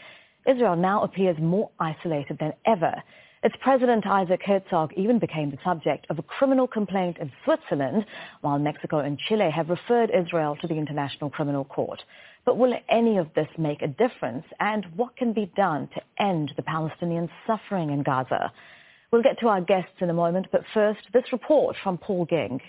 [0.46, 3.02] Israel now appears more isolated than ever.
[3.44, 8.04] Its president, Isaac Herzog, even became the subject of a criminal complaint in Switzerland,
[8.40, 12.02] while Mexico and Chile have referred Israel to the International Criminal Court.
[12.44, 14.44] But will any of this make a difference?
[14.60, 18.50] And what can be done to end the Palestinian suffering in Gaza?
[19.14, 22.60] We'll get to our guests in a moment, but first, this report from Paul Ging.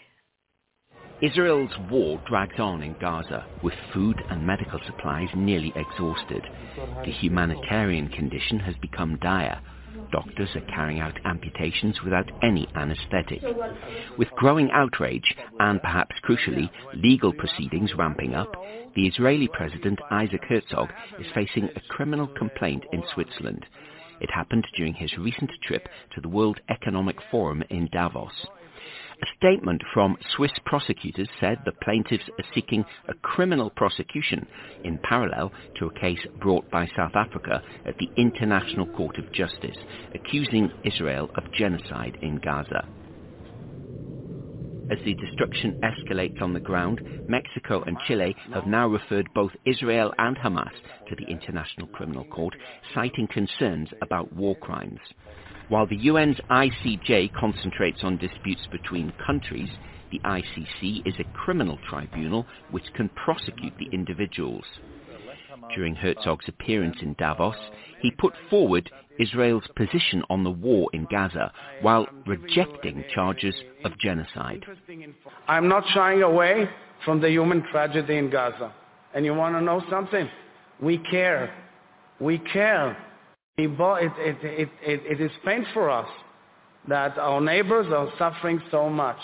[1.19, 6.43] Israel's war drags on in Gaza, with food and medical supplies nearly exhausted.
[7.03, 9.59] The humanitarian condition has become dire.
[10.11, 13.41] Doctors are carrying out amputations without any anesthetic.
[14.19, 18.53] With growing outrage and perhaps crucially legal proceedings ramping up,
[18.95, 23.65] the Israeli president Isaac Herzog is facing a criminal complaint in Switzerland.
[24.19, 28.47] It happened during his recent trip to the World Economic Forum in Davos.
[29.21, 34.45] A statement from Swiss prosecutors said the plaintiffs are seeking a criminal prosecution
[34.83, 39.77] in parallel to a case brought by South Africa at the International Court of Justice,
[40.13, 42.85] accusing Israel of genocide in Gaza.
[44.87, 50.13] As the destruction escalates on the ground, Mexico and Chile have now referred both Israel
[50.19, 50.73] and Hamas
[51.09, 52.55] to the International Criminal Court,
[52.93, 54.99] citing concerns about war crimes.
[55.69, 59.69] While the UN's ICJ concentrates on disputes between countries,
[60.11, 64.65] the ICC is a criminal tribunal which can prosecute the individuals.
[65.73, 67.55] During Herzog's appearance in Davos,
[68.01, 74.65] he put forward Israel's position on the war in Gaza while rejecting charges of genocide.
[75.47, 76.69] I'm not shying away
[77.03, 78.73] from the human tragedy in Gaza.
[79.13, 80.29] And you want to know something?
[80.81, 81.53] We care.
[82.19, 82.97] We care
[83.57, 86.07] it, it, it, it is pain for us
[86.87, 89.17] that our neighbors are suffering so much.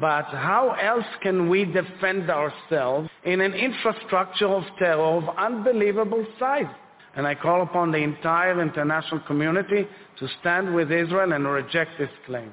[0.00, 6.64] But how else can we defend ourselves in an infrastructure of terror of unbelievable size?
[7.16, 9.86] And I call upon the entire international community
[10.18, 12.52] to stand with Israel and reject this claim.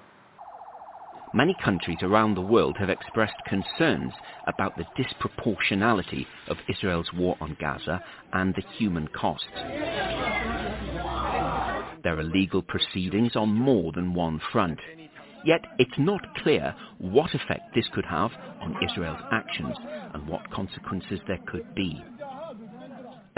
[1.33, 4.11] Many countries around the world have expressed concerns
[4.47, 9.47] about the disproportionality of Israel's war on Gaza and the human costs.
[12.03, 14.79] There are legal proceedings on more than one front.
[15.45, 19.75] Yet it's not clear what effect this could have on Israel's actions
[20.13, 22.03] and what consequences there could be.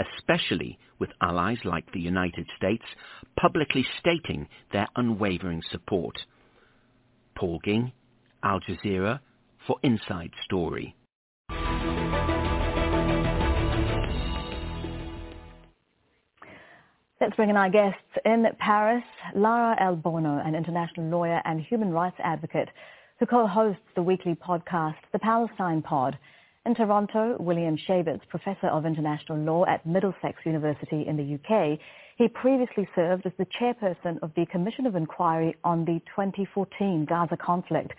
[0.00, 2.84] Especially with allies like the United States
[3.38, 6.16] publicly stating their unwavering support.
[7.36, 7.92] Paul Ging,
[8.42, 9.20] Al Jazeera,
[9.66, 10.96] for Inside Story.
[17.20, 22.16] Let's bring in our guests in Paris, Lara Elborno, an international lawyer and human rights
[22.24, 22.70] advocate
[23.20, 26.16] who co-hosts the weekly podcast, The Palestine Pod.
[26.66, 31.78] In Toronto, William Schabas, Professor of International Law at Middlesex University in the UK.
[32.16, 37.36] He previously served as the chairperson of the Commission of Inquiry on the 2014 Gaza
[37.36, 37.92] conflict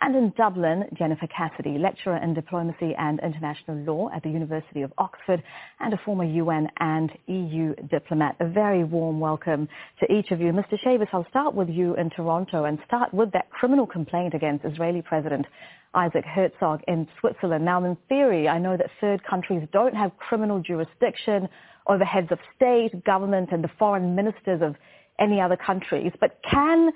[0.00, 4.92] and in Dublin, Jennifer Cassidy, lecturer in diplomacy and international law at the University of
[4.98, 5.42] Oxford
[5.78, 8.36] and a former UN and EU diplomat.
[8.40, 9.68] A very warm welcome
[10.00, 10.52] to each of you.
[10.52, 10.78] Mr.
[10.82, 15.02] Schabas, I'll start with you in Toronto and start with that criminal complaint against Israeli
[15.02, 15.46] President
[15.94, 17.64] Isaac Herzog in Switzerland.
[17.64, 21.48] Now, in theory, I know that third countries don't have criminal jurisdiction
[21.86, 24.76] over heads of state, government, and the foreign ministers of
[25.18, 26.90] any other countries, but can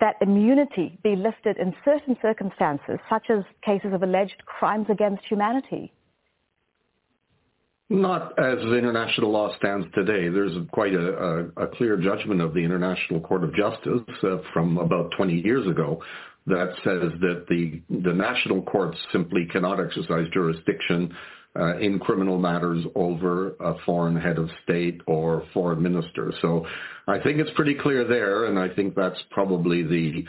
[0.00, 5.92] that immunity be lifted in certain circumstances, such as cases of alleged crimes against humanity?
[7.90, 10.30] Not as international law stands today.
[10.30, 14.78] There's quite a, a, a clear judgment of the International Court of Justice uh, from
[14.78, 16.02] about 20 years ago
[16.46, 21.14] that says that the, the national courts simply cannot exercise jurisdiction
[21.58, 26.32] uh, in criminal matters over a foreign head of state or foreign minister.
[26.40, 26.66] So
[27.06, 30.24] I think it's pretty clear there, and I think that's probably the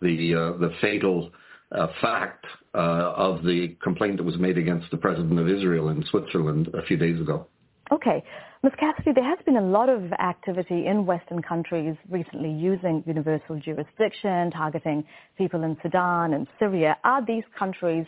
[0.00, 1.30] the uh, the fatal
[1.72, 2.44] uh, fact
[2.74, 2.78] uh,
[3.16, 6.96] of the complaint that was made against the president of Israel in Switzerland a few
[6.96, 7.46] days ago.
[7.92, 8.22] Okay.
[8.62, 8.72] Ms.
[8.80, 14.50] Cassidy, there has been a lot of activity in Western countries recently using universal jurisdiction,
[14.52, 15.04] targeting
[15.36, 16.96] people in Sudan and Syria.
[17.04, 18.06] Are these countries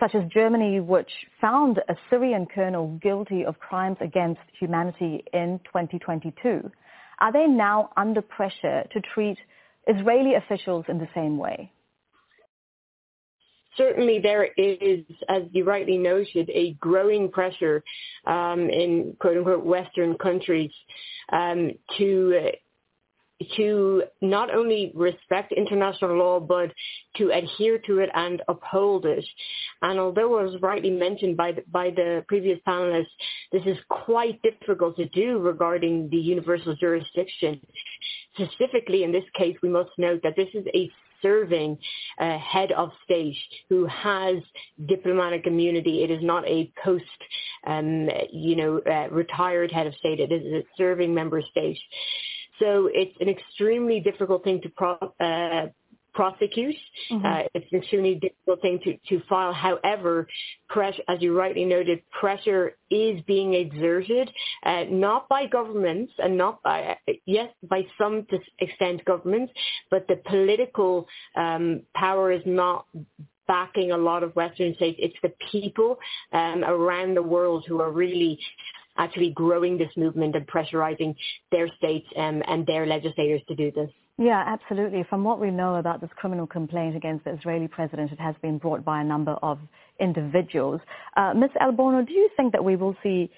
[0.00, 6.70] such as Germany, which found a Syrian colonel guilty of crimes against humanity in 2022,
[7.20, 9.38] are they now under pressure to treat
[9.86, 11.70] Israeli officials in the same way?
[13.76, 17.82] certainly there is, as you rightly noted, a growing pressure
[18.26, 20.70] um, in quote unquote Western countries
[21.32, 22.50] um, to
[23.56, 26.72] to not only respect international law, but
[27.16, 29.24] to adhere to it and uphold it.
[29.82, 33.06] And although it was rightly mentioned by the, by the previous panelists,
[33.52, 37.60] this is quite difficult to do regarding the universal jurisdiction.
[38.34, 40.90] Specifically in this case, we must note that this is a
[41.22, 41.78] serving
[42.18, 43.36] uh, head of state
[43.68, 44.36] who has
[44.86, 46.04] diplomatic immunity.
[46.04, 47.04] It is not a post,
[47.66, 50.20] um, you know, uh, retired head of state.
[50.20, 51.78] It is a serving member state.
[52.60, 55.68] So it's an extremely difficult thing to pro- uh,
[56.14, 56.76] prosecute.
[57.10, 57.26] Mm-hmm.
[57.26, 59.52] Uh, it's an extremely difficult thing to, to file.
[59.52, 60.26] However,
[60.68, 64.30] pressure, as you rightly noted, pressure is being exerted,
[64.64, 68.26] uh, not by governments and not by, yes, by some
[68.60, 69.52] extent governments,
[69.90, 72.86] but the political um, power is not
[73.46, 74.98] backing a lot of Western states.
[75.02, 75.98] It's the people
[76.32, 78.38] um, around the world who are really
[78.96, 81.14] actually growing this movement and pressurizing
[81.50, 83.90] their states um, and their legislators to do this.
[84.16, 85.04] Yeah, absolutely.
[85.10, 88.58] From what we know about this criminal complaint against the Israeli president, it has been
[88.58, 89.58] brought by a number of
[89.98, 90.80] individuals.
[91.16, 91.50] Uh, Ms.
[91.60, 93.30] Elborno, do you think that we will see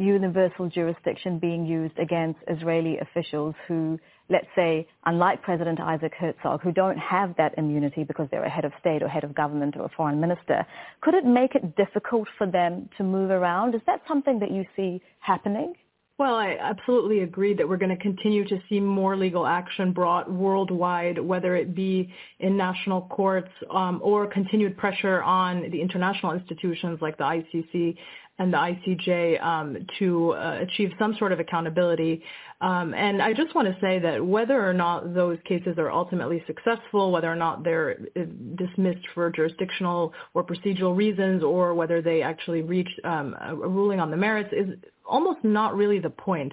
[0.00, 3.98] universal jurisdiction being used against Israeli officials who,
[4.28, 8.64] let's say, unlike President Isaac Herzog, who don't have that immunity because they're a head
[8.64, 10.66] of state or head of government or a foreign minister,
[11.02, 13.74] could it make it difficult for them to move around?
[13.74, 15.74] Is that something that you see happening?
[16.20, 20.30] Well, I absolutely agree that we're going to continue to see more legal action brought
[20.30, 26.98] worldwide, whether it be in national courts um, or continued pressure on the international institutions
[27.00, 27.96] like the ICC
[28.38, 32.22] and the ICJ um, to uh, achieve some sort of accountability.
[32.62, 36.42] Um, and I just want to say that whether or not those cases are ultimately
[36.46, 38.20] successful, whether or not they're uh,
[38.56, 44.10] dismissed for jurisdictional or procedural reasons, or whether they actually reach um, a ruling on
[44.10, 46.52] the merits, is almost not really the point.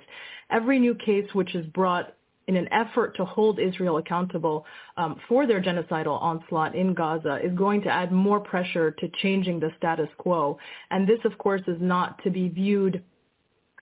[0.49, 2.13] Every new case which is brought
[2.47, 7.53] in an effort to hold Israel accountable um, for their genocidal onslaught in Gaza is
[7.53, 10.57] going to add more pressure to changing the status quo.
[10.89, 13.03] And this, of course, is not to be viewed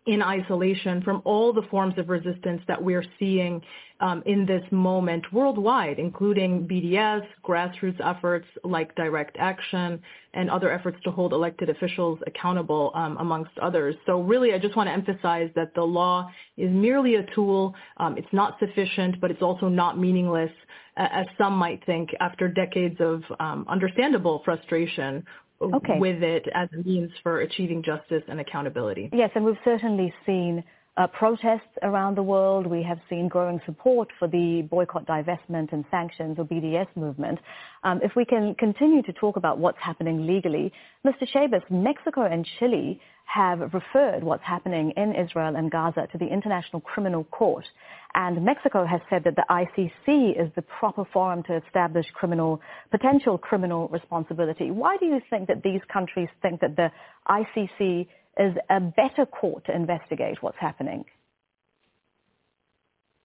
[0.06, 3.62] in isolation from all the forms of resistance that we're seeing
[4.02, 10.00] um, in this moment worldwide, including BDS, grassroots efforts like direct action,
[10.34, 13.96] and other efforts to hold elected officials accountable, um, amongst others.
[14.06, 17.74] So really, I just want to emphasize that the law is merely a tool.
[17.98, 20.52] Um, it's not sufficient, but it's also not meaningless,
[20.98, 25.26] as some might think after decades of understandable frustration
[25.62, 25.98] okay.
[26.00, 29.10] with it as a means for achieving justice and accountability.
[29.14, 30.64] Yes, and we've certainly seen
[30.98, 32.66] uh, protests around the world.
[32.66, 37.40] We have seen growing support for the boycott, divestment and sanctions or BDS movement.
[37.84, 40.72] Um, if we can continue to talk about what's happening legally,
[41.06, 41.28] Mr.
[41.34, 46.80] Schabas, Mexico and Chile have referred what's happening in Israel and Gaza to the International
[46.80, 47.66] Criminal Court.
[48.14, 53.38] And Mexico has said that the ICC is the proper forum to establish criminal, potential
[53.38, 54.72] criminal responsibility.
[54.72, 56.92] Why do you think that these countries think that the
[57.28, 61.04] ICC is a better court to investigate what's happening?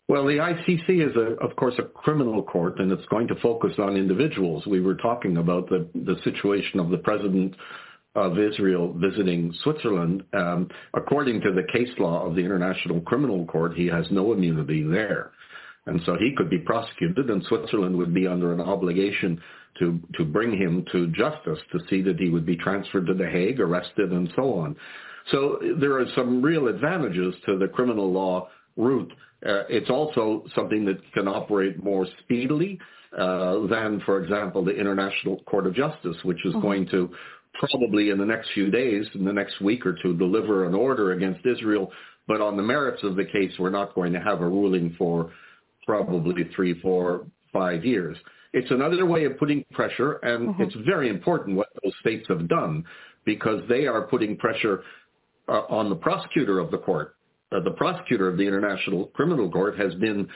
[0.09, 3.75] Well, the ICC is, a, of course, a criminal court, and it's going to focus
[3.79, 4.67] on individuals.
[4.67, 7.55] We were talking about the, the situation of the president
[8.15, 10.25] of Israel visiting Switzerland.
[10.33, 14.83] Um, according to the case law of the International Criminal Court, he has no immunity
[14.83, 15.33] there.
[15.87, 19.41] And so he could be prosecuted, and Switzerland would be under an obligation
[19.79, 23.29] to, to bring him to justice to see that he would be transferred to The
[23.29, 24.77] Hague, arrested, and so on.
[25.31, 29.13] So there are some real advantages to the criminal law route.
[29.45, 32.79] Uh, it's also something that can operate more speedily
[33.17, 36.63] uh, than, for example, the International Court of Justice, which is mm-hmm.
[36.63, 37.11] going to
[37.61, 41.13] probably in the next few days, in the next week or two, deliver an order
[41.13, 41.93] against Israel.
[42.27, 45.31] But on the merits of the case, we're not going to have a ruling for
[45.85, 48.17] probably three, four, five years.
[48.53, 50.63] It's another way of putting pressure, and mm-hmm.
[50.63, 52.85] it's very important what those states have done
[53.25, 54.83] because they are putting pressure
[55.49, 57.15] uh, on the prosecutor of the court.
[57.53, 60.29] Uh, the prosecutor of the International Criminal Court has been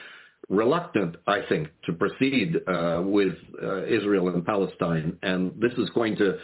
[0.49, 6.15] reluctant, I think, to proceed uh, with uh, Israel and Palestine, and this is going
[6.17, 6.37] to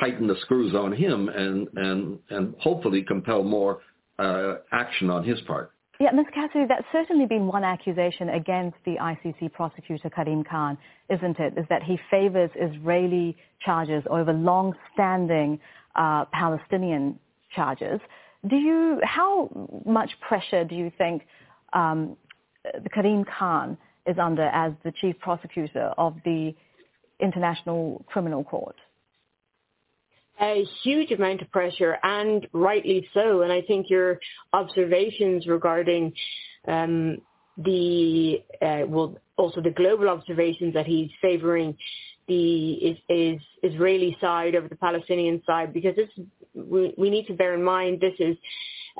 [0.00, 3.80] tighten the screws on him and and and hopefully compel more
[4.18, 5.72] uh, action on his part.
[6.00, 6.26] Yeah, Ms.
[6.32, 10.78] Cassidy, that's certainly been one accusation against the ICC prosecutor Karim Khan,
[11.10, 11.58] isn't it?
[11.58, 15.58] Is that he favors Israeli charges over long-standing
[15.96, 17.18] uh, Palestinian
[17.54, 18.00] charges.
[18.46, 19.50] Do you, how
[19.84, 21.22] much pressure do you think
[21.72, 22.16] um,
[22.94, 26.54] Karim Khan is under as the chief prosecutor of the
[27.18, 28.76] International Criminal Court?
[30.40, 33.42] A huge amount of pressure and rightly so.
[33.42, 34.20] And I think your
[34.52, 36.12] observations regarding
[36.66, 37.18] um,
[37.56, 41.76] the, uh, well, also the global observations that he's favouring
[42.28, 45.96] the is, is Israeli side over the Palestinian side because
[46.54, 48.36] we, we need to bear in mind this is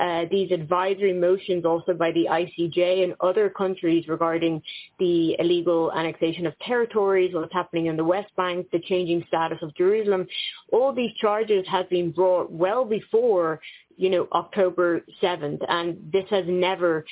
[0.00, 4.62] uh, these advisory motions also by the ICJ and other countries regarding
[5.00, 9.74] the illegal annexation of territories, what's happening in the West Bank, the changing status of
[9.74, 10.26] Jerusalem.
[10.72, 13.60] All these charges have been brought well before
[13.96, 17.04] you know, October 7th, and this has never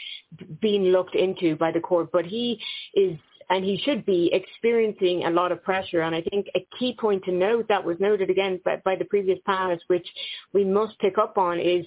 [0.61, 2.11] been looked into by the court.
[2.13, 2.61] But he
[2.95, 3.19] is
[3.49, 6.03] and he should be experiencing a lot of pressure.
[6.03, 9.05] And I think a key point to note that was noted again by, by the
[9.05, 10.07] previous panelists, which
[10.53, 11.87] we must pick up on, is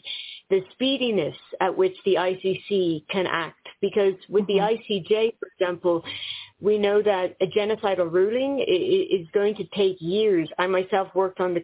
[0.49, 3.67] the speediness at which the ICC can act.
[3.81, 4.93] Because with the mm-hmm.
[4.93, 6.03] ICJ, for example,
[6.61, 10.49] we know that a genocidal ruling is going to take years.
[10.57, 11.63] I myself worked on the.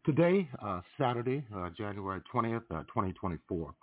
[0.05, 3.75] today, uh, Saturday, uh, January 20th, 2024.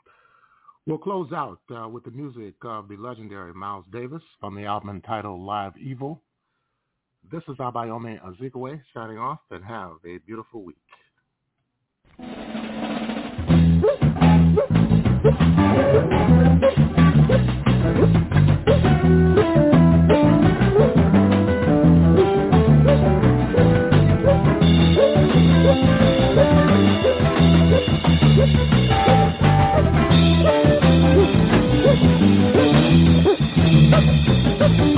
[0.86, 1.60] We'll close out
[1.92, 6.22] with the music of the legendary Miles Davis from the album entitled Live Evil.
[7.30, 10.78] This is Abayomi Azikiwe signing off and have a beautiful week.
[19.08, 19.67] Thank you.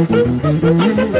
[0.00, 1.19] Mm-hmm.